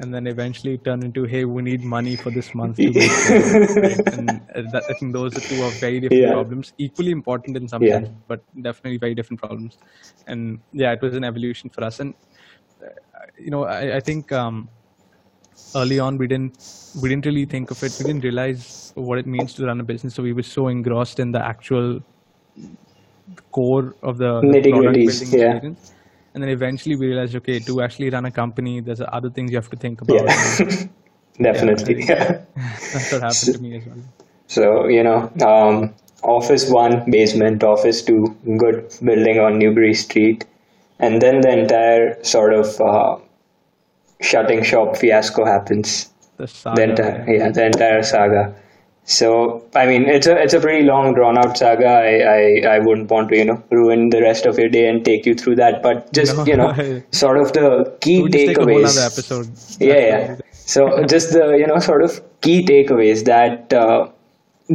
And 0.00 0.14
then 0.14 0.26
eventually 0.28 0.74
it 0.74 0.84
turned 0.84 1.04
into, 1.04 1.24
hey, 1.24 1.44
we 1.44 1.62
need 1.62 1.82
money 1.84 2.16
for 2.16 2.30
this 2.30 2.54
month 2.54 2.76
to 2.84 2.92
make 2.92 3.18
right? 3.82 4.00
And 4.12 4.42
that, 4.72 4.84
I 4.88 4.94
think 4.94 5.12
those 5.12 5.36
are 5.36 5.40
two 5.40 5.62
are 5.62 5.72
very 5.72 6.00
different 6.00 6.22
Yeah. 6.28 6.32
problems, 6.36 6.72
equally 6.78 7.10
important 7.10 7.56
in 7.56 7.68
some 7.68 7.84
Yeah. 7.84 7.94
sense, 7.94 8.08
but 8.28 8.44
definitely 8.62 8.98
very 8.98 9.14
different 9.14 9.40
problems. 9.40 9.78
And 10.26 10.60
yeah, 10.72 10.92
it 10.92 11.02
was 11.02 11.14
an 11.14 11.24
evolution 11.24 11.70
for 11.70 11.82
us. 11.84 12.00
And 12.00 12.14
uh, 12.82 12.88
you 13.38 13.50
know, 13.50 13.64
I, 13.64 13.96
I 13.96 14.00
think 14.00 14.30
um, 14.30 14.70
early 15.74 15.98
on 15.98 16.18
we 16.18 16.26
didn't 16.26 16.56
we 16.94 17.08
didn't 17.08 17.26
really 17.26 17.44
think 17.44 17.70
of 17.70 17.82
it 17.82 17.92
we 17.98 18.04
didn't 18.04 18.24
realize 18.24 18.92
what 18.94 19.18
it 19.18 19.26
means 19.26 19.54
to 19.54 19.66
run 19.66 19.80
a 19.80 19.84
business 19.84 20.14
so 20.14 20.22
we 20.22 20.32
were 20.32 20.42
so 20.42 20.68
engrossed 20.68 21.20
in 21.20 21.32
the 21.32 21.44
actual 21.44 22.00
core 23.50 23.94
of 24.02 24.18
the, 24.18 24.40
the 24.40 24.70
product 24.70 24.82
building 24.82 25.02
yeah. 25.02 25.54
experience 25.54 25.92
and 26.34 26.42
then 26.42 26.50
eventually 26.50 26.96
we 26.96 27.06
realized 27.06 27.34
okay 27.34 27.58
to 27.58 27.80
actually 27.82 28.10
run 28.10 28.24
a 28.24 28.30
company 28.30 28.80
there's 28.80 29.00
other 29.00 29.30
things 29.30 29.50
you 29.50 29.56
have 29.56 29.70
to 29.70 29.76
think 29.76 30.00
about 30.00 30.14
Yeah, 30.14 30.86
definitely. 31.42 32.04
Yeah. 32.04 32.42
that's 32.56 33.12
what 33.12 33.22
happened 33.22 33.54
to 33.54 33.58
me 33.58 33.76
as 33.78 33.86
well 33.86 34.02
So, 34.48 34.88
you 34.88 35.02
know, 35.02 35.30
um, 35.46 35.94
office 36.22 36.70
one 36.70 37.10
basement, 37.10 37.62
office 37.62 38.02
two 38.02 38.34
good 38.56 38.92
building 39.04 39.38
on 39.38 39.58
Newbury 39.58 39.94
Street, 39.94 40.46
and 40.98 41.20
then 41.20 41.42
the 41.42 41.50
entire 41.50 42.22
sort 42.24 42.54
of 42.54 42.80
uh, 42.80 43.18
shutting 44.22 44.62
shop 44.62 44.96
fiasco 44.96 45.44
happens. 45.44 46.10
The 46.38 46.48
saga. 46.48 46.76
The 46.76 46.82
entire 46.90 47.30
yeah, 47.30 47.50
the 47.50 47.66
entire 47.66 48.02
saga. 48.02 48.54
So 49.10 49.64
I 49.74 49.86
mean, 49.86 50.02
it's 50.06 50.26
a 50.26 50.36
it's 50.44 50.52
a 50.52 50.60
pretty 50.60 50.84
long, 50.86 51.14
drawn 51.14 51.38
out 51.38 51.56
saga. 51.56 51.86
I, 51.88 52.14
I 52.32 52.74
I 52.76 52.78
wouldn't 52.86 53.10
want 53.10 53.30
to 53.30 53.36
you 53.38 53.44
know 53.50 53.62
ruin 53.70 54.10
the 54.10 54.20
rest 54.20 54.44
of 54.50 54.58
your 54.58 54.68
day 54.68 54.86
and 54.88 55.02
take 55.04 55.24
you 55.24 55.34
through 55.34 55.56
that, 55.60 55.82
but 55.82 56.12
just 56.12 56.36
No. 56.36 56.44
you 56.50 56.56
know, 56.56 56.72
sort 57.22 57.38
of 57.38 57.52
the 57.54 57.68
key 58.02 58.20
We'll 58.20 58.28
just 58.36 58.46
take 58.46 58.58
a 58.58 58.60
takeaways. 58.60 58.98
episode. 59.06 59.48
Yeah, 59.80 59.94
yeah. 59.94 60.36
So 60.52 61.04
just 61.14 61.32
the 61.32 61.46
you 61.62 61.66
know 61.66 61.78
sort 61.78 62.04
of 62.04 62.20
key 62.42 62.58
takeaways 62.66 63.24
that 63.24 63.72
uh, 63.72 64.10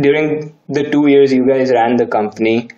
during 0.08 0.56
the 0.68 0.90
two 0.90 1.06
years 1.08 1.32
you 1.32 1.46
guys 1.48 1.70
ran 1.72 1.98
the 1.98 2.08
company, 2.08 2.70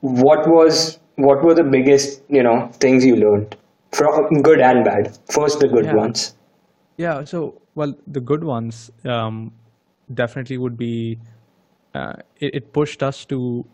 what 0.00 0.48
was 0.48 0.98
what 1.16 1.42
were 1.44 1.54
the 1.54 1.62
biggest 1.64 2.22
you 2.28 2.42
know 2.42 2.68
things 2.80 3.04
you 3.04 3.16
learned 3.16 3.56
from 3.92 4.42
good 4.42 4.60
and 4.60 4.84
bad? 4.84 5.16
First, 5.30 5.60
the 5.60 5.68
good 5.68 5.84
Yeah. 5.84 5.94
ones. 5.94 6.34
Yeah. 6.96 7.24
So, 7.24 7.60
well, 7.76 7.94
the 8.06 8.20
good 8.20 8.42
ones 8.44 8.90
um, 9.04 9.52
definitely 10.12 10.58
would 10.58 10.76
be. 10.76 11.18
Uh, 11.94 12.14
it, 12.40 12.54
it 12.56 12.72
pushed 12.72 13.02
us 13.02 13.24
to 13.26 13.64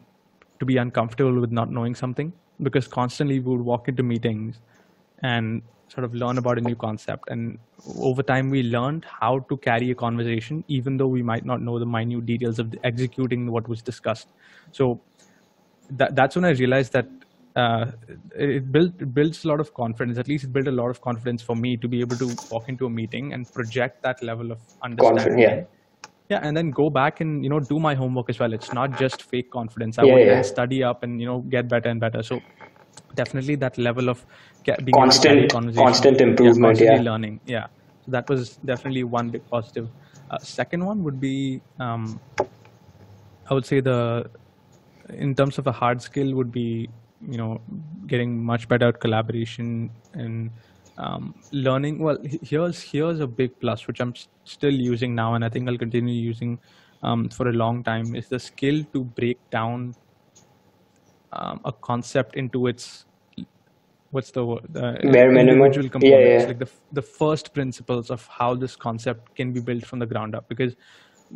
to 0.58 0.66
be 0.66 0.76
uncomfortable 0.76 1.40
with 1.40 1.50
not 1.50 1.70
knowing 1.70 1.94
something 1.94 2.32
because 2.62 2.86
constantly 2.86 3.40
we 3.40 3.56
would 3.56 3.64
walk 3.64 3.88
into 3.88 4.02
meetings 4.02 4.60
and 5.22 5.62
sort 5.88 6.04
of 6.04 6.14
learn 6.14 6.38
about 6.38 6.58
a 6.58 6.60
new 6.60 6.76
concept 6.76 7.28
and 7.30 7.58
over 7.86 8.22
time 8.22 8.50
we 8.50 8.62
learned 8.62 9.04
how 9.04 9.38
to 9.48 9.56
carry 9.56 9.90
a 9.90 9.94
conversation 9.94 10.62
even 10.68 10.96
though 10.96 11.06
we 11.06 11.22
might 11.22 11.44
not 11.44 11.60
know 11.62 11.78
the 11.78 11.86
minute 11.86 12.26
details 12.26 12.58
of 12.58 12.70
the 12.70 12.78
executing 12.84 13.50
what 13.50 13.66
was 13.68 13.82
discussed 13.82 14.28
so 14.70 15.00
that, 15.90 16.14
that's 16.14 16.36
when 16.36 16.44
i 16.44 16.50
realized 16.50 16.92
that 16.92 17.08
uh, 17.56 17.86
it 18.36 18.70
built 18.70 18.92
it 19.00 19.12
builds 19.12 19.44
a 19.44 19.48
lot 19.48 19.58
of 19.58 19.74
confidence 19.74 20.18
at 20.18 20.28
least 20.28 20.44
it 20.44 20.52
built 20.52 20.68
a 20.68 20.72
lot 20.72 20.88
of 20.88 21.00
confidence 21.00 21.42
for 21.42 21.56
me 21.56 21.76
to 21.76 21.88
be 21.88 22.00
able 22.00 22.16
to 22.16 22.38
walk 22.50 22.68
into 22.68 22.86
a 22.86 22.90
meeting 22.90 23.32
and 23.32 23.52
project 23.52 24.02
that 24.02 24.22
level 24.22 24.52
of 24.52 24.60
understanding 24.82 25.38
yeah. 25.38 25.62
Yeah 26.30 26.40
and 26.42 26.56
then 26.56 26.70
go 26.70 26.88
back 26.90 27.20
and 27.20 27.44
you 27.44 27.50
know 27.50 27.60
do 27.60 27.78
my 27.78 27.94
homework 27.94 28.30
as 28.30 28.38
well. 28.38 28.52
It's 28.52 28.72
not 28.72 28.96
just 28.98 29.22
fake 29.24 29.50
confidence. 29.50 29.98
I 29.98 30.04
Yeah, 30.04 30.12
would 30.14 30.22
yeah. 30.26 30.34
then 30.34 30.44
study 30.44 30.82
up 30.84 31.02
and 31.02 31.20
you 31.20 31.26
know 31.26 31.40
get 31.56 31.68
better 31.68 31.88
and 31.88 32.00
better. 32.00 32.22
So 32.22 32.40
definitely 33.14 33.56
that 33.56 33.76
level 33.78 34.08
of 34.08 34.24
being 34.84 34.94
Constant- 34.94 35.34
carry 35.34 35.46
a 35.46 35.48
conversation, 35.48 35.84
constant 35.84 36.20
improvement, 36.20 36.64
constantly 36.78 36.96
yeah. 37.04 37.10
learning. 37.10 37.40
Yeah. 37.46 37.66
So 38.04 38.12
that 38.12 38.28
was 38.28 38.56
definitely 38.72 39.04
one 39.04 39.30
big 39.30 39.42
positive. 39.50 39.88
Uh, 40.30 40.38
second 40.38 40.84
one 40.84 41.02
would 41.02 41.18
be 41.20 41.60
um, 41.80 42.20
i 43.50 43.54
would 43.54 43.66
say 43.66 43.80
the 43.80 44.24
in 45.26 45.34
terms 45.34 45.58
of 45.58 45.66
a 45.66 45.72
hard 45.72 46.00
skill 46.00 46.34
would 46.34 46.52
be 46.52 46.88
you 47.20 47.36
know 47.36 47.58
getting 48.06 48.44
much 48.50 48.68
better 48.68 48.88
at 48.88 49.00
collaboration 49.00 49.90
and 50.14 50.50
um, 51.00 51.34
learning 51.52 51.98
well 51.98 52.18
here's 52.42 52.82
here's 52.82 53.20
a 53.20 53.26
big 53.26 53.58
plus 53.60 53.86
which 53.86 54.00
i'm 54.00 54.14
still 54.44 54.72
using 54.72 55.14
now 55.14 55.34
and 55.34 55.44
i 55.44 55.48
think 55.48 55.68
i'll 55.68 55.78
continue 55.78 56.14
using 56.14 56.58
um, 57.02 57.28
for 57.30 57.48
a 57.48 57.52
long 57.52 57.82
time 57.82 58.14
is 58.14 58.28
the 58.28 58.38
skill 58.38 58.84
to 58.92 59.04
break 59.04 59.38
down 59.50 59.94
um, 61.32 61.60
a 61.64 61.72
concept 61.72 62.36
into 62.36 62.66
its 62.66 63.06
what's 64.10 64.30
the 64.32 64.44
word 64.44 64.66
the 64.68 64.98
Bare 65.12 65.30
minimum? 65.30 65.62
individual 65.62 65.88
Yeah, 66.00 66.18
components 66.18 66.42
yeah. 66.42 66.46
like 66.48 66.58
the, 66.58 66.70
the 66.92 67.02
first 67.02 67.54
principles 67.54 68.10
of 68.10 68.26
how 68.26 68.54
this 68.54 68.76
concept 68.76 69.34
can 69.36 69.52
be 69.52 69.60
built 69.60 69.86
from 69.86 70.00
the 70.00 70.06
ground 70.06 70.34
up 70.34 70.48
because 70.48 70.74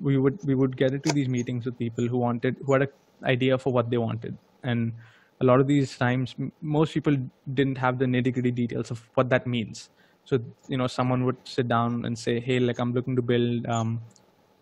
we 0.00 0.18
would 0.18 0.38
we 0.44 0.55
would 0.55 0.77
get 0.77 0.92
into 0.92 1.12
these 1.12 1.29
meetings 1.29 1.64
with 1.64 1.79
people 1.79 2.07
who 2.09 2.18
wanted 2.18 2.57
who 2.66 2.72
had 2.72 2.83
an 2.83 2.88
idea 3.24 3.57
for 3.57 3.72
what 3.72 3.90
they 3.90 3.96
wanted 3.96 4.37
and 4.64 4.92
a 5.40 5.44
lot 5.44 5.60
of 5.60 5.66
these 5.66 5.96
times 5.96 6.34
most 6.60 6.94
people 6.94 7.16
didn't 7.54 7.76
have 7.76 7.98
the 7.98 8.04
nitty 8.04 8.32
gritty 8.32 8.50
details 8.50 8.90
of 8.90 9.02
what 9.14 9.28
that 9.30 9.46
means. 9.46 9.90
So 10.24 10.38
you 10.68 10.76
know 10.76 10.86
someone 10.86 11.24
would 11.24 11.36
sit 11.44 11.68
down 11.68 12.04
and 12.04 12.18
say 12.18 12.40
hey 12.40 12.58
like 12.58 12.78
i'm 12.78 12.94
looking 12.94 13.14
to 13.16 13.22
build 13.22 13.66
um, 13.66 14.00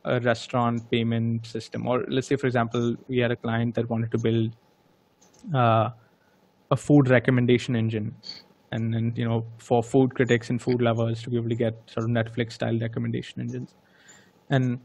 a 0.05 0.21
restaurant 0.21 0.91
payment 0.91 1.47
system. 1.47 1.87
Or 1.87 2.05
let's 2.09 2.27
say 2.27 2.37
for 2.37 2.47
example 2.47 2.97
we 3.09 3.19
had 3.19 3.31
a 3.31 3.37
client 3.37 3.75
that 3.77 3.89
wanted 3.89 4.11
to 4.13 4.19
build 4.19 4.57
uh, 5.55 5.91
a 6.71 6.77
food 6.77 7.09
recommendation 7.09 7.77
engine. 7.77 8.15
And 8.73 8.93
then 8.93 9.13
you 9.15 9.25
know 9.25 9.47
for 9.59 9.83
food 9.83 10.15
critics 10.15 10.51
and 10.51 10.61
food 10.61 10.81
lovers 10.81 11.23
to 11.23 11.31
be 11.31 11.37
able 11.37 11.51
to 11.51 11.55
get 11.55 11.75
sort 11.87 12.05
of 12.05 12.11
netflix 12.11 12.53
style 12.53 12.79
recommendation 12.79 13.41
engines. 13.41 13.75
And 14.51 14.81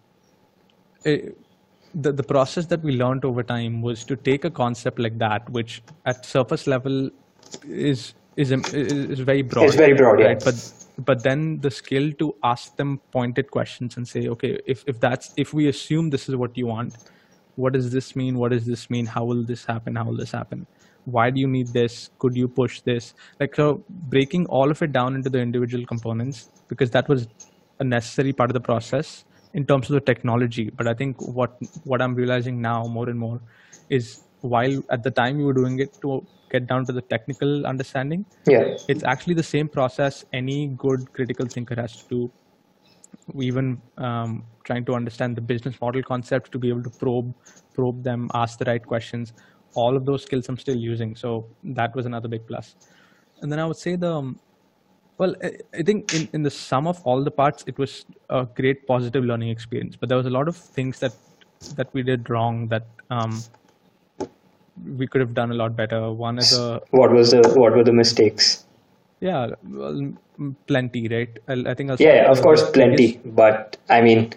the, 1.95 2.11
the 2.11 2.23
process 2.23 2.65
that 2.67 2.81
we 2.83 2.93
learned 2.93 3.25
over 3.25 3.43
time 3.43 3.81
was 3.81 4.03
to 4.05 4.15
take 4.15 4.45
a 4.45 4.49
concept 4.49 4.99
like 4.99 5.17
that 5.17 5.49
which 5.49 5.81
at 6.05 6.25
surface 6.25 6.67
level 6.67 7.09
is 7.65 8.13
is 8.35 8.51
is, 8.51 9.19
very 9.19 9.41
broad. 9.41 9.65
It's 9.65 9.75
very 9.75 9.95
broad, 9.95 10.19
yeah. 10.19 10.27
right 10.27 10.43
but 10.43 10.73
but 10.99 11.23
then 11.23 11.59
the 11.61 11.71
skill 11.71 12.11
to 12.19 12.35
ask 12.43 12.75
them 12.75 12.99
pointed 13.11 13.49
questions 13.51 13.97
and 13.97 14.07
say 14.07 14.27
okay 14.27 14.59
if, 14.65 14.83
if 14.87 14.99
that's 14.99 15.33
if 15.37 15.53
we 15.53 15.67
assume 15.67 16.09
this 16.09 16.27
is 16.29 16.35
what 16.35 16.57
you 16.57 16.67
want 16.67 16.95
what 17.57 17.73
does 17.73 17.91
this 17.91 18.15
mean? 18.15 18.37
What 18.37 18.51
does 18.51 18.65
this 18.65 18.89
mean? 18.89 19.05
How 19.07 19.25
will 19.25 19.43
this 19.43 19.65
happen? 19.65 19.95
How 19.95 20.05
will 20.05 20.15
this 20.15 20.31
happen? 20.31 20.67
Why 21.05 21.31
do 21.31 21.41
you 21.41 21.47
need 21.47 21.67
this? 21.73 22.11
Could 22.19 22.37
you 22.37 22.47
push 22.47 22.81
this? 22.81 23.13
Like 23.39 23.55
so 23.55 23.83
breaking 23.89 24.45
all 24.45 24.69
of 24.71 24.81
it 24.81 24.91
down 24.91 25.15
into 25.15 25.29
the 25.29 25.39
individual 25.39 25.85
components 25.85 26.49
because 26.67 26.91
that 26.91 27.09
was 27.09 27.27
a 27.79 27.83
necessary 27.83 28.31
part 28.31 28.49
of 28.49 28.53
the 28.53 28.61
process 28.61 29.25
in 29.57 29.65
terms 29.69 29.89
of 29.89 29.93
the 29.97 30.05
technology 30.11 30.65
but 30.79 30.87
i 30.87 30.93
think 31.01 31.21
what 31.39 31.57
what 31.91 32.01
i'm 32.01 32.15
realizing 32.21 32.61
now 32.61 32.79
more 32.97 33.09
and 33.09 33.19
more 33.19 33.39
is 33.97 34.09
while 34.41 34.75
at 34.95 35.03
the 35.03 35.11
time 35.19 35.39
you 35.39 35.45
were 35.49 35.59
doing 35.61 35.79
it 35.85 35.93
to 36.01 36.21
get 36.51 36.67
down 36.71 36.85
to 36.89 36.93
the 36.97 37.01
technical 37.13 37.65
understanding 37.71 38.25
Yeah. 38.45 38.65
it's 38.87 39.03
actually 39.13 39.33
the 39.39 39.47
same 39.55 39.67
process 39.77 40.23
any 40.41 40.67
good 40.83 41.11
critical 41.13 41.47
thinker 41.47 41.75
has 41.75 41.95
to 42.03 42.09
do. 42.09 42.31
Even 43.47 43.81
um, 43.97 44.45
trying 44.63 44.85
to 44.85 44.93
understand 44.93 45.35
the 45.35 45.41
business 45.41 45.75
model 45.81 46.03
concepts 46.03 46.49
to 46.51 46.59
be 46.63 46.69
able 46.69 46.83
to 46.83 46.89
probe 47.03 47.33
probe 47.77 48.03
them 48.03 48.29
ask 48.41 48.59
the 48.61 48.67
right 48.69 48.85
questions 48.91 49.33
all 49.73 49.97
of 49.99 50.05
those 50.09 50.23
skills 50.27 50.47
i'm 50.49 50.57
still 50.57 50.77
using. 50.77 51.15
So 51.23 51.47
that 51.79 51.95
was 51.95 52.05
another 52.05 52.29
big 52.35 52.47
plus. 52.47 52.75
And 53.41 53.51
then 53.51 53.59
i 53.59 53.65
would 53.65 53.81
say 53.85 53.95
the 53.95 54.13
um, 54.13 54.39
well 55.17 55.35
I, 55.43 55.51
I 55.79 55.81
think 55.83 56.13
in, 56.13 56.29
in 56.33 56.43
the 56.43 56.51
sum 56.51 56.87
of 56.87 57.01
all 57.03 57.23
the 57.23 57.31
parts 57.31 57.63
it 57.67 57.77
was 57.77 58.05
a 58.29 58.45
great 58.59 58.85
positive 58.87 59.23
learning 59.23 59.49
experience 59.49 59.95
but 59.95 60.09
there 60.09 60.17
was 60.17 60.25
a 60.27 60.29
lot 60.39 60.47
of 60.47 60.55
things 60.55 60.99
that 60.99 61.13
that 61.75 61.87
we 61.93 62.03
did 62.03 62.29
wrong 62.29 62.67
that 62.67 62.85
um, 63.09 63.41
we 64.97 65.07
could 65.07 65.21
have 65.21 65.33
done 65.33 65.51
a 65.51 65.55
lot 65.55 65.75
better 65.75 66.11
one 66.11 66.37
is 66.37 66.53
a 66.57 66.81
What 66.91 67.11
was 67.11 67.31
the 67.31 67.41
what 67.55 67.75
were 67.75 67.83
the 67.83 67.93
mistakes? 67.93 68.65
yeah, 69.19 69.47
well, 69.67 70.13
plenty, 70.67 71.07
right? 71.07 71.39
I'll, 71.47 71.67
I 71.67 71.73
think 71.73 71.89
I'll 71.89 71.97
Yeah, 71.99 72.29
of 72.29 72.39
course, 72.43 72.69
plenty. 72.69 73.07
biggest- 73.13 73.35
But 73.35 73.77
I 73.89 74.01
mean, 74.01 74.33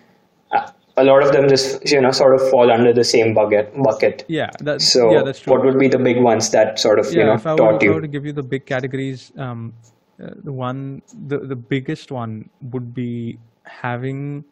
a 0.97 1.05
lot 1.05 1.23
of 1.23 1.33
them 1.33 1.47
just 1.51 1.91
you 1.93 2.01
know 2.01 2.11
sort 2.11 2.35
of 2.35 2.49
fall 2.49 2.73
under 2.73 2.95
the 2.95 3.05
same 3.05 3.35
bucket. 3.35 3.71
Bucket. 3.83 4.25
Yeah, 4.29 4.49
that, 4.61 4.81
So, 4.81 5.13
yeah, 5.13 5.23
that's 5.23 5.41
true. 5.41 5.53
what 5.53 5.65
would 5.67 5.79
be 5.79 5.89
the 5.89 5.99
big 5.99 6.23
ones 6.23 6.49
that 6.53 6.79
sort 6.79 6.99
of 6.99 7.13
you 7.13 7.23
know 7.23 7.35
if 7.35 7.47
I, 7.47 7.53
were, 7.53 7.59
taught 7.59 7.83
if 7.83 7.89
I 7.91 7.93
were 7.93 7.95
you? 7.97 8.01
to 8.01 8.09
give 8.09 8.25
you 8.25 8.33
the 8.33 8.43
big 8.43 8.65
categories, 8.65 9.31
um, 9.37 9.75
uh, 10.23 10.35
the 10.43 10.53
one, 10.53 11.03
the, 11.13 11.39
the 11.41 11.57
biggest 11.57 12.11
one 12.13 12.51
would 12.61 12.95
be 12.95 13.39
having, 13.67 14.45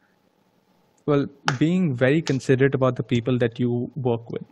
well, 1.07 1.27
being 1.57 1.95
very 1.95 2.23
considerate 2.23 2.75
about 2.75 2.97
the 2.97 3.03
people 3.03 3.39
that 3.39 3.59
you 3.59 3.91
work 3.97 4.31
with. 4.31 4.45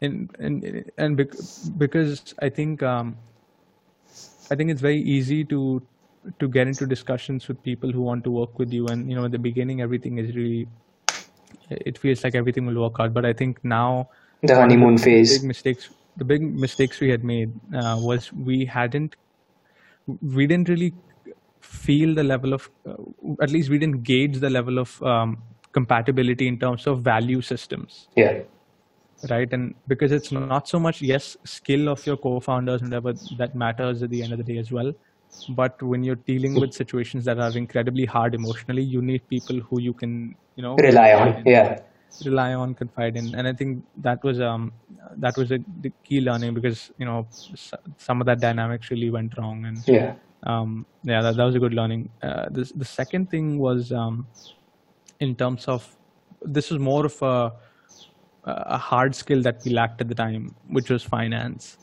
And 0.00 0.30
and 0.38 0.90
and 0.98 1.16
bec- 1.16 1.34
because 1.78 2.34
I 2.42 2.48
think 2.50 2.82
um, 2.82 3.16
I 4.50 4.56
think 4.56 4.70
it's 4.70 4.80
very 4.80 5.00
easy 5.00 5.44
to 5.46 5.86
to 6.40 6.48
get 6.48 6.66
into 6.66 6.86
discussions 6.86 7.46
with 7.48 7.62
people 7.62 7.92
who 7.92 8.02
want 8.02 8.24
to 8.24 8.30
work 8.30 8.58
with 8.58 8.72
you, 8.72 8.88
and 8.88 9.08
you 9.08 9.16
know, 9.16 9.24
at 9.26 9.30
the 9.32 9.38
beginning, 9.38 9.80
everything 9.80 10.18
is 10.18 10.34
really, 10.34 10.68
it 11.70 11.98
feels 11.98 12.24
like 12.24 12.34
everything 12.34 12.66
will 12.66 12.80
work 12.80 12.96
out. 12.98 13.12
But 13.14 13.24
I 13.24 13.32
think 13.32 13.64
now 13.64 14.08
The 14.42 14.54
honeymoon 14.54 14.98
big 15.28 15.42
phase. 15.42 15.44
mistakes 15.44 15.90
the 16.16 16.24
big 16.24 16.42
mistakes 16.42 17.00
we 17.00 17.10
had 17.10 17.24
made 17.24 17.52
uh, 17.74 17.96
was 17.98 18.32
we 18.32 18.64
hadn't 18.66 19.16
we 20.06 20.46
didn't 20.46 20.68
really 20.68 20.94
feel 21.60 22.14
the 22.14 22.22
level 22.22 22.52
of 22.52 22.68
uh, 22.88 22.94
at 23.42 23.50
least 23.50 23.70
we 23.70 23.78
didn't 23.78 24.02
gauge 24.02 24.38
the 24.38 24.50
level 24.50 24.78
of 24.78 25.02
um, 25.02 25.42
compatibility 25.72 26.46
in 26.46 26.58
terms 26.58 26.86
of 26.86 27.02
value 27.02 27.40
systems 27.40 28.08
Yeah. 28.16 28.42
right 29.30 29.52
and 29.52 29.74
because 29.86 30.12
it's 30.12 30.30
not 30.32 30.68
so 30.68 30.78
much 30.78 31.02
yes 31.02 31.36
skill 31.44 31.88
of 31.88 32.06
your 32.06 32.16
co-founders 32.16 32.82
and 32.82 32.90
whatever 32.90 33.18
that 33.36 33.54
matters 33.54 34.02
at 34.02 34.10
the 34.10 34.22
end 34.22 34.32
of 34.32 34.38
the 34.38 34.44
day 34.44 34.58
as 34.58 34.70
well 34.70 34.92
but 35.48 35.82
when 35.82 36.02
you're 36.04 36.22
dealing 36.26 36.54
with 36.54 36.72
situations 36.72 37.24
that 37.24 37.38
are 37.38 37.56
incredibly 37.56 38.04
hard 38.04 38.34
emotionally 38.34 38.82
you 38.82 39.02
need 39.02 39.26
people 39.28 39.60
who 39.60 39.80
you 39.80 39.94
can 39.94 40.34
you 40.54 40.62
know 40.62 40.76
Rely 40.76 41.12
on. 41.12 41.42
Yeah. 41.46 41.80
Rely 42.24 42.54
on 42.54 42.74
confide 42.74 43.16
in. 43.16 43.34
And 43.34 43.46
i 43.48 43.52
think 43.52 43.84
that 43.96 44.22
was 44.24 44.40
um 44.40 44.72
that 45.18 45.36
was 45.36 45.50
a 45.50 45.58
the 45.80 45.92
key 46.04 46.20
learning 46.20 46.54
because 46.54 46.90
you 46.98 47.04
know 47.06 47.28
s- 47.52 47.72
some 47.98 48.20
of 48.20 48.26
that 48.26 48.40
dynamics 48.40 48.90
really 48.90 49.10
went 49.10 49.36
wrong. 49.38 49.64
And 49.66 49.84
Yeah. 49.86 50.14
um 50.44 50.86
yeah 51.02 51.22
that, 51.22 51.36
that 51.36 51.44
was 51.44 51.54
a 51.54 51.60
good 51.60 51.74
learning. 51.74 52.10
Uh, 52.22 52.46
this, 52.50 52.72
the 52.72 52.84
second 52.84 53.30
thing 53.30 53.58
was 53.58 53.92
um 53.92 54.28
in 55.20 55.34
terms 55.36 55.66
of 55.68 55.96
this 56.42 56.70
was 56.70 56.80
more 56.80 57.06
of 57.06 57.20
a 57.22 57.52
a 58.44 58.78
hard 58.78 59.14
skill 59.14 59.42
that 59.42 59.60
we 59.64 59.72
lacked 59.72 60.00
at 60.00 60.08
the 60.08 60.14
time, 60.14 60.54
which 60.68 60.90
was 60.90 61.02
finance, 61.02 61.78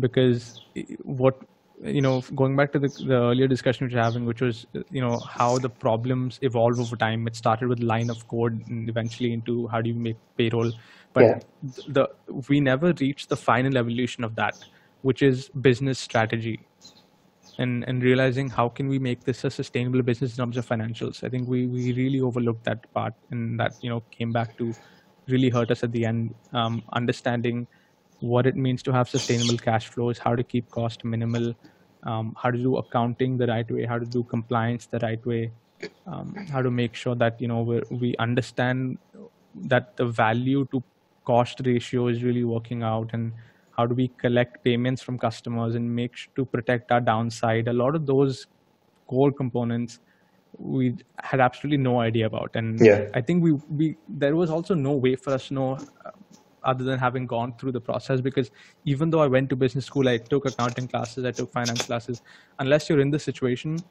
because 0.00 0.60
what 1.02 1.34
you 1.82 2.00
know, 2.00 2.20
going 2.34 2.56
back 2.56 2.72
to 2.72 2.78
the, 2.78 2.88
the 3.06 3.14
earlier 3.14 3.48
discussion 3.48 3.88
we 3.88 3.94
were 3.94 4.00
having, 4.00 4.24
which 4.24 4.40
was 4.40 4.66
you 4.90 5.00
know 5.00 5.20
how 5.28 5.58
the 5.58 5.68
problems 5.70 6.38
evolve 6.42 6.78
over 6.80 6.96
time. 6.96 7.26
It 7.26 7.36
started 7.36 7.68
with 7.68 7.80
line 7.80 8.10
of 8.10 8.26
code, 8.28 8.62
and 8.68 8.88
eventually 8.88 9.32
into 9.32 9.68
how 9.68 9.80
do 9.82 9.90
you 9.90 9.96
make 9.96 10.18
payroll. 10.36 10.72
But 11.12 11.22
Yeah. 11.22 11.40
the 11.86 12.08
we 12.48 12.60
never 12.60 12.92
reached 13.00 13.28
the 13.28 13.36
final 13.36 13.76
evolution 13.76 14.24
of 14.24 14.36
that, 14.36 14.64
which 15.02 15.22
is 15.22 15.48
business 15.60 15.98
strategy 15.98 16.68
and 17.58 17.84
and 17.84 18.02
realizing 18.02 18.50
how 18.50 18.68
can 18.68 18.88
we 18.88 18.98
make 18.98 19.24
this 19.24 19.44
a 19.44 19.50
sustainable 19.50 20.02
business 20.02 20.32
in 20.32 20.42
terms 20.42 20.56
of 20.56 20.66
financials. 20.66 21.22
I 21.22 21.28
think 21.28 21.48
we 21.48 21.66
we 21.66 21.92
really 21.92 22.20
overlooked 22.20 22.64
that 22.64 22.92
part, 22.94 23.14
and 23.30 23.58
that 23.60 23.76
you 23.80 23.90
know 23.90 24.00
came 24.10 24.32
back 24.32 24.56
to 24.58 24.76
really 25.28 25.50
hurt 25.50 25.70
us 25.70 25.82
at 25.82 25.92
the 25.92 26.04
end. 26.04 26.34
Um, 26.52 26.82
understanding 26.92 27.68
what 28.20 28.46
it 28.46 28.56
means 28.56 28.82
to 28.84 28.92
have 28.92 29.08
sustainable 29.08 29.58
cash 29.58 29.88
flows, 29.88 30.18
how 30.18 30.34
to 30.36 30.44
keep 30.44 30.70
cost 30.70 31.04
minimal, 31.04 31.54
um, 32.04 32.34
how 32.42 32.50
to 32.50 32.58
do 32.58 32.76
accounting 32.76 33.38
the 33.38 33.46
right 33.46 33.70
way, 33.70 33.84
how 33.84 33.98
to 33.98 34.06
do 34.06 34.24
compliance 34.24 34.86
the 34.86 34.98
right 35.00 35.24
way, 35.26 35.52
um, 36.06 36.34
how 36.50 36.62
to 36.62 36.70
make 36.70 36.94
sure 36.94 37.14
that 37.14 37.40
you 37.40 37.48
know 37.48 37.62
we 37.62 37.82
we 37.90 38.16
understand 38.18 38.98
that 39.54 39.96
the 39.96 40.06
value 40.06 40.66
to 40.72 40.82
cost 41.26 41.60
ratio 41.64 42.08
is 42.08 42.22
really 42.22 42.44
working 42.44 42.82
out 42.82 43.10
and 43.12 43.32
how 43.76 43.86
do 43.86 43.94
we 43.94 44.08
collect 44.20 44.64
payments 44.64 45.02
from 45.02 45.18
customers 45.18 45.74
and 45.74 45.94
make 45.94 46.16
sure 46.16 46.32
to 46.36 46.44
protect 46.44 46.90
our 46.90 47.00
downside 47.00 47.68
a 47.68 47.72
lot 47.72 47.94
of 47.94 48.06
those 48.06 48.46
core 49.06 49.30
components 49.32 50.00
we 50.58 50.96
had 51.20 51.40
absolutely 51.40 51.76
no 51.78 52.00
idea 52.00 52.26
about 52.26 52.50
and 52.54 52.80
Yeah. 52.80 53.06
i 53.14 53.20
think 53.20 53.42
we 53.42 53.52
we 53.68 53.96
there 54.08 54.34
was 54.36 54.50
also 54.50 54.74
no 54.74 54.92
way 54.92 55.14
for 55.16 55.32
us 55.32 55.48
to 55.48 55.54
know 55.54 55.72
uh, 56.04 56.10
other 56.64 56.84
than 56.84 56.98
having 56.98 57.26
gone 57.26 57.54
through 57.58 57.72
the 57.72 57.80
process 57.80 58.20
because 58.20 58.50
even 58.84 59.10
though 59.10 59.22
i 59.22 59.26
went 59.26 59.48
to 59.48 59.56
business 59.56 59.86
school 59.86 60.08
i 60.08 60.16
took 60.16 60.46
accounting 60.46 60.88
classes 60.88 61.24
i 61.24 61.30
took 61.30 61.52
finance 61.52 61.84
classes 61.84 62.22
unless 62.58 62.88
you're 62.88 63.00
in 63.00 63.10
this 63.10 63.24
situation 63.24 63.82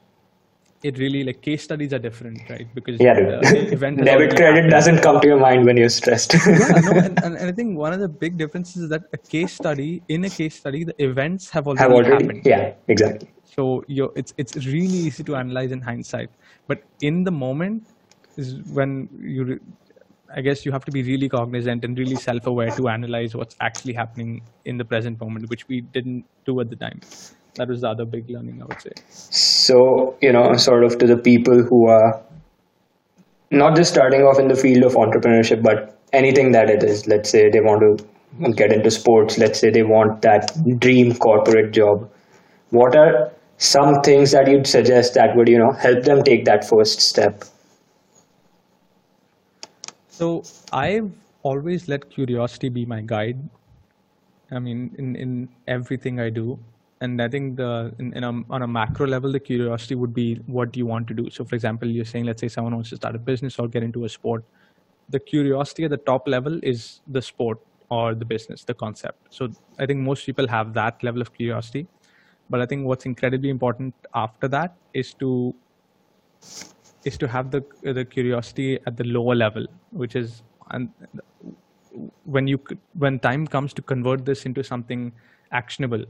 it 0.82 0.98
really 0.98 1.22
like 1.22 1.42
case 1.42 1.62
studies 1.62 1.92
are 1.92 1.98
different 1.98 2.48
right 2.50 2.66
because 2.74 3.00
Yeah, 3.00 3.14
the 3.14 3.72
event 3.72 3.98
Debit 4.04 4.36
credit 4.36 4.68
doesn't 4.68 5.00
come 5.00 5.20
to 5.20 5.28
your 5.28 5.38
mind 5.38 5.64
when 5.64 5.76
you're 5.76 5.88
stressed. 5.88 6.34
yeah, 6.34 6.80
no, 6.84 6.98
and, 7.04 7.18
and, 7.22 7.38
I 7.38 7.52
think 7.52 7.78
one 7.78 7.92
of 7.92 8.00
the 8.00 8.08
big 8.08 8.36
differences 8.36 8.84
is 8.84 8.88
that 8.90 9.02
a 9.12 9.18
case 9.18 9.54
study, 9.54 10.02
in 10.08 10.24
a 10.24 10.30
case 10.30 10.58
study, 10.58 10.84
the 10.84 10.94
events 11.02 11.50
have 11.50 11.68
already, 11.68 11.82
Have 11.82 11.92
already, 11.92 12.24
happened. 12.24 12.42
yeah, 12.44 12.74
exactly. 12.88 13.32
So 13.44 13.84
you're, 13.86 14.10
it's 14.16 14.32
it's 14.38 14.66
really 14.66 14.98
easy 15.08 15.22
to 15.24 15.36
analyze 15.36 15.72
in 15.72 15.80
hindsight, 15.80 16.30
but 16.66 16.78
in 17.00 17.22
the 17.24 17.30
moment 17.30 17.84
is 18.36 18.60
when 18.64 19.08
you, 19.12 19.60
I 20.34 20.40
guess 20.40 20.64
you 20.64 20.72
have 20.72 20.84
to 20.86 20.92
be 20.92 21.02
really 21.02 21.28
cognizant 21.28 21.84
and 21.84 21.98
really 21.98 22.16
self-aware 22.16 22.70
to 22.70 22.88
analyze 22.88 23.34
what's 23.34 23.56
actually 23.60 23.92
happening 23.92 24.42
in 24.64 24.78
the 24.78 24.84
present 24.84 25.20
moment, 25.20 25.50
which 25.50 25.68
we 25.68 25.82
didn't 25.82 26.24
do 26.46 26.60
at 26.60 26.70
the 26.70 26.76
time. 26.76 27.00
That 27.56 27.68
was 27.68 27.82
the 27.82 27.88
other 27.88 28.06
big 28.06 28.30
learning, 28.30 28.62
I 28.62 28.64
would 28.64 28.80
say. 28.80 28.92
So, 29.10 30.16
you 30.22 30.32
know, 30.32 30.54
sort 30.54 30.84
of 30.84 30.96
to 30.98 31.06
the 31.06 31.18
people 31.18 31.62
who 31.62 31.88
are 31.88 32.22
not 33.50 33.76
just 33.76 33.92
starting 33.92 34.22
off 34.22 34.38
in 34.38 34.48
the 34.48 34.56
field 34.56 34.84
of 34.84 34.94
entrepreneurship, 34.94 35.62
but 35.62 35.98
anything 36.14 36.52
that 36.52 36.70
it 36.70 36.82
is. 36.82 37.06
Let's 37.06 37.28
say 37.28 37.50
they 37.50 37.60
want 37.60 37.82
to 37.82 38.52
get 38.52 38.72
into 38.72 38.90
sports, 38.90 39.36
let's 39.36 39.58
say 39.58 39.70
they 39.70 39.82
want 39.82 40.22
that 40.22 40.50
dream 40.78 41.14
corporate 41.16 41.74
job. 41.74 42.10
What 42.70 42.96
are 42.96 43.30
some 43.58 44.00
things 44.02 44.30
that 44.30 44.48
you'd 44.48 44.66
suggest 44.66 45.12
that 45.14 45.36
would, 45.36 45.48
you 45.48 45.58
know, 45.58 45.72
help 45.72 46.04
them 46.04 46.22
take 46.22 46.46
that 46.46 46.66
first 46.66 47.02
step? 47.02 47.44
So 50.22 50.44
I've 50.72 51.10
always 51.42 51.88
let 51.88 52.08
curiosity 52.08 52.68
be 52.68 52.86
my 52.86 53.00
guide. 53.00 53.40
I 54.52 54.60
mean, 54.60 54.94
in, 54.96 55.16
in 55.16 55.48
everything 55.66 56.20
I 56.20 56.30
do. 56.30 56.60
And 57.00 57.20
I 57.20 57.26
think 57.26 57.56
the 57.56 57.92
in, 57.98 58.12
in 58.12 58.22
a, 58.22 58.28
on 58.48 58.62
a 58.62 58.68
macro 58.68 59.08
level, 59.08 59.32
the 59.32 59.40
curiosity 59.40 59.96
would 59.96 60.14
be 60.14 60.36
what 60.46 60.70
do 60.70 60.78
you 60.78 60.86
want 60.86 61.08
to 61.08 61.14
do. 61.14 61.28
So, 61.28 61.44
for 61.44 61.56
example, 61.56 61.88
you're 61.88 62.04
saying, 62.04 62.24
let's 62.24 62.40
say 62.40 62.46
someone 62.46 62.72
wants 62.72 62.90
to 62.90 62.96
start 62.98 63.16
a 63.16 63.18
business 63.18 63.58
or 63.58 63.66
get 63.66 63.82
into 63.82 64.04
a 64.04 64.08
sport. 64.08 64.44
The 65.08 65.18
curiosity 65.18 65.82
at 65.82 65.90
the 65.90 65.96
top 65.96 66.28
level 66.28 66.60
is 66.62 67.00
the 67.08 67.20
sport 67.20 67.58
or 67.90 68.14
the 68.14 68.24
business, 68.24 68.62
the 68.62 68.74
concept. 68.74 69.34
So, 69.34 69.48
I 69.80 69.86
think 69.86 69.98
most 69.98 70.24
people 70.24 70.46
have 70.46 70.72
that 70.74 71.02
level 71.02 71.20
of 71.20 71.34
curiosity. 71.34 71.88
But 72.48 72.60
I 72.60 72.66
think 72.66 72.86
what's 72.86 73.06
incredibly 73.06 73.50
important 73.50 73.92
after 74.14 74.46
that 74.46 74.76
is 74.94 75.14
to 75.14 75.52
is 77.04 77.18
to 77.18 77.28
have 77.28 77.50
the 77.50 77.62
the 77.82 78.04
curiosity 78.04 78.78
at 78.86 78.96
the 78.96 79.04
lower 79.04 79.34
level, 79.34 79.66
which 79.90 80.16
is 80.16 80.42
and 80.70 80.90
when 82.24 82.46
you 82.46 82.58
when 82.94 83.18
time 83.18 83.46
comes 83.46 83.72
to 83.74 83.82
convert 83.82 84.24
this 84.24 84.46
into 84.46 84.62
something 84.62 85.12
actionable. 85.52 86.04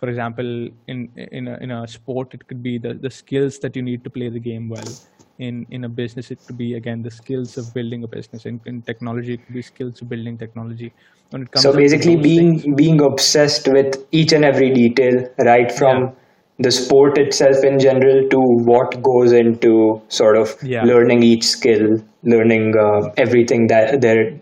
For 0.00 0.08
example, 0.08 0.68
in 0.86 1.08
in 1.16 1.48
a, 1.48 1.56
in 1.58 1.70
a 1.70 1.86
sport, 1.88 2.34
it 2.34 2.46
could 2.46 2.62
be 2.62 2.78
the, 2.78 2.94
the 2.94 3.10
skills 3.10 3.58
that 3.60 3.76
you 3.76 3.82
need 3.82 4.04
to 4.04 4.10
play 4.10 4.28
the 4.28 4.40
game 4.40 4.68
well. 4.68 4.96
In 5.38 5.66
in 5.70 5.84
a 5.84 5.88
business, 5.88 6.30
it 6.30 6.38
could 6.46 6.56
be 6.58 6.74
again 6.74 7.02
the 7.02 7.10
skills 7.10 7.56
of 7.58 7.72
building 7.74 8.04
a 8.04 8.08
business. 8.08 8.46
In, 8.46 8.60
in 8.66 8.82
technology, 8.82 9.34
it 9.34 9.44
could 9.46 9.54
be 9.54 9.62
skills 9.62 10.00
of 10.02 10.08
building 10.08 10.38
technology. 10.38 10.92
When 11.30 11.42
it 11.42 11.50
comes 11.50 11.62
So 11.62 11.72
basically 11.72 12.16
being 12.16 12.58
things- 12.60 12.76
being 12.76 13.00
obsessed 13.02 13.68
with 13.68 13.96
each 14.12 14.32
and 14.32 14.44
every 14.44 14.70
detail, 14.70 15.28
right 15.38 15.70
from 15.70 15.98
Yeah. 16.02 16.10
The 16.58 16.70
sport 16.72 17.18
itself 17.18 17.62
in 17.62 17.78
general 17.78 18.28
to 18.28 18.38
what 18.70 19.00
goes 19.02 19.32
into 19.32 20.02
sort 20.08 20.36
of 20.36 20.56
Yeah. 20.62 20.82
learning 20.82 21.22
each 21.22 21.44
skill, 21.44 21.98
learning 22.24 22.74
uh, 22.76 23.10
everything 23.16 23.68
that 23.68 24.00
there 24.00 24.32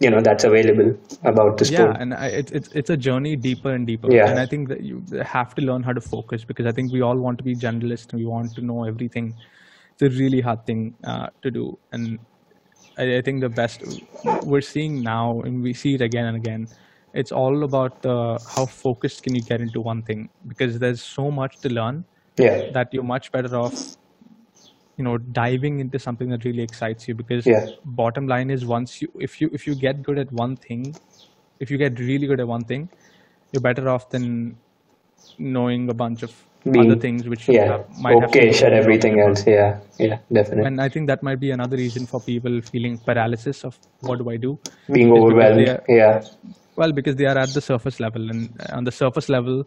you 0.00 0.10
know 0.10 0.20
that's 0.20 0.42
available 0.44 0.90
about 1.22 1.58
the 1.58 1.64
sport. 1.66 1.94
Yeah, 1.94 2.02
and 2.02 2.14
I, 2.14 2.26
it's 2.26 2.50
it's 2.52 2.68
it's 2.74 2.90
a 2.90 2.96
journey 2.96 3.36
deeper 3.36 3.70
and 3.72 3.86
deeper. 3.86 4.08
Yeah. 4.10 4.28
And 4.30 4.40
I 4.40 4.46
think 4.46 4.68
that 4.70 4.82
you 4.82 5.04
have 5.22 5.54
to 5.54 5.62
learn 5.62 5.84
how 5.84 5.92
to 5.92 6.00
focus 6.00 6.44
because 6.44 6.66
I 6.66 6.72
think 6.72 6.92
we 6.92 7.00
all 7.00 7.16
want 7.18 7.38
to 7.38 7.44
be 7.44 7.54
generalists 7.54 8.12
and 8.12 8.20
we 8.20 8.26
want 8.26 8.54
to 8.56 8.62
know 8.62 8.84
everything. 8.84 9.34
It's 9.92 10.02
a 10.02 10.18
really 10.18 10.40
hard 10.40 10.66
thing 10.66 10.94
uh, 11.04 11.28
to 11.42 11.50
do, 11.50 11.78
and 11.92 12.18
I, 12.98 13.18
I 13.18 13.22
think 13.22 13.40
the 13.40 13.48
best 13.48 13.84
we're 14.44 14.60
seeing 14.62 15.02
now, 15.02 15.40
and 15.42 15.62
we 15.62 15.74
see 15.74 15.94
it 15.94 16.00
again 16.00 16.24
and 16.26 16.36
again. 16.36 16.66
It's 17.14 17.32
all 17.32 17.64
about 17.64 18.04
uh, 18.06 18.38
how 18.54 18.64
focused 18.66 19.22
can 19.22 19.34
you 19.34 19.42
get 19.42 19.60
into 19.60 19.80
one 19.80 20.02
thing 20.02 20.28
because 20.48 20.78
there's 20.78 21.02
so 21.02 21.30
much 21.30 21.58
to 21.58 21.68
learn 21.68 22.04
yeah. 22.38 22.70
that 22.72 22.92
you're 22.94 23.02
much 23.02 23.30
better 23.32 23.54
off 23.56 23.74
you 24.96 25.04
know 25.04 25.16
diving 25.18 25.80
into 25.80 25.98
something 25.98 26.28
that 26.30 26.44
really 26.44 26.62
excites 26.62 27.08
you 27.08 27.14
because 27.14 27.46
Yeah. 27.46 27.66
bottom 27.84 28.26
line 28.26 28.50
is 28.50 28.64
once 28.64 29.00
you 29.02 29.08
if 29.26 29.40
you 29.40 29.50
if 29.52 29.66
you 29.66 29.74
get 29.74 30.02
good 30.02 30.18
at 30.18 30.32
one 30.32 30.56
thing 30.56 30.94
if 31.60 31.70
you 31.70 31.78
get 31.78 31.98
really 31.98 32.26
good 32.26 32.40
at 32.40 32.48
one 32.48 32.64
thing 32.72 32.88
you're 33.52 33.62
better 33.68 33.88
off 33.88 34.08
than 34.10 34.56
knowing 35.38 35.88
a 35.90 35.94
bunch 35.94 36.22
of 36.22 36.34
Being- 36.64 36.90
other 36.90 36.98
things 37.04 37.28
which 37.28 37.48
you 37.48 37.54
Yeah. 37.54 37.70
have, 37.72 37.98
might 38.06 38.22
Okay, 38.24 38.46
to 38.48 38.52
shut 38.52 38.72
everything 38.72 39.14
about. 39.14 39.28
else. 39.30 39.46
Yeah. 39.46 39.80
Yeah, 39.98 40.18
definitely. 40.32 40.66
and 40.66 40.80
i 40.80 40.88
think 40.88 41.08
that 41.12 41.22
might 41.28 41.40
be 41.40 41.50
another 41.58 41.76
reason 41.76 42.06
for 42.12 42.20
people 42.20 42.60
feeling 42.72 42.98
paralysis 43.10 43.64
of 43.70 43.78
what 44.00 44.18
do 44.22 44.30
i 44.30 44.36
do 44.36 44.58
being 44.98 45.10
overwhelmed. 45.12 45.80
Yeah. 45.88 46.22
Well 46.76 46.92
because 46.92 47.16
they 47.16 47.26
are 47.26 47.38
at 47.38 47.52
the 47.54 47.60
surface 47.60 48.00
level 48.00 48.30
and 48.30 48.50
on 48.72 48.84
the 48.84 48.92
surface 48.92 49.28
level 49.28 49.64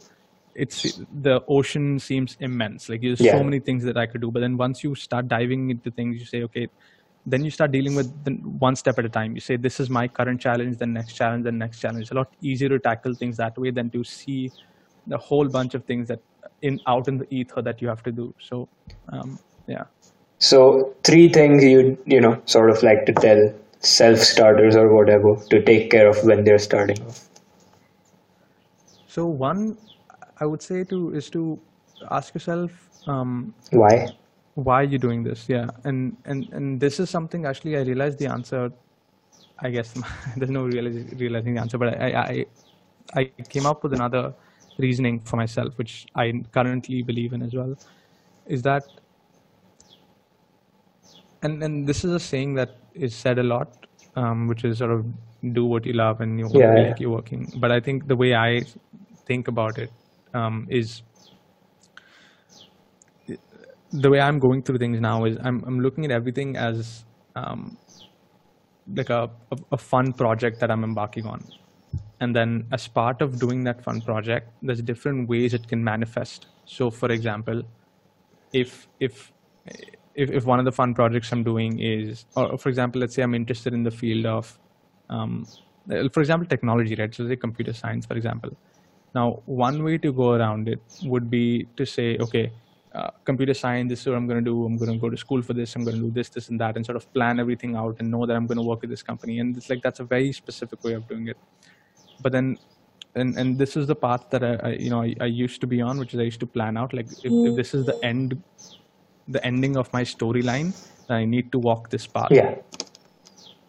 it's 0.56 0.86
the 1.12 1.42
ocean 1.50 2.00
seems 2.00 2.38
immense. 2.40 2.88
Like 2.90 3.02
there's 3.02 3.22
Yeah. 3.22 3.32
so 3.32 3.44
many 3.44 3.60
things 3.60 3.84
that 3.84 3.98
i 3.98 4.06
could 4.06 4.22
do. 4.22 4.32
But 4.32 4.40
then 4.42 4.58
once 4.58 4.84
you 4.84 4.96
start 4.96 5.28
diving 5.28 5.70
into 5.70 5.92
things 5.92 6.18
you 6.20 6.26
say 6.26 6.44
okay 6.44 6.68
then 7.26 7.44
you 7.44 7.52
start 7.52 7.72
dealing 7.72 7.96
with 7.96 8.24
the 8.24 8.32
one 8.60 8.76
step 8.76 9.00
at 9.00 9.06
a 9.06 9.10
time. 9.10 9.34
You 9.36 9.42
say 9.42 9.58
this 9.58 9.80
is 9.80 9.90
my 9.90 10.08
current 10.08 10.40
challenge 10.42 10.78
the 10.78 10.88
next 10.88 11.14
challenge 11.16 11.44
the 11.44 11.52
next 11.52 11.80
challenge. 11.80 12.04
It's 12.04 12.12
a 12.12 12.16
lot 12.16 12.30
easier 12.42 12.70
to 12.70 12.80
tackle 12.80 13.16
things 13.16 13.38
that 13.38 13.58
way 13.58 13.72
than 13.72 13.90
to 13.92 14.04
see 14.04 14.54
the 15.08 15.18
whole 15.18 15.50
bunch 15.50 15.74
of 15.76 15.86
things 15.86 16.08
that 16.08 16.20
in 16.62 16.80
out 16.88 17.08
in 17.08 17.18
the 17.18 17.28
ether 17.32 17.62
that 17.62 17.82
you 17.82 17.88
have 17.88 18.04
to 18.04 18.12
do. 18.12 18.34
So 18.40 18.70
um, 19.12 19.40
yeah. 19.68 19.86
So 20.40 20.96
three 21.04 21.30
things 21.30 21.64
you 21.64 21.98
you 22.06 22.22
know 22.22 22.42
sort 22.46 22.70
of 22.70 22.84
like 22.84 23.06
to 23.08 23.14
tell 23.14 23.54
self 23.86 24.20
starters 24.20 24.76
or 24.76 24.94
whatever 24.94 25.36
to 25.50 25.62
take 25.64 25.90
care 25.92 26.08
of 26.10 26.24
when 26.24 26.44
they're 26.44 26.64
starting 26.68 27.02
off. 27.08 27.30
so 29.08 29.26
one 29.26 29.78
i 30.40 30.46
would 30.46 30.62
say 30.62 30.84
to 30.84 31.14
is 31.20 31.30
to 31.30 31.60
ask 32.12 32.34
yourself 32.34 32.72
um, 33.08 33.54
Why? 33.72 34.08
why 34.56 34.82
are 34.82 34.90
you 34.94 34.98
doing 34.98 35.24
this 35.24 35.48
yeah 35.48 35.68
and 35.84 36.18
and 36.26 36.50
and 36.52 36.80
this 36.80 37.00
is 37.00 37.10
something 37.10 37.46
actually 37.46 37.78
i 37.78 37.82
realized 37.82 38.18
the 38.20 38.28
answer 38.28 38.72
i 39.60 39.70
guess 39.70 39.94
there's 40.38 40.50
no 40.50 40.64
realize, 40.66 41.14
realizing 41.20 41.56
the 41.56 41.62
answer 41.62 41.78
but 41.78 42.02
I, 42.02 42.10
I 42.14 42.46
i 43.22 43.44
came 43.50 43.66
up 43.66 43.84
with 43.84 43.94
another 43.94 44.34
reasoning 44.78 45.20
for 45.20 45.38
myself 45.38 45.78
which 45.78 46.08
i 46.16 46.32
currently 46.52 47.02
believe 47.02 47.34
in 47.34 47.42
as 47.42 47.54
well 47.54 47.76
is 48.48 48.62
that 48.64 48.84
and 51.44 51.62
and 51.64 51.88
this 51.88 52.04
is 52.04 52.12
a 52.12 52.20
saying 52.20 52.56
that 52.56 52.78
is 52.96 53.16
said 53.16 53.40
a 53.40 53.44
lot 53.44 53.68
um, 54.16 54.48
which 54.48 54.64
is 54.64 54.78
sort 54.78 54.92
of 54.92 55.06
do 55.54 55.66
what 55.66 55.86
you 55.86 55.94
love 55.94 56.22
and 56.22 56.40
you 56.40 56.50
Yeah, 56.50 56.72
feel 56.72 56.84
yeah. 56.84 56.88
like 56.88 57.00
you're 57.00 57.12
working 57.12 57.52
but 57.56 57.72
i 57.72 57.80
think 57.80 58.08
the 58.08 58.16
way 58.16 58.34
i 58.36 58.64
think 59.28 59.48
about 59.48 59.78
it 59.78 59.92
um, 60.34 60.66
is 60.70 61.04
the 63.92 64.10
way 64.10 64.20
I'm 64.20 64.40
going 64.40 64.64
through 64.64 64.80
things 64.80 65.00
now 65.00 65.26
is 65.26 65.38
I'm 65.44 65.64
I'm 65.66 65.80
looking 65.80 66.06
at 66.06 66.12
everything 66.12 66.56
as 66.58 67.06
um, 67.36 67.78
like 68.88 69.10
a, 69.10 69.30
a, 69.52 69.58
a 69.74 69.78
fun 69.78 70.14
project 70.14 70.60
that 70.60 70.72
I'm 70.72 70.84
embarking 70.84 71.26
on. 71.26 71.52
And 72.20 72.36
then 72.36 72.68
as 72.72 72.88
part 72.88 73.22
of 73.22 73.40
doing 73.40 73.64
that 73.66 73.84
fun 73.84 74.02
project, 74.02 74.52
there's 74.62 74.82
different 74.82 75.30
ways 75.30 75.54
it 75.54 75.68
can 75.68 75.84
manifest. 75.84 76.48
So 76.66 76.90
for 76.92 77.12
example, 77.12 77.64
if 78.54 78.88
if 79.00 79.32
if, 80.16 80.32
if 80.32 80.46
one 80.46 80.60
of 80.60 80.66
the 80.66 80.72
fun 80.72 80.94
projects 80.94 81.32
I'm 81.32 81.44
doing 81.44 81.80
is, 81.80 82.26
or 82.36 82.58
for 82.58 82.70
example, 82.70 83.02
let's 83.02 83.16
say 83.16 83.22
I'm 83.22 83.36
interested 83.36 83.74
in 83.74 83.84
the 83.84 83.92
field 83.92 84.26
of, 84.26 84.58
um, 85.10 85.46
for 86.12 86.22
example, 86.22 86.48
technology, 86.48 86.96
right? 86.96 87.14
So 87.14 87.28
say 87.28 87.36
computer 87.36 87.74
science, 87.74 88.06
for 88.06 88.16
example. 88.16 88.56
Now, 89.14 89.42
one 89.46 89.84
way 89.84 89.98
to 90.00 90.12
go 90.12 90.34
around 90.34 90.68
it 90.68 90.82
would 91.04 91.30
be 91.30 91.68
to 91.78 91.86
say, 91.86 92.18
okay, 92.18 92.52
uh, 92.94 93.12
computer 93.26 93.54
science, 93.54 93.90
this 93.90 94.02
is 94.02 94.08
what 94.08 94.16
I'm 94.16 94.28
going 94.28 94.44
to 94.44 94.50
do. 94.50 94.66
I'm 94.66 94.78
going 94.78 94.92
to 94.92 94.98
go 94.98 95.10
to 95.10 95.18
school 95.18 95.42
for 95.42 95.54
this. 95.54 95.76
I'm 95.76 95.84
going 95.84 95.98
to 95.98 96.02
do 96.04 96.12
this, 96.12 96.30
this, 96.30 96.50
and 96.50 96.60
that, 96.62 96.78
and 96.78 96.86
sort 96.86 96.96
of 96.96 97.12
plan 97.14 97.40
everything 97.40 97.76
out 97.76 97.98
and 98.00 98.10
know 98.10 98.26
that 98.26 98.36
I'm 98.36 98.48
going 98.48 98.58
to 98.58 98.64
work 98.64 98.82
with 98.82 98.90
this 98.90 99.04
company. 99.04 99.40
And 99.40 99.56
it's 99.58 99.70
like 99.70 99.82
that's 99.82 100.00
a 100.00 100.06
very 100.06 100.32
specific 100.32 100.82
way 100.84 100.94
of 100.94 101.08
doing 101.08 101.28
it. 101.28 101.38
But 102.22 102.32
then, 102.32 102.58
and 103.16 103.38
and 103.38 103.58
this 103.58 103.76
is 103.76 103.88
the 103.88 103.96
path 103.96 104.30
that 104.30 104.44
I, 104.44 104.56
I 104.56 104.70
you 104.74 104.90
know 104.90 105.02
I, 105.02 105.14
I, 105.20 105.26
used 105.26 105.60
to 105.62 105.68
be 105.68 105.82
on, 105.82 105.98
which 105.98 106.14
is 106.14 106.20
I 106.20 106.24
used 106.24 106.40
to 106.42 106.46
plan 106.46 106.78
out 106.78 106.94
like 106.94 107.08
if, 107.24 107.32
if 107.32 107.56
this 107.56 107.74
is 107.74 107.86
the 107.86 107.98
end, 108.04 108.42
the 109.28 109.46
ending 109.46 109.78
of 109.78 109.92
my 109.94 110.04
storyline, 110.04 110.74
I 111.10 111.26
need 111.26 111.52
to 111.52 111.60
walk 111.60 111.90
this 111.90 112.08
path. 112.08 112.30
Yeah 112.32 112.56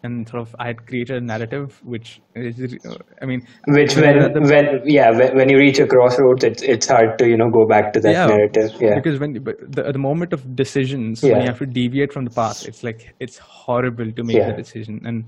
and 0.03 0.27
sort 0.29 0.41
of 0.41 0.55
I 0.59 0.67
had 0.67 0.85
created 0.87 1.17
a 1.17 1.21
narrative, 1.21 1.79
which 1.83 2.21
is, 2.35 2.75
I 3.21 3.25
mean, 3.25 3.45
which 3.67 3.95
when 3.95 4.33
the, 4.33 4.41
when 4.41 4.81
yeah 4.85 5.11
when, 5.11 5.35
when 5.35 5.49
you 5.49 5.57
reach 5.57 5.79
a 5.79 5.87
crossroads, 5.87 6.43
it's 6.43 6.61
it's 6.61 6.87
hard 6.87 7.17
to 7.19 7.27
you 7.27 7.37
know 7.37 7.49
go 7.49 7.65
back 7.67 7.93
to 7.93 7.99
that 7.99 8.11
yeah, 8.11 8.27
narrative. 8.27 8.71
Yeah, 8.79 8.95
because 8.95 9.19
when 9.19 9.33
the, 9.33 9.83
at 9.85 9.93
the 9.93 9.99
moment 9.99 10.33
of 10.33 10.55
decisions, 10.55 11.23
yeah. 11.23 11.33
when 11.33 11.41
you 11.41 11.47
have 11.47 11.59
to 11.59 11.65
deviate 11.65 12.13
from 12.13 12.25
the 12.25 12.31
path, 12.31 12.65
it's 12.67 12.83
like 12.83 13.15
it's 13.19 13.37
horrible 13.37 14.11
to 14.11 14.23
make 14.23 14.37
yeah. 14.37 14.51
the 14.51 14.57
decision. 14.57 15.01
And 15.05 15.25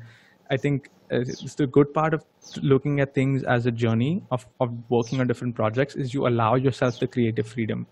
I 0.50 0.58
think 0.58 0.90
uh, 1.12 1.20
it's 1.20 1.56
the 1.56 1.68
good 1.68 1.94
part 1.94 2.14
of 2.14 2.24
looking 2.62 3.00
at 3.00 3.14
things 3.14 3.44
as 3.44 3.66
a 3.66 3.72
journey 3.72 4.24
of 4.32 4.46
of 4.60 4.72
working 4.90 5.20
on 5.20 5.28
different 5.28 5.56
projects 5.56 5.96
is 5.96 6.14
you 6.14 6.28
allow 6.28 6.56
yourself 6.56 7.00
the 7.00 7.08
creative 7.08 7.48
freedom 7.48 7.88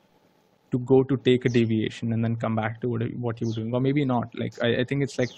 to 0.71 0.79
go 0.79 1.03
to 1.03 1.17
take 1.17 1.45
a 1.45 1.49
deviation 1.49 2.13
and 2.13 2.23
then 2.23 2.35
come 2.35 2.55
back 2.55 2.81
to 2.81 2.89
what, 2.89 3.01
what 3.15 3.39
you 3.41 3.47
were 3.47 3.53
doing 3.53 3.73
or 3.73 3.79
maybe 3.79 4.03
not. 4.05 4.27
Like 4.37 4.53
I, 4.61 4.77
I 4.77 4.83
think 4.83 5.03
it's 5.03 5.17
like 5.17 5.29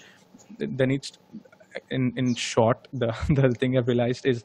there 0.58 0.86
needs 0.86 1.12
in 1.90 2.12
in 2.16 2.34
short 2.34 2.88
the 2.92 3.14
the 3.30 3.50
thing 3.60 3.78
i've 3.78 3.88
realized 3.88 4.26
is 4.26 4.44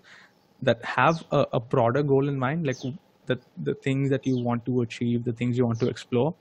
that 0.61 0.83
have 0.83 1.23
a, 1.31 1.45
a 1.53 1.59
broader 1.59 2.03
goal 2.03 2.29
in 2.29 2.38
mind 2.38 2.65
like 2.65 2.77
the 3.25 3.38
the 3.63 3.73
things 3.75 4.09
that 4.09 4.25
you 4.25 4.38
want 4.38 4.65
to 4.65 4.81
achieve 4.81 5.23
the 5.23 5.33
things 5.33 5.57
you 5.57 5.65
want 5.65 5.79
to 5.79 5.88
explore 5.88 6.33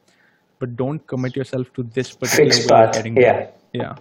but 0.58 0.76
don't 0.76 1.06
commit 1.06 1.34
yourself 1.36 1.72
to 1.72 1.82
this 1.82 2.12
particular 2.12 2.52
fixed 2.52 2.68
path 2.68 3.06
yeah. 3.06 3.48
Yeah. 3.72 3.96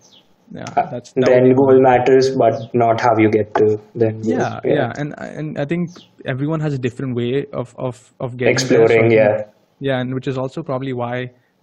Yeah 0.51 0.65
uh, 0.75 0.85
that's 0.91 1.13
that 1.13 1.25
then 1.25 1.55
goal 1.55 1.79
matters 1.81 2.29
but 2.35 2.73
not 2.75 3.01
how 3.01 3.17
you 3.17 3.29
get 3.29 3.53
to 3.55 3.79
then 3.95 4.21
yeah, 4.23 4.59
yeah, 4.63 4.73
yeah 4.73 4.93
and 4.97 5.15
and 5.17 5.57
i 5.57 5.65
think 5.65 5.89
everyone 6.25 6.59
has 6.59 6.73
a 6.73 6.77
different 6.77 7.15
way 7.15 7.45
of 7.53 7.73
of 7.77 8.13
of 8.19 8.37
getting 8.37 8.53
exploring 8.53 9.09
yeah 9.09 9.45
yeah 9.87 9.99
and 9.99 10.13
which 10.13 10.27
is 10.27 10.37
also 10.37 10.63
probably 10.63 10.93
why 10.93 11.15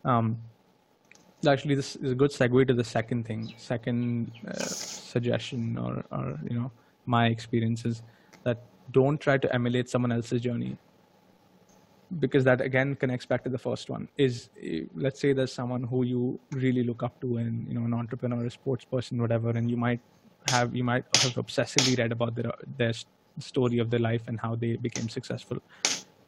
um 0.04 0.36
actually 1.52 1.74
this 1.74 1.96
is 1.96 2.12
a 2.12 2.14
good 2.14 2.30
segue 2.30 2.66
to 2.70 2.74
the 2.74 2.84
second 2.84 3.26
thing 3.28 3.42
second 3.56 4.30
uh, 4.46 4.70
suggestion 5.14 5.78
or, 5.78 6.04
or 6.12 6.38
you 6.48 6.56
know 6.58 6.70
my 7.06 7.26
experiences 7.26 8.02
that 8.44 8.58
don't 8.92 9.20
try 9.20 9.36
to 9.38 9.54
emulate 9.54 9.88
someone 9.88 10.12
else's 10.12 10.40
journey. 10.40 10.76
Because 12.18 12.42
that 12.44 12.60
again 12.60 12.96
connects 12.96 13.24
back 13.24 13.44
to 13.44 13.50
the 13.50 13.58
first 13.58 13.88
one 13.88 14.08
is 14.18 14.50
eh, 14.60 14.80
let's 14.96 15.20
say 15.20 15.32
there's 15.32 15.52
someone 15.52 15.84
who 15.84 16.02
you 16.04 16.40
really 16.50 16.82
look 16.82 17.04
up 17.04 17.20
to 17.20 17.36
and 17.36 17.68
you 17.68 17.74
know 17.74 17.84
an 17.84 17.94
entrepreneur 17.94 18.44
a 18.46 18.50
sports 18.50 18.84
person 18.84 19.20
whatever 19.22 19.50
and 19.50 19.70
you 19.70 19.76
might 19.76 20.00
have 20.48 20.74
you 20.74 20.82
might 20.82 21.04
have 21.14 21.34
obsessively 21.34 21.96
read 21.98 22.10
about 22.10 22.34
their 22.34 22.50
their 22.78 22.92
story 23.38 23.78
of 23.78 23.90
their 23.90 24.00
life 24.00 24.22
and 24.26 24.40
how 24.40 24.56
they 24.56 24.74
became 24.74 25.08
successful 25.08 25.58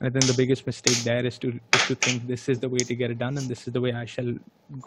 and 0.03 0.13
then 0.13 0.27
the 0.27 0.35
biggest 0.37 0.67
mistake 0.67 1.01
there 1.05 1.25
is 1.25 1.39
to 1.39 1.49
is 1.75 1.83
to 1.87 1.95
think 1.95 2.27
this 2.27 2.49
is 2.53 2.59
the 2.59 2.69
way 2.69 2.83
to 2.91 2.95
get 3.01 3.11
it 3.15 3.19
done 3.19 3.39
and 3.39 3.49
this 3.49 3.67
is 3.67 3.73
the 3.73 3.81
way 3.81 3.93
I 3.93 4.05
shall 4.05 4.31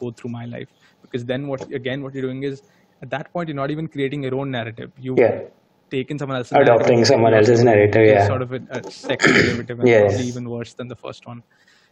go 0.02 0.12
through 0.12 0.32
my 0.32 0.46
life. 0.46 0.68
Because 1.02 1.24
then 1.26 1.48
what 1.48 1.62
again 1.82 2.04
what 2.04 2.14
you're 2.14 2.28
doing 2.30 2.44
is 2.44 2.64
at 3.02 3.10
that 3.12 3.32
point 3.32 3.48
you're 3.50 3.62
not 3.64 3.72
even 3.72 3.88
creating 3.88 4.24
your 4.24 4.36
own 4.36 4.52
narrative. 4.52 4.92
You've 5.00 5.18
yeah. 5.18 5.44
taken 5.90 6.20
someone 6.20 6.38
else's 6.38 6.52
adopting 6.52 6.96
narrative, 6.96 7.08
someone 7.08 7.34
else's 7.34 7.64
narrative, 7.64 8.08
yeah. 8.08 8.28
Sort 8.28 8.42
of 8.42 8.52
a, 8.52 8.60
a 8.72 8.92
second 8.92 9.34
derivative 9.34 9.80
and 9.80 9.88
yeah. 9.88 10.02
probably 10.02 10.26
even 10.26 10.50
worse 10.50 10.74
than 10.74 10.90
the 10.90 10.98
first 10.98 11.26
one. 11.26 11.44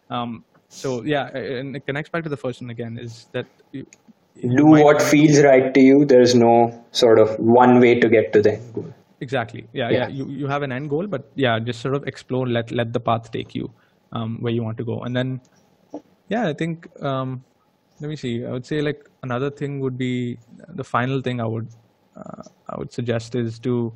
Um, 0.10 0.44
so 0.68 1.04
yeah, 1.04 1.28
and 1.38 1.78
it 1.78 1.86
connects 1.86 2.10
back 2.10 2.24
to 2.24 2.30
the 2.30 2.42
first 2.46 2.62
one 2.62 2.72
again 2.72 3.00
is 3.00 3.28
that 3.32 3.46
you, 3.72 3.86
do 4.42 4.66
what 4.66 5.02
feels 5.02 5.42
right 5.44 5.74
to 5.74 5.80
you. 5.80 6.06
There's 6.06 6.36
no 6.36 6.84
sort 6.92 7.20
of 7.20 7.36
one 7.38 7.80
way 7.80 8.00
to 8.00 8.10
get 8.10 8.34
to 8.34 8.42
the 8.42 8.54
end 8.54 8.74
goal 8.74 8.94
exactly. 9.26 9.68
Yeah, 9.74 9.90
yeah, 9.90 9.98
yeah 9.98 10.08
you 10.20 10.28
you 10.42 10.48
have 10.48 10.64
an 10.68 10.72
end 10.72 10.90
goal 10.94 11.08
but 11.08 11.32
yeah 11.36 11.60
just 11.60 11.82
sort 11.82 11.96
of 11.96 12.08
explore 12.12 12.48
let 12.48 12.72
let 12.72 12.94
the 12.94 13.00
path 13.00 13.32
take 13.32 13.56
you 13.56 13.74
um, 14.12 14.38
where 14.42 14.54
you 14.54 14.64
want 14.64 14.78
to 14.78 14.84
go. 14.92 15.02
And 15.02 15.16
then 15.16 15.42
yeah 16.30 16.48
i 16.48 16.54
think 16.54 16.88
um, 17.02 17.44
let 18.02 18.10
me 18.10 18.16
see. 18.16 18.46
I 18.46 18.52
would 18.52 18.66
say 18.66 18.82
like 18.82 19.02
another 19.22 19.50
thing 19.50 19.80
would 19.80 19.98
be 19.98 20.38
the 20.70 20.84
final 20.84 21.22
thing 21.22 21.40
i 21.40 21.46
would 21.46 21.68
uh, 22.16 22.44
i 22.70 22.78
would 22.78 22.92
suggest 22.92 23.36
is 23.36 23.60
to 23.60 23.94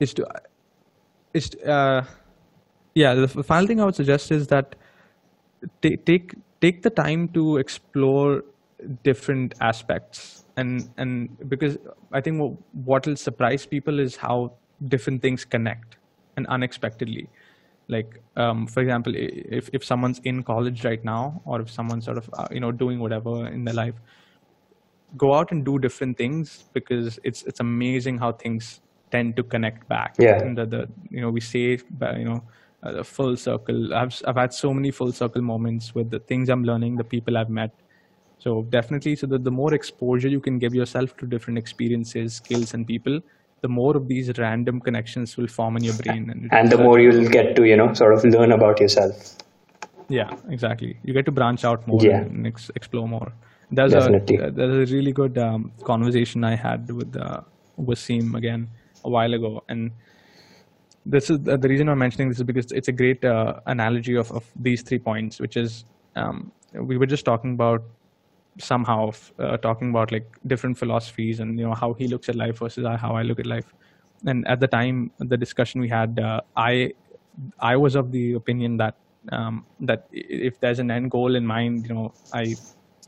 is 0.00 0.14
to 0.14 0.26
is 1.32 1.50
to, 1.50 1.70
uh, 1.70 2.04
yeah 2.94 3.14
the 3.14 3.28
final 3.28 3.66
thing 3.66 3.80
i 3.80 3.84
would 3.84 3.94
suggest 3.94 4.30
is 4.30 4.46
that 4.48 4.74
t- 5.82 5.96
take 5.96 6.34
take 6.60 6.82
the 6.82 6.90
time 6.90 7.28
to 7.28 7.56
explore 7.58 8.44
different 9.02 9.54
aspects 9.60 10.43
and 10.56 10.90
and 10.96 11.36
because 11.48 11.78
I 12.12 12.20
think 12.20 12.58
what 12.72 13.06
will 13.06 13.16
surprise 13.16 13.66
people 13.66 14.00
is 14.00 14.16
how 14.16 14.52
different 14.88 15.22
things 15.22 15.44
connect 15.44 15.96
and 16.36 16.46
unexpectedly. 16.46 17.28
Like 17.88 18.20
um, 18.36 18.66
for 18.66 18.80
example, 18.80 19.12
if 19.16 19.68
if 19.72 19.84
someone's 19.84 20.20
in 20.24 20.42
college 20.42 20.84
right 20.84 21.04
now, 21.04 21.42
or 21.44 21.60
if 21.60 21.70
someone's 21.70 22.04
sort 22.04 22.18
of 22.18 22.30
uh, 22.32 22.48
you 22.50 22.60
know 22.60 22.72
doing 22.72 22.98
whatever 22.98 23.46
in 23.46 23.64
their 23.64 23.74
life, 23.74 23.94
go 25.16 25.34
out 25.34 25.52
and 25.52 25.64
do 25.64 25.78
different 25.78 26.16
things 26.16 26.64
because 26.72 27.18
it's 27.24 27.42
it's 27.42 27.60
amazing 27.60 28.18
how 28.18 28.32
things 28.32 28.80
tend 29.10 29.36
to 29.36 29.42
connect 29.42 29.86
back. 29.88 30.14
Yeah. 30.18 30.38
And 30.42 30.56
the, 30.56 30.66
the 30.66 30.88
you 31.10 31.20
know 31.20 31.30
we 31.30 31.40
say 31.40 31.78
you 32.16 32.24
know 32.24 32.42
uh, 32.82 33.02
full 33.02 33.36
circle. 33.36 33.94
I've 33.94 34.20
I've 34.26 34.36
had 34.36 34.54
so 34.54 34.72
many 34.72 34.90
full 34.90 35.12
circle 35.12 35.42
moments 35.42 35.94
with 35.94 36.10
the 36.10 36.20
things 36.20 36.48
I'm 36.48 36.64
learning, 36.64 36.96
the 36.96 37.04
people 37.04 37.36
I've 37.36 37.50
met, 37.50 37.72
so 38.44 38.62
definitely, 38.68 39.16
so 39.16 39.26
that 39.28 39.42
the 39.42 39.50
more 39.50 39.72
exposure 39.72 40.28
you 40.28 40.38
can 40.38 40.58
give 40.58 40.74
yourself 40.74 41.16
to 41.16 41.26
different 41.26 41.58
experiences, 41.58 42.34
skills, 42.34 42.74
and 42.74 42.86
people, 42.86 43.20
the 43.62 43.68
more 43.68 43.96
of 43.96 44.06
these 44.06 44.30
random 44.36 44.80
connections 44.80 45.38
will 45.38 45.46
form 45.46 45.78
in 45.78 45.84
your 45.84 45.94
brain, 45.94 46.28
and, 46.28 46.52
and 46.52 46.70
the 46.70 46.76
more 46.76 46.98
you'll 47.00 47.30
get 47.30 47.56
to 47.56 47.64
you 47.64 47.74
know 47.74 47.94
sort 47.94 48.12
of 48.12 48.22
learn 48.34 48.52
about 48.52 48.80
yourself. 48.80 49.38
Yeah, 50.10 50.36
exactly. 50.50 50.98
You 51.04 51.14
get 51.14 51.24
to 51.24 51.32
branch 51.32 51.64
out 51.64 51.88
more 51.88 52.02
yeah. 52.02 52.18
and 52.18 52.46
ex- 52.46 52.70
explore 52.76 53.08
more. 53.08 53.32
There's 53.70 53.92
Definitely. 53.92 54.36
a 54.36 54.50
there's 54.50 54.90
a 54.90 54.94
really 54.94 55.12
good 55.12 55.38
um, 55.38 55.72
conversation 55.82 56.44
I 56.44 56.54
had 56.54 56.92
with 56.92 57.16
uh, 57.16 57.40
Wasim 57.80 58.34
again 58.34 58.68
a 59.06 59.08
while 59.08 59.32
ago, 59.32 59.64
and 59.70 59.90
this 61.06 61.30
is 61.30 61.40
the 61.40 61.56
reason 61.56 61.88
I'm 61.88 61.98
mentioning 61.98 62.28
this 62.28 62.38
is 62.44 62.44
because 62.52 62.70
it's 62.72 62.88
a 62.88 62.92
great 63.02 63.24
uh, 63.24 63.60
analogy 63.64 64.16
of, 64.16 64.30
of 64.32 64.44
these 64.54 64.82
three 64.82 64.98
points, 64.98 65.40
which 65.40 65.56
is 65.56 65.86
um, 66.14 66.52
we 66.74 66.98
were 66.98 67.06
just 67.06 67.24
talking 67.24 67.54
about 67.54 67.82
somehow 68.58 69.12
uh, 69.38 69.56
talking 69.56 69.90
about 69.90 70.12
like 70.12 70.26
different 70.46 70.78
philosophies 70.78 71.40
and 71.40 71.58
you 71.58 71.66
know 71.66 71.74
how 71.74 71.92
he 71.94 72.06
looks 72.08 72.28
at 72.28 72.36
life 72.36 72.58
versus 72.58 72.86
how 73.00 73.16
I 73.16 73.22
look 73.22 73.40
at 73.40 73.46
life. 73.46 73.72
And 74.26 74.46
at 74.48 74.60
the 74.60 74.68
time, 74.68 75.10
the 75.18 75.36
discussion 75.36 75.80
we 75.80 75.88
had, 75.88 76.18
uh, 76.18 76.40
I 76.56 76.92
I 77.58 77.76
was 77.76 77.94
of 77.94 78.12
the 78.12 78.34
opinion 78.34 78.76
that 78.78 78.94
um, 79.32 79.66
that 79.80 80.06
if 80.12 80.60
there's 80.60 80.78
an 80.78 80.90
end 80.90 81.10
goal 81.10 81.34
in 81.34 81.46
mind, 81.46 81.86
you 81.88 81.94
know, 81.94 82.14
I 82.32 82.54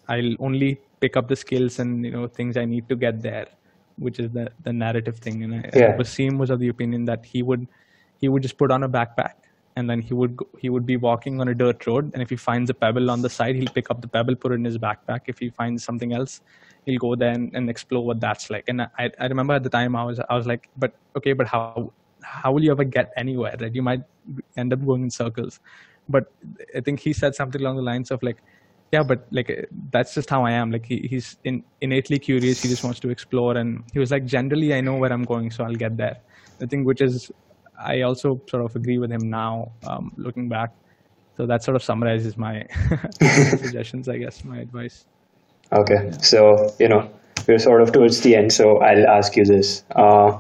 I'll 0.09 0.35
only 0.41 0.81
pick 1.01 1.17
up 1.17 1.29
the 1.29 1.37
skills 1.37 1.79
and 1.79 2.05
you 2.05 2.11
know 2.11 2.27
things 2.27 2.57
I 2.57 2.65
need 2.65 2.89
to 2.89 2.97
get 2.97 3.23
there, 3.23 3.47
which 3.99 4.19
is 4.19 4.31
the 4.31 4.51
the 4.63 4.73
narrative 4.73 5.19
thing. 5.19 5.45
And 5.45 5.55
I, 5.55 5.71
yeah. 5.75 5.97
Wasim 5.97 6.39
was 6.39 6.51
of 6.51 6.61
the 6.61 6.69
opinion 6.69 7.05
that 7.07 7.25
he 7.25 7.43
would 7.43 7.67
he 8.19 8.29
would 8.29 8.43
just 8.43 8.59
put 8.59 8.71
on 8.71 8.83
a 8.83 8.89
backpack 8.89 9.46
and 9.77 9.89
then 9.91 10.01
he 10.01 10.15
would 10.15 10.37
go, 10.37 10.49
he 10.59 10.71
would 10.71 10.87
be 10.87 10.97
walking 10.97 11.41
on 11.41 11.49
a 11.49 11.55
dirt 11.55 11.87
road 11.87 12.11
and 12.15 12.23
if 12.23 12.31
he 12.31 12.37
finds 12.37 12.71
a 12.71 12.75
pebble 12.75 13.11
on 13.11 13.21
the 13.21 13.29
side 13.29 13.55
he'll 13.55 13.77
pick 13.79 13.91
up 13.91 14.01
the 14.01 14.09
pebble 14.09 14.35
put 14.35 14.53
it 14.53 14.57
in 14.57 14.65
his 14.65 14.79
backpack. 14.79 15.21
If 15.27 15.39
he 15.39 15.51
finds 15.51 15.85
something 15.85 16.13
else 16.13 16.41
he'll 16.87 16.99
go 16.99 17.15
there 17.15 17.33
and, 17.33 17.55
and 17.55 17.69
explore 17.69 18.05
what 18.05 18.21
that's 18.21 18.49
like. 18.49 18.65
And 18.69 18.83
I, 18.83 19.11
I 19.21 19.27
remember 19.27 19.55
at 19.55 19.63
the 19.63 19.71
time 19.71 19.95
i 19.95 20.03
was 20.03 20.19
i 20.31 20.35
was 20.35 20.47
like 20.47 20.69
but 20.77 20.95
okay 21.17 21.35
but 21.35 21.47
how 21.47 21.93
how 22.23 22.51
will 22.51 22.65
you 22.65 22.73
ever 22.73 22.85
get 22.85 23.13
anywhere? 23.17 23.57
Right 23.61 23.75
you 23.75 23.83
might 23.83 24.03
end 24.57 24.73
up 24.73 24.85
going 24.85 25.03
in 25.03 25.11
circles. 25.11 25.61
But 26.09 26.33
i 26.75 26.81
think 26.81 27.01
he 27.01 27.13
said 27.13 27.35
something 27.35 27.61
along 27.61 27.77
the 27.77 27.83
lines 27.83 28.11
of 28.11 28.23
like 28.23 28.43
yeah 28.93 29.03
but 29.03 29.27
like 29.31 29.69
that's 29.91 30.15
just 30.15 30.31
how 30.31 30.45
i 30.45 30.53
am. 30.53 30.71
Like 30.71 30.87
he, 30.87 31.07
he's 31.11 31.37
in, 31.45 31.65
innately 31.83 32.19
curious. 32.19 32.63
He 32.63 32.69
just 32.69 32.83
wants 32.83 33.01
to 33.01 33.11
explore. 33.11 33.57
And 33.59 33.85
he 33.93 33.99
was 33.99 34.11
like 34.11 34.25
generally 34.25 34.73
i 34.73 34.81
know 34.81 34.97
where 34.97 35.13
i'm 35.13 35.25
going 35.25 35.51
so 35.51 35.65
i'll 35.65 35.75
get 35.75 35.99
there. 35.99 36.17
I 36.63 36.67
think 36.67 36.87
which 36.87 37.03
is 37.03 37.31
I 37.79 38.03
also 38.03 38.41
sort 38.49 38.65
of 38.65 38.75
agree 38.77 38.99
with 38.99 39.11
him 39.11 39.29
now, 39.29 39.73
um, 39.87 40.13
looking 40.17 40.49
back. 40.49 40.71
So 41.37 41.47
that 41.47 41.63
sort 41.63 41.77
of 41.77 41.83
summarizes 41.83 42.37
my 42.37 42.67
suggestions, 43.59 44.09
I 44.09 44.19
guess, 44.19 44.45
my 44.45 44.59
advice. 44.59 45.05
Okay, 45.73 46.11
so 46.21 46.75
you 46.79 46.89
know 46.89 47.11
we're 47.47 47.59
sort 47.59 47.83
of 47.83 47.93
towards 47.93 48.21
the 48.21 48.37
end, 48.37 48.53
so 48.53 48.79
I'll 48.79 49.07
ask 49.07 49.37
you 49.37 49.45
this: 49.45 49.85
uh, 49.95 50.39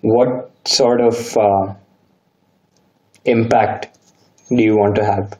What 0.00 0.50
sort 0.64 1.00
of 1.00 1.36
uh, 1.36 1.74
impact 3.24 3.96
do 4.48 4.62
you 4.62 4.76
want 4.76 4.96
to 4.96 5.04
have 5.04 5.38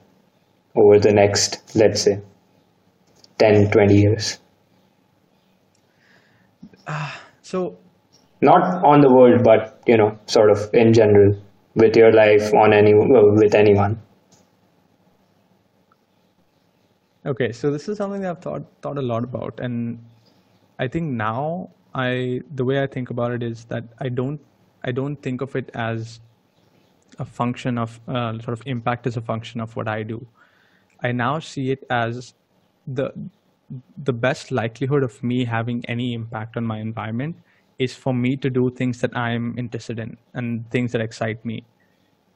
over 0.74 0.99
the 0.99 1.12
next, 1.12 1.62
let's 1.74 2.03
say, 2.03 2.20
10, 3.38 3.70
20 3.70 3.94
years? 3.94 4.38
So 7.42 7.78
Not 8.41 8.84
on 8.84 9.01
the 9.01 9.12
world, 9.12 9.43
but 9.43 9.82
you 9.87 9.97
know, 9.97 10.18
sort 10.26 10.51
of 10.51 10.68
in 10.74 10.93
general, 10.93 11.37
with 11.74 11.97
your 11.97 12.12
life, 12.12 12.53
on 12.55 12.72
any 12.72 12.95
with 12.95 13.55
anyone. 13.55 14.01
Okay, 17.24 17.51
so 17.51 17.70
this 17.70 17.89
is 17.89 17.99
something 17.99 18.20
that 18.20 18.30
I've 18.30 18.43
thought 18.43 18.64
thought 18.82 18.99
a 18.99 19.03
lot 19.03 19.24
about, 19.24 19.59
and 19.59 19.99
I 20.78 20.87
think 20.87 21.12
now 21.12 21.70
I 21.95 22.43
the 22.55 22.64
way 22.64 22.82
I 22.82 22.87
think 22.87 23.11
about 23.11 23.32
it 23.32 23.43
is 23.43 23.64
that 23.66 23.84
I 23.99 24.11
don't 24.11 24.41
I 24.84 24.93
don't 24.93 25.16
think 25.16 25.41
of 25.41 25.57
it 25.57 25.70
as 25.74 26.20
a 27.18 27.24
function 27.24 27.78
of 27.78 27.99
uh, 28.07 28.39
sort 28.41 28.59
of 28.59 28.62
impact 28.66 29.07
as 29.07 29.16
a 29.16 29.22
function 29.22 29.61
of 29.61 29.74
what 29.76 29.89
I 29.89 30.03
do. 30.03 30.26
I 31.03 31.12
now 31.12 31.39
see 31.39 31.70
it 31.70 31.84
as 31.91 32.34
the 32.87 33.12
the 34.05 34.12
best 34.12 34.53
likelihood 34.53 35.03
of 35.03 35.22
me 35.22 35.45
having 35.45 35.84
any 35.87 36.12
impact 36.14 36.57
on 36.57 36.64
my 36.64 36.78
environment 36.78 37.37
is 37.79 37.95
for 37.95 38.14
me 38.14 38.37
to 38.37 38.51
do 38.51 38.70
things 38.70 39.01
that 39.01 39.16
I'm 39.16 39.59
interested 39.59 39.99
in 39.99 40.16
and 40.35 40.68
things 40.70 40.93
that 40.93 41.01
excite 41.01 41.45
me. 41.45 41.64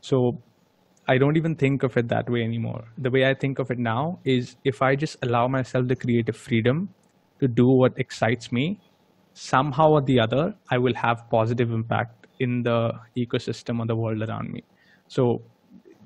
So 0.01 0.39
I 1.09 1.19
don't 1.19 1.37
even 1.37 1.57
think 1.57 1.83
of 1.83 1.97
it 1.97 2.09
that 2.09 2.29
way 2.29 2.43
anymore. 2.43 2.85
The 2.99 3.11
way 3.11 3.29
I 3.29 3.35
think 3.35 3.59
of 3.59 3.71
it 3.71 3.79
now 3.79 4.19
is 4.25 4.57
if 4.65 4.83
I 4.83 4.97
just 4.97 5.17
allow 5.23 5.49
myself 5.49 5.89
the 5.89 5.97
creative 5.97 6.37
freedom 6.37 6.91
to 7.41 7.49
do 7.49 7.67
what 7.69 7.99
excites 7.99 8.53
me, 8.53 8.81
somehow 9.33 9.91
or 9.91 10.03
the 10.03 10.21
other, 10.21 10.55
I 10.71 10.79
will 10.79 10.95
have 10.95 11.29
positive 11.31 11.71
impact 11.71 12.27
in 12.39 12.63
the 12.63 12.93
ecosystem 13.17 13.81
or 13.81 13.87
the 13.87 13.97
world 13.97 14.23
around 14.23 14.51
me. 14.53 14.63
So 15.09 15.43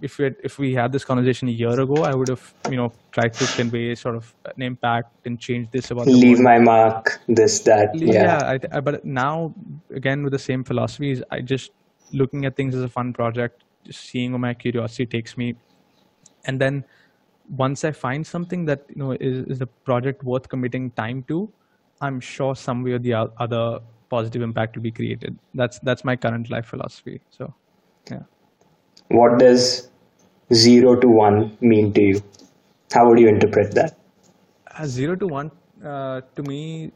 if 0.00 0.18
we 0.18 0.24
had, 0.24 0.36
if 0.42 0.58
we 0.58 0.74
had 0.74 0.92
this 0.92 1.04
conversation 1.04 1.48
a 1.48 1.52
year 1.52 1.78
ago, 1.80 2.02
I 2.04 2.14
would 2.14 2.28
have 2.28 2.54
you 2.70 2.76
know 2.76 2.92
tried 3.12 3.32
to 3.34 3.46
convey 3.56 3.94
sort 3.94 4.16
of 4.16 4.34
an 4.44 4.62
impact 4.62 5.26
and 5.26 5.38
change 5.38 5.70
this 5.70 5.90
about 5.90 6.06
Leave 6.06 6.40
my 6.40 6.58
mark. 6.58 7.20
This, 7.28 7.60
that. 7.60 7.94
Yeah, 7.94 8.12
Yeah. 8.12 8.38
I, 8.72 8.76
I- 8.76 8.80
but 8.80 9.04
now 9.04 9.54
again 9.94 10.22
with 10.22 10.32
the 10.32 10.38
same 10.38 10.64
philosophies, 10.64 11.22
I 11.30 11.40
just 11.40 11.70
looking 12.12 12.44
at 12.44 12.56
things 12.56 12.74
as 12.74 12.82
a 12.82 12.88
fun 12.88 13.12
project, 13.12 13.64
just 13.84 14.00
seeing 14.00 14.32
where 14.32 14.38
my 14.38 14.54
curiosity 14.54 15.06
takes 15.06 15.36
me, 15.36 15.56
and 16.44 16.60
then 16.60 16.84
once 17.56 17.84
I 17.84 17.92
find 17.92 18.26
something 18.26 18.64
that 18.66 18.84
you 18.88 18.96
know 18.96 19.12
is, 19.12 19.44
is 19.46 19.60
a 19.60 19.66
project 19.66 20.22
worth 20.24 20.48
committing 20.48 20.90
time 20.92 21.22
to, 21.28 21.52
I'm 22.00 22.20
sure 22.20 22.54
some 22.56 22.82
way 22.82 22.92
or 22.92 22.98
the 22.98 23.14
other 23.14 23.80
positive 24.10 24.42
impact 24.42 24.76
will 24.76 24.82
be 24.82 24.90
created. 24.92 25.38
That's 25.54 25.78
that's 25.80 26.04
my 26.04 26.16
current 26.16 26.50
life 26.50 26.66
philosophy. 26.66 27.20
So, 27.30 27.54
yeah. 28.10 28.22
What 29.08 29.38
does 29.38 29.88
zero 30.52 30.96
to 31.00 31.08
one 31.08 31.56
mean 31.60 31.92
to 31.94 32.02
you? 32.02 32.22
How 32.92 33.08
would 33.08 33.18
you 33.18 33.28
interpret 33.28 33.74
that? 33.74 33.96
Uh, 34.78 34.86
zero 34.86 35.14
to 35.16 35.26
one 35.26 35.50
uh, 35.84 36.20
to 36.36 36.42
me 36.42 36.92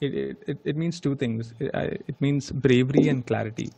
it, 0.00 0.36
it, 0.48 0.58
it- 0.64 0.76
means 0.76 1.00
two 1.00 1.14
things 1.16 1.54
it, 1.60 1.70
it 2.08 2.20
means 2.20 2.50
bravery 2.50 3.08
and 3.08 3.26
clarity 3.26 3.70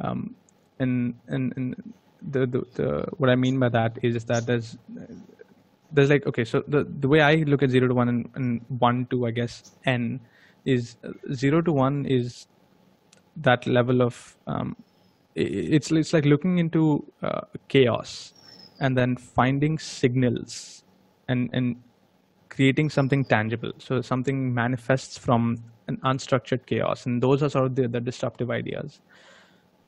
um, 0.00 0.34
and, 0.78 1.14
and 1.28 1.52
and 1.56 1.94
the, 2.22 2.46
the 2.46 2.62
the 2.74 2.88
what 3.18 3.30
i 3.30 3.34
mean 3.36 3.58
by 3.58 3.68
that 3.68 3.98
is 4.02 4.24
that 4.26 4.46
there's 4.46 4.76
there's 5.90 6.10
like 6.10 6.26
okay 6.26 6.44
so 6.44 6.62
the 6.66 6.84
the 7.00 7.08
way 7.08 7.20
i 7.20 7.34
look 7.52 7.62
at 7.62 7.70
zero 7.70 7.88
to 7.88 7.94
one 7.94 8.08
and, 8.08 8.30
and 8.34 8.60
one 8.68 9.06
to 9.10 9.26
i 9.26 9.30
guess 9.30 9.62
n 9.84 10.20
is 10.64 10.96
uh, 11.04 11.10
zero 11.32 11.60
to 11.62 11.72
one 11.72 12.04
is 12.06 12.46
that 13.36 13.66
level 13.66 14.02
of 14.02 14.36
um, 14.46 14.76
it's 15.34 15.90
it's 15.90 16.12
like 16.12 16.24
looking 16.24 16.58
into 16.58 17.04
uh, 17.22 17.42
chaos 17.68 18.34
and 18.80 18.96
then 18.96 19.16
finding 19.16 19.78
signals 19.78 20.84
and 21.28 21.50
and 21.52 21.76
creating 22.48 22.88
something 22.88 23.24
tangible. 23.24 23.72
So 23.78 24.00
something 24.00 24.54
manifests 24.54 25.18
from 25.18 25.58
an 25.88 25.96
unstructured 26.04 26.66
chaos 26.66 27.06
and 27.06 27.22
those 27.22 27.42
are 27.42 27.48
sort 27.48 27.66
of 27.66 27.74
the, 27.74 27.88
the 27.88 28.00
disruptive 28.00 28.50
ideas. 28.50 29.00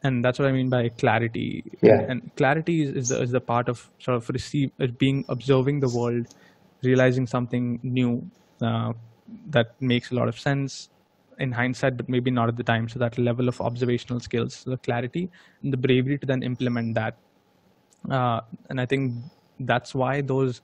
And 0.02 0.24
that's 0.24 0.38
what 0.38 0.46
i 0.46 0.52
mean 0.52 0.68
by 0.68 0.88
clarity. 0.90 1.64
Yeah. 1.80 2.00
and 2.08 2.30
clarity 2.36 2.82
is, 2.82 2.90
is, 2.90 3.08
the, 3.08 3.22
is 3.22 3.30
the 3.30 3.40
part 3.40 3.68
of 3.68 3.88
sort 3.98 4.16
of 4.16 4.28
receive 4.28 4.70
being 4.98 5.24
observing 5.28 5.80
the 5.80 5.88
world 5.88 6.26
realizing 6.82 7.26
something 7.26 7.80
new 7.82 8.28
uh, 8.60 8.92
that 9.48 9.80
makes 9.80 10.10
a 10.10 10.14
lot 10.14 10.28
of 10.28 10.38
sense 10.38 10.90
in 11.38 11.52
hindsight 11.52 11.96
but 11.96 12.08
maybe 12.08 12.30
not 12.30 12.48
at 12.48 12.56
the 12.56 12.62
time 12.64 12.88
so 12.88 12.98
that 12.98 13.18
level 13.18 13.48
of 13.48 13.60
observational 13.60 14.20
skills 14.20 14.62
the 14.66 14.78
clarity 14.78 15.30
and 15.62 15.72
the 15.72 15.76
bravery 15.76 16.18
to 16.18 16.26
then 16.26 16.42
implement 16.42 16.94
that 16.94 17.14
uh, 18.10 18.40
and 18.70 18.80
I 18.80 18.86
think 18.86 19.14
that's 19.60 19.94
why 19.94 20.20
those 20.20 20.60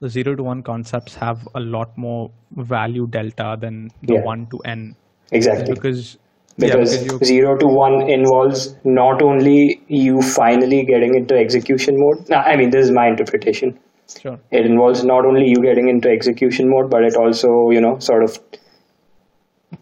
the 0.00 0.08
zero 0.08 0.34
to 0.36 0.42
one 0.42 0.62
concepts 0.62 1.14
have 1.16 1.46
a 1.54 1.60
lot 1.60 1.96
more 1.96 2.30
value 2.52 3.06
delta 3.08 3.56
than 3.60 3.90
the 4.02 4.14
Yeah. 4.14 4.20
one 4.22 4.46
to 4.50 4.58
n 4.64 4.96
Exactly. 5.32 5.74
because 5.74 6.16
because 6.58 6.92
yeah, 6.92 7.02
because 7.04 7.28
zero 7.28 7.56
to 7.58 7.66
one 7.66 8.08
involves 8.10 8.74
not 8.84 9.22
only 9.22 9.80
you 9.88 10.20
finally 10.22 10.84
getting 10.84 11.14
into 11.14 11.36
execution 11.36 11.94
mode. 11.98 12.30
I 12.32 12.56
mean, 12.56 12.70
this 12.70 12.84
is 12.86 12.90
my 12.90 13.08
interpretation. 13.08 13.78
sure 14.20 14.38
It 14.50 14.66
involves 14.66 15.04
not 15.04 15.24
only 15.26 15.46
you 15.48 15.60
getting 15.62 15.88
into 15.88 16.08
execution 16.08 16.68
mode, 16.70 16.90
but 16.90 17.02
it 17.04 17.16
also, 17.16 17.70
you 17.70 17.80
know, 17.80 17.98
sort 17.98 18.24
of 18.24 18.38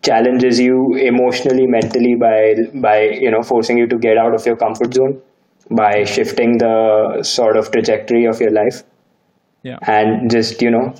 challenges 0.08 0.60
you 0.60 0.94
emotionally, 0.94 1.66
mentally 1.66 2.14
by 2.14 2.38
by 2.88 2.98
you 3.24 3.30
know 3.30 3.42
forcing 3.42 3.78
you 3.78 3.86
to 3.94 3.98
get 3.98 4.16
out 4.24 4.34
of 4.34 4.46
your 4.46 4.56
comfort 4.56 4.94
zone, 4.94 5.20
by 5.70 6.04
shifting 6.04 6.58
the 6.58 7.22
sort 7.22 7.56
of 7.56 7.70
trajectory 7.70 8.24
of 8.26 8.40
your 8.40 8.52
life, 8.52 8.82
yeah. 9.62 9.78
And 9.98 10.30
just 10.30 10.62
you 10.62 10.70
know 10.70 10.94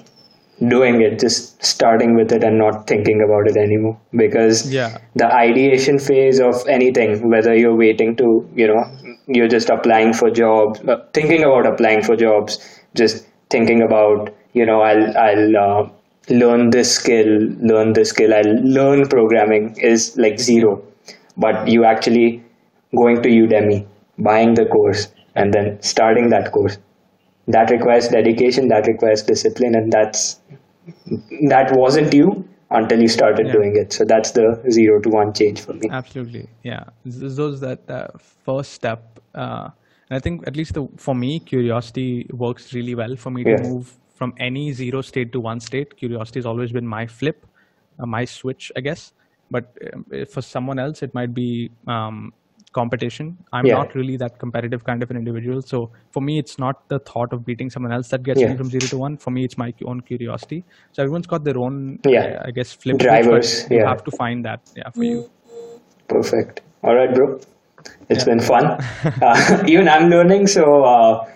doing 0.68 1.02
it, 1.02 1.18
just 1.18 1.62
starting 1.62 2.14
with 2.16 2.32
it 2.32 2.42
and 2.42 2.58
not 2.58 2.86
thinking 2.86 3.22
about 3.22 3.46
it 3.46 3.56
anymore. 3.56 3.98
Because 4.12 4.72
yeah. 4.72 4.98
the 5.14 5.26
ideation 5.26 5.98
phase 5.98 6.40
of 6.40 6.66
anything, 6.66 7.28
whether 7.28 7.54
you're 7.54 7.76
waiting 7.76 8.16
to, 8.16 8.48
you 8.54 8.66
know, 8.66 8.82
you're 9.26 9.48
just 9.48 9.68
applying 9.68 10.12
for 10.12 10.30
jobs, 10.30 10.80
uh, 10.80 11.04
thinking 11.12 11.44
about 11.44 11.66
applying 11.66 12.02
for 12.02 12.16
jobs, 12.16 12.58
just 12.94 13.26
thinking 13.50 13.82
about, 13.82 14.34
you 14.54 14.64
know, 14.64 14.80
I'll, 14.80 15.16
I'll 15.18 15.56
uh, 15.56 15.88
learn 16.30 16.70
this 16.70 16.94
skill, 16.94 17.26
learn 17.60 17.92
this 17.92 18.10
skill, 18.10 18.34
I'll 18.34 18.54
learn 18.64 19.08
programming 19.08 19.76
is 19.78 20.16
like 20.16 20.38
zero. 20.38 20.82
But 21.36 21.68
you 21.68 21.84
actually 21.84 22.42
going 22.96 23.22
to 23.22 23.28
Udemy, 23.28 23.86
buying 24.18 24.54
the 24.54 24.66
course, 24.66 25.08
and 25.34 25.52
then 25.52 25.80
starting 25.82 26.30
that 26.30 26.52
course. 26.52 26.78
That 27.48 27.70
requires 27.70 28.08
dedication, 28.08 28.68
that 28.68 28.86
requires 28.86 29.22
discipline, 29.22 29.74
and 29.76 29.92
that's 29.92 30.40
that 31.48 31.72
wasn't 31.76 32.12
you 32.14 32.48
until 32.70 33.00
you 33.00 33.08
started 33.08 33.46
Yeah. 33.46 33.52
doing 33.52 33.76
it. 33.76 33.92
So 33.92 34.04
that's 34.04 34.32
the 34.32 34.62
zero 34.70 35.00
to 35.00 35.08
one 35.08 35.32
change 35.32 35.60
for 35.60 35.74
me. 35.74 35.88
absolutely 35.90 36.48
yeah 36.62 36.84
those 37.04 37.60
that 37.60 37.90
uh, 37.90 38.08
first 38.46 38.72
step 38.72 39.20
uh, 39.34 39.68
and 40.08 40.16
I 40.16 40.20
think 40.20 40.46
at 40.46 40.56
least 40.56 40.74
the, 40.74 40.86
for 40.96 41.14
me 41.14 41.38
curiosity 41.40 42.26
works 42.32 42.72
really 42.74 42.94
well 42.94 43.14
for 43.16 43.30
me 43.30 43.44
to 43.44 43.56
move 43.62 43.92
from 44.18 44.32
any 44.48 44.64
zero 44.80 45.00
state 45.10 45.30
to 45.36 45.40
one 45.40 45.60
state 45.68 45.96
curiosity 46.02 46.38
has 46.40 46.46
always 46.54 46.72
been 46.78 46.86
my 46.96 47.04
flip 47.06 47.46
uh, 48.00 48.06
my 48.16 48.24
switch 48.24 48.72
I 48.76 48.80
guess 48.88 49.12
but 49.50 49.64
um, 49.92 50.04
for 50.34 50.42
someone 50.42 50.78
else 50.86 51.02
it 51.06 51.14
might 51.14 51.32
be 51.34 51.70
um, 51.94 52.32
competition 52.78 53.28
i'm 53.58 53.66
Yeah. 53.68 53.74
not 53.80 53.94
really 53.98 54.16
that 54.22 54.38
competitive 54.40 54.82
kind 54.88 55.02
of 55.04 55.10
an 55.12 55.18
individual 55.20 55.60
so 55.62 55.78
for 56.16 56.22
me 56.28 56.38
it's 56.42 56.56
not 56.64 56.80
the 56.92 56.98
thought 57.10 57.32
of 57.36 57.44
beating 57.48 57.70
someone 57.74 57.92
else 57.96 58.08
that 58.14 58.22
gets 58.28 58.40
Yeah. 58.42 58.50
me 58.50 58.56
from 58.60 58.70
zero 58.74 58.88
to 58.94 58.98
one 59.02 59.16
for 59.24 59.30
me 59.36 59.44
it's 59.48 59.58
my 59.62 59.68
own 59.92 60.00
curiosity 60.10 60.58
so 60.92 61.02
everyone's 61.04 61.28
got 61.34 61.44
their 61.44 61.58
own 61.66 61.78
Yeah. 62.14 62.24
uh, 62.24 62.48
i 62.48 62.50
guess 62.50 62.72
flip 62.72 62.96
switch, 63.00 63.06
Drivers, 63.06 63.54
you 63.70 63.78
yeah. 63.78 63.88
have 63.92 64.02
to 64.08 64.10
find 64.22 64.44
that 64.50 64.60
yeah 64.76 64.90
for 64.98 65.04
you 65.04 65.30
Perfect. 66.08 66.60
All 66.82 66.94
right, 66.94 67.12
bro. 67.14 67.40
It's 68.08 68.20
Yeah. 68.20 68.24
been 68.24 68.40
fun. 68.40 68.66
Uh, 69.22 69.64
even 69.74 69.88
I'm 69.88 70.08
learning, 70.10 70.46
so 70.46 70.84
uh, 70.84 71.28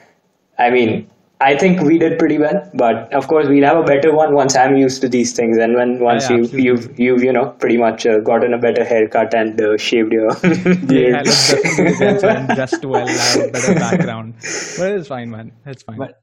I 0.59 0.70
mean, 0.70 1.11
I 1.41 1.57
think 1.57 1.80
we 1.80 1.99
did 1.99 2.18
pretty 2.18 2.38
well. 2.38 2.68
But 2.74 3.12
of 3.14 3.26
course, 3.28 3.47
we'll 3.49 3.64
have 3.64 3.78
a 3.78 3.82
better 3.82 4.14
one 4.14 4.34
once 4.34 4.55
I'm 4.57 4.76
used 4.76 5.01
to 5.03 5.09
these 5.09 5.32
things, 5.32 5.57
and 5.59 5.74
when 5.74 5.99
once 5.99 6.28
yeah, 6.28 6.36
you 6.36 6.43
absolutely. 6.45 6.62
you've 6.64 6.99
you've 6.99 7.22
you 7.24 7.32
know 7.32 7.47
pretty 7.59 7.76
much 7.78 8.07
uh, 8.07 8.18
gotten 8.20 8.53
a 8.55 8.59
better 8.59 8.84
haircut 8.84 9.34
and 9.34 9.61
uh, 9.61 9.76
shaved 9.78 10.12
your 10.12 10.30
Yeah, 10.88 11.12
beard. 11.14 11.26
let's 11.26 11.49
definitely 11.49 11.97
get 11.99 12.20
some 12.20 12.47
dressed 12.47 12.84
well, 12.84 13.07
have 13.07 13.41
a 13.41 13.51
better 13.51 13.74
background. 13.74 14.34
But 14.78 14.93
it's 14.93 15.09
fine, 15.09 15.30
man. 15.30 15.53
It's 15.66 15.82
fine. 15.82 15.99
But 15.99 16.18